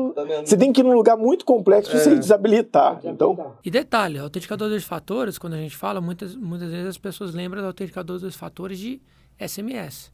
[0.45, 3.01] Você tem que ir num lugar muito complexo pra você desabilitar.
[3.03, 6.99] Então, E detalhe, autenticador de dois fatores, quando a gente fala, muitas, muitas vezes as
[6.99, 9.01] pessoas lembram do autenticador de dois fatores de
[9.39, 10.13] SMS.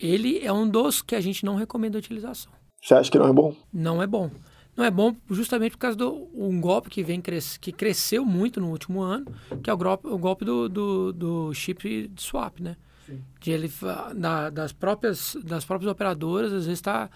[0.00, 2.52] Ele é um dos que a gente não recomenda a utilização.
[2.80, 3.52] você acha que não é bom?
[3.72, 4.30] Não é bom.
[4.78, 8.60] Não é bom justamente por causa do um golpe que vem cres, que cresceu muito
[8.60, 9.26] no último ano,
[9.60, 12.76] que é o golpe, o golpe do, do, do chip de swap, né?
[13.40, 13.68] De ele
[14.14, 17.10] da- das próprias das próprias operadoras às vezes está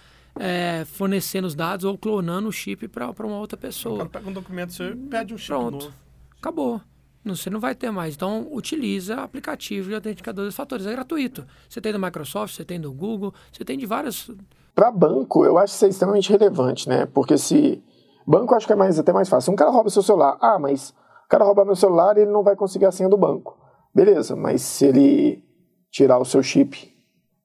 [0.87, 3.99] fornecendo os dados ou clonando o chip para uma outra O pessoa.
[3.99, 5.85] cara pega um documento e pede um chip Pronto.
[5.85, 5.95] novo.
[6.41, 6.81] Acabou.
[7.25, 8.17] Não, você não vai ter mais.
[8.17, 10.85] Então, utiliza aplicativo de autenticador de fatores.
[10.87, 11.47] É gratuito.
[11.69, 14.29] Você tem do Microsoft, você tem do Google, você tem de várias.
[14.75, 17.07] Para banco, eu acho isso é extremamente relevante, né?
[17.07, 17.83] Porque se.
[18.27, 19.53] Banco acho que é mais, até mais fácil.
[19.53, 20.39] Um cara rouba seu celular.
[20.41, 23.59] Ah, mas o cara roubar meu celular ele não vai conseguir a senha do banco.
[23.95, 25.45] Beleza, mas se ele
[25.91, 26.91] tirar o seu chip,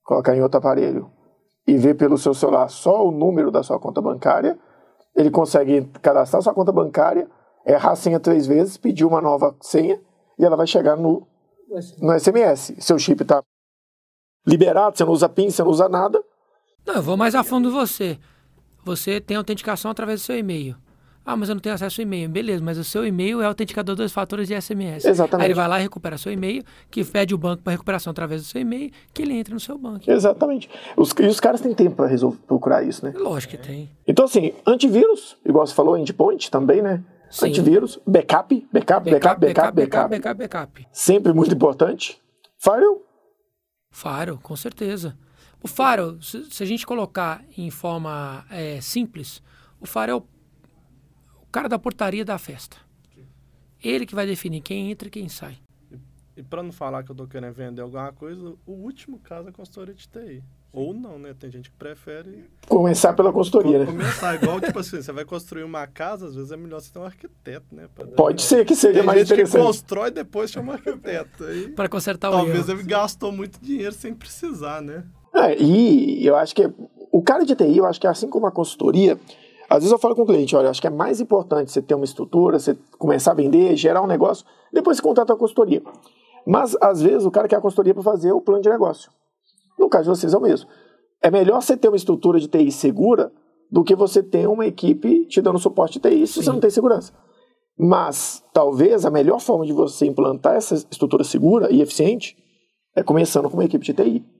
[0.04, 1.12] colocar em outro aparelho
[1.68, 4.58] e ver pelo seu celular só o número da sua conta bancária,
[5.16, 7.30] ele consegue cadastrar sua conta bancária,
[7.66, 10.00] errar a senha três vezes, pedir uma nova senha
[10.40, 11.28] e ela vai chegar no,
[12.00, 12.76] no SMS.
[12.80, 13.42] Seu chip está
[14.46, 16.24] liberado, você não usa PIN, você não usa nada.
[16.88, 18.18] Não, eu vou mais a fundo você.
[18.86, 20.74] Você tem autenticação através do seu e-mail.
[21.26, 22.30] Ah, mas eu não tenho acesso ao e-mail.
[22.30, 25.04] Beleza, mas o seu e-mail é autenticador dos fatores de SMS.
[25.04, 25.44] Exatamente.
[25.44, 28.42] Aí ele vai lá e recupera seu e-mail, que pede o banco para recuperação através
[28.42, 30.10] do seu e-mail, que ele entra no seu banco.
[30.10, 30.70] Exatamente.
[30.96, 32.08] Os, e os caras têm tempo para
[32.48, 33.14] procurar isso, né?
[33.18, 33.90] Lógico que tem.
[34.08, 37.04] Então, assim, antivírus, igual você falou, endpoint também, né?
[37.30, 37.48] Sim.
[37.48, 40.10] Antivírus, backup, backup, backup, backup, backup.
[40.10, 40.88] backup, backup.
[40.94, 42.18] Sempre muito importante.
[42.58, 43.02] Firewall,
[43.92, 45.18] Faro, com certeza.
[45.62, 49.42] O Faro, se, se a gente colocar em forma é, simples,
[49.80, 52.78] o Faro é o, o cara da portaria da festa.
[53.84, 55.58] Ele que vai definir quem entra e quem sai.
[56.36, 59.50] E para não falar que eu tô querendo vender alguma coisa, o último caso é
[59.50, 60.44] a consultoria de TI.
[60.72, 61.34] Ou não, né?
[61.34, 63.86] Tem gente que prefere começar pela consultoria, né?
[63.88, 64.36] começar.
[64.36, 67.06] Igual, tipo assim, você vai construir uma casa, às vezes é melhor você ter um
[67.06, 67.88] arquiteto, né?
[68.16, 69.64] Pode ser que seja Tem mais gente que interessante.
[69.66, 71.46] constrói e depois chama um arquiteto.
[71.46, 72.80] Aí, Para consertar o talvez erro.
[72.80, 75.04] ele gastou muito dinheiro sem precisar, né?
[75.38, 76.70] É, e eu acho que
[77.12, 79.20] o cara de TI, eu acho que assim como a consultoria,
[79.70, 81.82] às vezes eu falo com o cliente, olha, eu acho que é mais importante você
[81.82, 85.82] ter uma estrutura, você começar a vender, gerar um negócio, depois você contrata a consultoria.
[86.46, 89.12] Mas às vezes o cara quer a consultoria para fazer o plano de negócio.
[89.78, 90.70] No caso de vocês é o mesmo.
[91.22, 93.32] É melhor você ter uma estrutura de TI segura
[93.70, 96.52] do que você ter uma equipe te dando suporte de TI se você Sim.
[96.52, 97.12] não tem segurança.
[97.78, 102.36] Mas talvez a melhor forma de você implantar essa estrutura segura e eficiente
[102.96, 104.37] é começando com uma equipe de TI.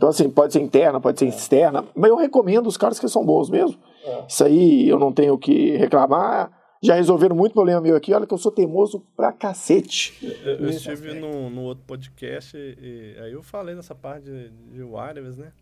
[0.00, 3.22] Então, assim, pode ser interna, pode ser externa, mas eu recomendo os caras que são
[3.22, 3.78] bons mesmo.
[4.26, 6.50] Isso aí eu não tenho o que reclamar.
[6.82, 8.14] Já resolveram muito problema meu aqui.
[8.14, 10.16] Olha que eu sou teimoso pra cacete.
[10.42, 14.48] Eu, eu estive no, no outro podcast e, e aí eu falei nessa parte de,
[14.48, 15.52] de wireless, né?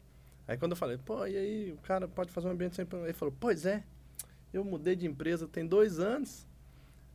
[0.46, 3.10] Aí quando eu falei, pô, e aí o cara pode fazer um ambiente sem problema?
[3.10, 3.82] Ele falou, pois é,
[4.52, 6.46] eu mudei de empresa tem dois anos,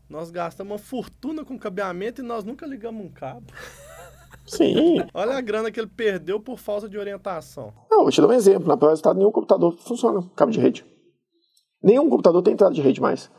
[0.09, 3.45] nós gastamos uma fortuna com cabeamento e nós nunca ligamos um cabo.
[4.45, 5.03] Sim.
[5.13, 7.73] Olha a grana que ele perdeu por falta de orientação.
[7.89, 8.67] Não, vou te dar um exemplo.
[8.67, 10.85] Na prova estado, nenhum computador funciona com cabo de rede.
[11.81, 13.29] Nenhum computador tem entrada de rede mais.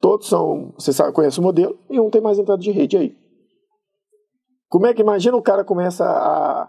[0.00, 3.16] Todos são, você sabe, conhece o modelo, e um tem mais entrada de rede aí.
[4.68, 6.68] Como é que imagina o cara começa a.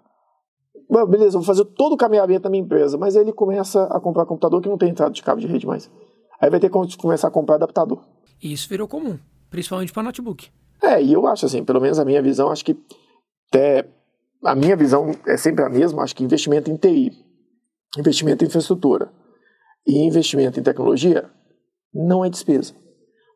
[0.89, 4.25] Bom, beleza, vou fazer todo o caminhamento da minha empresa, mas ele começa a comprar
[4.25, 5.89] computador que não tem entrada de cabo de rede mais.
[6.39, 8.03] Aí vai ter que começar a comprar adaptador.
[8.41, 9.17] E isso virou comum,
[9.49, 10.49] principalmente para notebook.
[10.81, 12.75] É, e eu acho assim, pelo menos a minha visão, acho que
[13.51, 13.85] até
[14.43, 17.11] a minha visão é sempre a mesma, acho que investimento em TI,
[17.97, 19.11] investimento em infraestrutura
[19.85, 21.29] e investimento em tecnologia
[21.93, 22.73] não é despesa.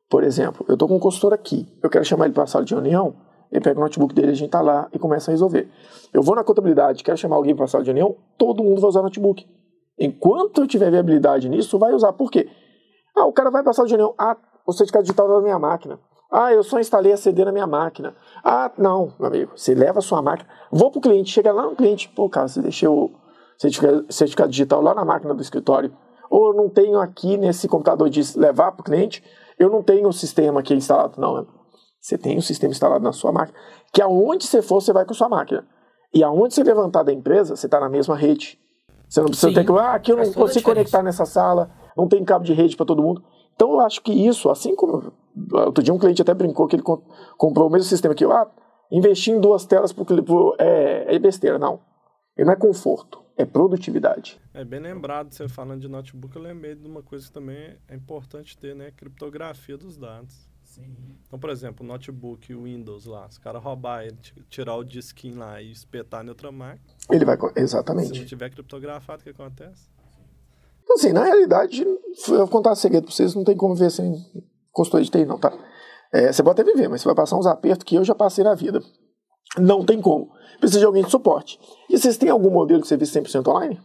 [0.10, 2.64] Por exemplo, eu estou com um consultor aqui, eu quero chamar ele para a sala
[2.64, 3.16] de reunião,
[3.52, 5.70] ele pega o notebook dele, a gente está lá e começa a resolver.
[6.14, 8.90] Eu vou na contabilidade, quero chamar alguém para a sala de reunião, todo mundo vai
[8.90, 9.46] usar notebook.
[10.00, 12.14] Enquanto eu tiver viabilidade nisso, vai usar.
[12.14, 12.50] Por quê?
[13.16, 15.60] Ah, o cara vai para a sala de reunião, ah, o certificado digital da minha
[15.60, 16.00] máquina.
[16.32, 18.16] Ah, eu só instalei a CD na minha máquina.
[18.44, 21.64] Ah, não, meu amigo, você leva a sua máquina, vou para o cliente, chega lá
[21.64, 23.12] no cliente, pô, cara, você deixou o
[23.58, 25.96] certificado, certificado digital lá na máquina do escritório,
[26.30, 29.24] ou eu não tenho aqui nesse computador de levar para o cliente,
[29.58, 31.20] eu não tenho o sistema aqui instalado.
[31.20, 31.48] Não,
[32.02, 33.58] você tem o sistema instalado na sua máquina,
[33.94, 35.66] que aonde você for, você vai com a sua máquina.
[36.14, 38.60] E aonde você levantar da empresa, você está na mesma rede.
[39.08, 42.08] Você não precisa Sim, ter que, ah, aqui eu não consigo conectar nessa sala, não
[42.08, 43.24] tem cabo de rede para todo mundo.
[43.56, 45.14] Então eu acho que isso, assim como
[45.52, 48.49] outro dia um cliente até brincou que ele comprou o mesmo sistema que eu, ah,
[48.91, 51.80] investir em duas telas pro, pro, é, é besteira, não.
[52.38, 54.40] Ele não é conforto, é produtividade.
[54.53, 57.95] É bem lembrado, você falando de notebook, eu lembrei de uma coisa que também é
[57.95, 58.91] importante ter, né?
[58.91, 60.49] Criptografia dos dados.
[60.64, 60.95] Sim.
[61.26, 64.18] Então, por exemplo, o notebook Windows lá, se o cara roubar ele,
[64.49, 66.94] tirar o disquinho lá e espetar em outra máquina.
[67.10, 67.38] Ele vai.
[67.56, 68.10] Exatamente.
[68.10, 69.90] Se não tiver criptografado, o que acontece?
[70.86, 73.90] Então, assim, na realidade, eu vou contar um segredo pra vocês, não tem como ver
[73.90, 74.16] sem
[74.72, 75.52] consultoria de TI, não, tá?
[76.14, 78.44] É, você pode até viver, mas você vai passar uns apertos que eu já passei
[78.44, 78.80] na vida.
[79.57, 80.32] Não tem como.
[80.60, 81.60] Precisa de alguém de suporte.
[81.90, 83.82] E vocês têm algum modelo de serviço 100% online?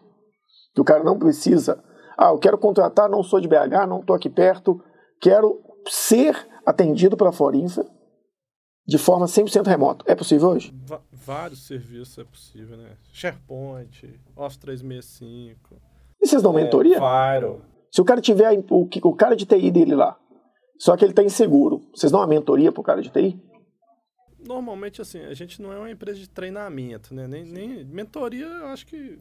[0.74, 1.82] Que o cara não precisa.
[2.18, 4.78] Ah, eu quero contratar, não sou de BH, não estou aqui perto,
[5.20, 5.58] quero
[5.88, 6.36] ser
[6.66, 7.84] atendido pela Forinfa
[8.86, 10.04] de forma 100% remota.
[10.06, 10.74] É possível hoje?
[11.10, 12.96] Vários serviços é possível, né?
[13.12, 15.89] SharePoint, Office 365.
[16.20, 16.98] E vocês dão é, mentoria?
[16.98, 17.56] Fire.
[17.90, 20.16] Se o cara tiver o, o cara de TI dele lá,
[20.78, 23.38] só que ele está inseguro, vocês dão uma mentoria pro cara de TI?
[24.46, 27.26] Normalmente, assim, a gente não é uma empresa de treinamento, né?
[27.26, 29.18] Nem, nem mentoria, eu acho que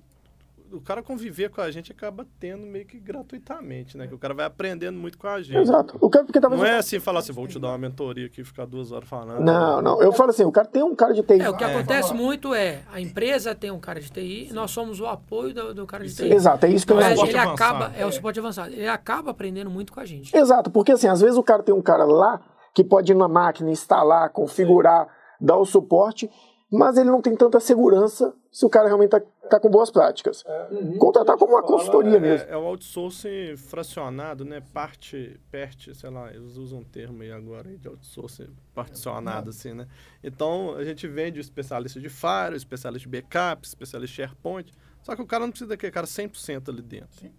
[0.72, 4.08] o cara conviver com a gente acaba tendo meio que gratuitamente, né?
[4.08, 5.58] Que o cara vai aprendendo muito com a gente.
[5.58, 5.98] Exato.
[6.00, 8.42] O cara, porque talvez não é assim falar assim, vou te dar uma mentoria aqui
[8.42, 9.44] e ficar duas horas falando.
[9.44, 10.02] Não, não.
[10.02, 11.42] Eu falo assim, o cara tem um cara de TI.
[11.42, 11.68] É, o que é.
[11.68, 15.54] acontece muito é, a empresa tem um cara de TI e nós somos o apoio
[15.54, 16.32] do, do cara de TI.
[16.32, 18.74] Exato, é isso que eu então, ele acaba, é o suporte avançado.
[18.74, 20.36] Ele acaba aprendendo muito com a gente.
[20.36, 22.40] Exato, porque assim, às vezes o cara tem um cara lá
[22.74, 25.08] que pode ir na máquina, instalar, configurar,
[25.40, 26.30] dar o suporte,
[26.72, 30.44] mas ele não tem tanta segurança se o cara realmente está tá com boas práticas.
[30.46, 30.68] É.
[30.72, 30.98] Uhum.
[31.00, 32.50] Contratar como uma consultoria é, mesmo.
[32.50, 34.62] É, o outsourcing fracionado, né?
[34.72, 39.88] Parte, parte, sei lá, eles usam um termo aí agora de outsourcing particionado, assim, né?
[40.24, 44.72] Então, a gente vende o especialista de Fire, o especialista de backup, especialista de SharePoint,
[45.02, 47.20] só que o cara não precisa daquele cara 100% ali dentro.
[47.20, 47.32] Sim.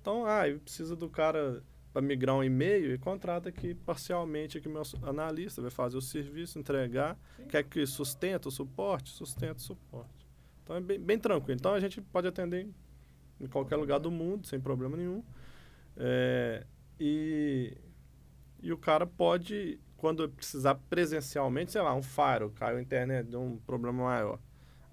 [0.00, 4.82] Então, ah, precisa do cara para migrar um e-mail e contrata aqui parcialmente aqui meu
[5.02, 7.46] analista, vai fazer o serviço, entregar, Sim.
[7.46, 10.26] quer que sustenta o suporte, sustenta o suporte.
[10.62, 11.58] Então é bem, bem, tranquilo.
[11.58, 12.66] Então a gente pode atender
[13.40, 15.22] em qualquer lugar do mundo, sem problema nenhum.
[15.96, 16.64] É,
[16.98, 17.76] e,
[18.62, 23.42] e o cara pode, quando precisar presencialmente, sei lá, um faro, caiu a internet, deu
[23.42, 24.38] um problema maior.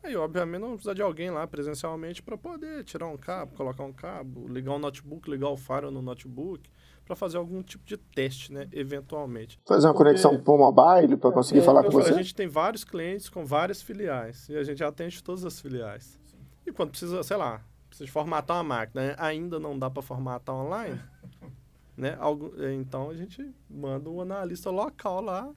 [0.03, 3.93] Aí, obviamente, não precisa de alguém lá presencialmente para poder tirar um cabo, colocar um
[3.93, 6.69] cabo, ligar um notebook, ligar o faro no notebook
[7.09, 9.59] para fazer algum tipo de teste, né, eventualmente.
[9.65, 12.11] Fazer uma conexão para o mobile para conseguir é, falar com você?
[12.11, 16.19] A gente tem vários clientes com várias filiais e a gente atende todas as filiais.
[16.67, 20.53] E quando precisa, sei lá, precisa formatar uma máquina, né, ainda não dá para formatar
[20.53, 21.01] online,
[21.97, 22.15] né?
[22.19, 25.49] Algo, então a gente manda um analista local lá,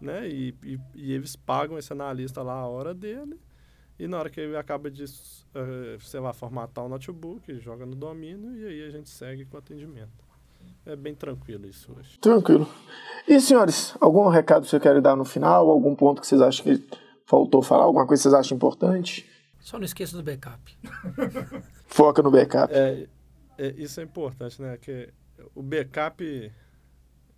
[0.00, 0.28] né?
[0.28, 3.38] E, e, e, eles pagam esse analista lá a hora dele.
[3.96, 7.94] E na hora que ele acaba de, uh, sei lá, formatar o notebook, joga no
[7.94, 10.29] domínio e aí a gente segue com o atendimento.
[10.86, 12.18] É bem tranquilo isso hoje.
[12.18, 12.68] Tranquilo.
[13.28, 15.68] E, senhores, algum recado que você quer dar no final?
[15.68, 16.84] Algum ponto que vocês acham que
[17.26, 17.84] faltou falar?
[17.84, 19.28] Alguma coisa que vocês acham importante?
[19.60, 20.78] Só não esqueça do backup.
[21.86, 22.72] Foca no backup.
[22.72, 23.06] É,
[23.58, 24.78] é, isso é importante, né?
[24.78, 25.12] Que
[25.54, 26.52] o backup,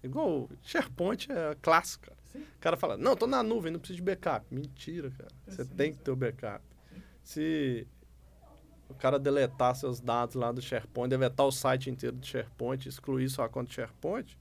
[0.03, 2.07] igual o SharePoint, é clássico.
[2.07, 2.19] Cara.
[2.35, 4.47] O cara fala, não, tô na nuvem, não preciso de backup.
[4.51, 5.31] Mentira, cara.
[5.47, 6.65] Você tem que ter o backup.
[7.23, 7.87] Se
[8.93, 13.29] o cara deletar seus dados lá do SharePoint, deletar o site inteiro do SharePoint, excluir
[13.29, 14.39] sua conta de SharePoint,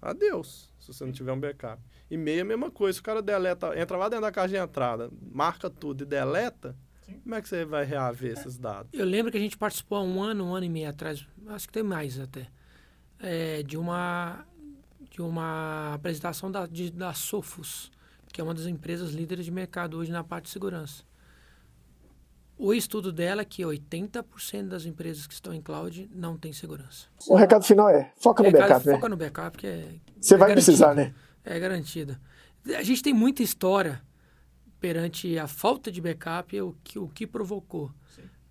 [0.00, 1.80] adeus, se você não tiver um backup.
[2.10, 4.62] E-mail é a mesma coisa, se o cara deleta, entra lá dentro da caixa de
[4.62, 7.20] entrada, marca tudo e deleta, Sim.
[7.20, 8.90] como é que você vai reaver esses dados?
[8.92, 11.66] Eu lembro que a gente participou há um ano, um ano e meio atrás, acho
[11.66, 12.48] que tem mais até,
[13.18, 14.46] é, de uma
[15.12, 17.92] de uma apresentação da, de, da Sofos,
[18.32, 21.04] que é uma das empresas líderes de mercado hoje na parte de segurança.
[22.58, 27.06] O estudo dela é que 80% das empresas que estão em cloud não tem segurança.
[27.28, 28.94] O recado final é, foca no recado, backup, né?
[28.94, 29.88] Foca no backup, que é...
[30.20, 31.14] Você é vai garantido, precisar, né?
[31.44, 32.16] É garantido.
[32.76, 34.00] A gente tem muita história
[34.78, 37.90] perante a falta de backup, o que, o que provocou.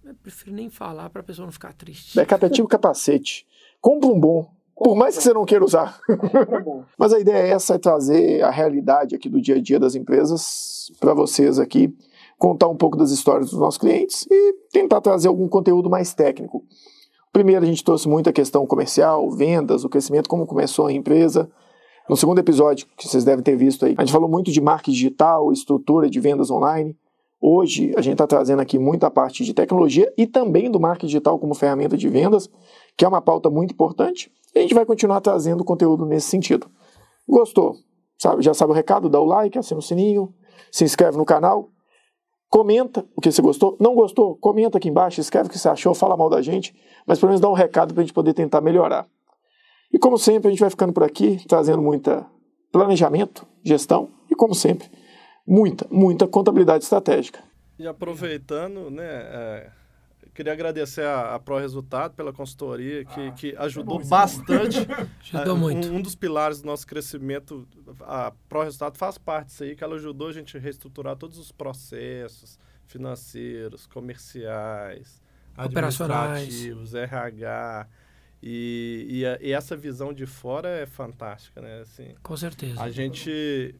[0.03, 2.15] Eu prefiro nem falar para a pessoa não ficar triste.
[2.15, 3.45] Backup é tipo capacete.
[3.79, 5.99] Compra um bom, por mais que você não queira usar.
[6.97, 9.93] Mas a ideia é essa, é trazer a realidade aqui do dia a dia das
[9.93, 11.95] empresas para vocês aqui,
[12.41, 16.63] contar um pouco das histórias dos nossos clientes e tentar trazer algum conteúdo mais técnico.
[17.31, 21.47] Primeiro, a gente trouxe muita questão comercial, vendas, o crescimento, como começou a empresa.
[22.09, 24.91] No segundo episódio, que vocês devem ter visto aí, a gente falou muito de marketing
[24.91, 26.97] digital, estrutura de vendas online.
[27.39, 31.37] Hoje, a gente está trazendo aqui muita parte de tecnologia e também do marketing digital
[31.37, 32.49] como ferramenta de vendas,
[32.97, 34.31] que é uma pauta muito importante.
[34.55, 36.65] E a gente vai continuar trazendo conteúdo nesse sentido.
[37.29, 37.75] Gostou?
[38.17, 39.09] Sabe, já sabe o recado?
[39.09, 40.33] Dá o like, assina o sininho,
[40.71, 41.69] se inscreve no canal,
[42.51, 43.77] comenta o que você gostou.
[43.79, 44.35] Não gostou?
[44.35, 46.75] Comenta aqui embaixo, escreve o que você achou, fala mal da gente,
[47.07, 49.07] mas pelo menos dá um recado para a gente poder tentar melhorar.
[49.91, 52.27] E como sempre, a gente vai ficando por aqui, trazendo muita
[52.71, 54.89] planejamento, gestão e, como sempre,
[55.47, 57.39] muita, muita contabilidade estratégica.
[57.79, 59.71] E aproveitando, né, é,
[60.33, 64.77] queria agradecer a, a Pro Resultado pela consultoria, que, ah, que ajudou é bom, bastante.
[65.33, 65.87] ajudou muito.
[65.87, 67.67] Um, um, dos pilares do nosso crescimento,
[68.01, 71.37] a Pro Resultado faz parte disso aí, que ela ajudou a gente a reestruturar todos
[71.37, 75.21] os processos financeiros, comerciais,
[75.55, 77.87] administrativos, RH,
[78.43, 81.81] e, e, a, e, essa visão de fora é fantástica, né?
[81.81, 82.81] Assim, Com certeza.
[82.81, 83.75] A gente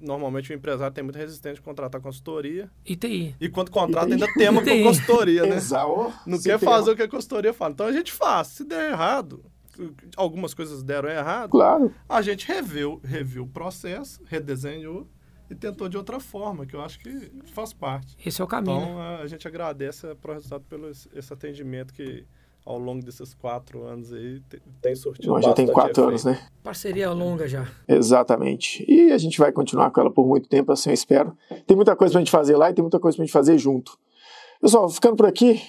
[0.00, 2.70] normalmente o empresário tem muita resistência de contratar consultoria.
[2.84, 3.34] E TI.
[3.40, 5.56] E quando contrata, ainda tema com consultoria, né?
[5.56, 6.12] Exato.
[6.26, 7.72] Não quer fazer o que a consultoria fala.
[7.72, 8.48] Então a gente faz.
[8.48, 9.44] Se der errado,
[10.16, 11.92] algumas coisas deram errado, claro.
[12.08, 15.08] a gente reviu, reviu o processo, redesenhou
[15.50, 18.16] e tentou de outra forma, que eu acho que faz parte.
[18.24, 18.76] Esse é o caminho.
[18.76, 22.24] Então a gente agradece para o resultado pelo esse atendimento que
[22.64, 24.40] ao longo desses quatro anos aí
[24.80, 26.40] tem surtido Bom, já tem quatro anos, né?
[26.62, 27.68] Parceria longa já.
[27.86, 28.84] Exatamente.
[28.88, 31.36] E a gente vai continuar com ela por muito tempo, assim eu espero.
[31.66, 33.98] Tem muita coisa pra gente fazer lá e tem muita coisa pra gente fazer junto.
[34.60, 35.60] Pessoal, ficando por aqui,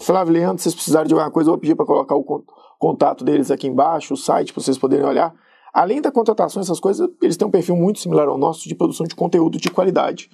[0.00, 2.44] Flávio e Leandro, se vocês precisarem de alguma coisa, eu vou pedir para colocar o
[2.78, 5.32] contato deles aqui embaixo, o site, para vocês poderem olhar.
[5.72, 9.06] Além da contratação, essas coisas, eles têm um perfil muito similar ao nosso de produção
[9.06, 10.28] de conteúdo de qualidade.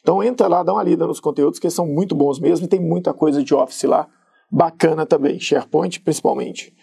[0.00, 2.68] Então entra lá, dá uma lida nos conteúdos, que eles são muito bons mesmo, e
[2.68, 4.08] tem muita coisa de office lá
[4.50, 6.74] bacana também, SharePoint principalmente.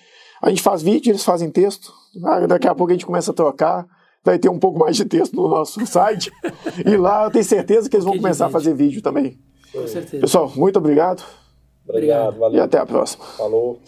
[0.41, 1.93] A gente faz vídeo, eles fazem texto,
[2.23, 3.85] ah, daqui a pouco a gente começa a trocar,
[4.23, 6.31] vai ter um pouco mais de texto no nosso site,
[6.85, 9.39] e lá eu tenho certeza que eles vão começar a fazer vídeo também.
[9.71, 10.21] Com certeza.
[10.21, 11.23] Pessoal, muito obrigado.
[11.87, 12.57] Obrigado, valeu.
[12.57, 13.25] E até a próxima.
[13.25, 13.79] Falou.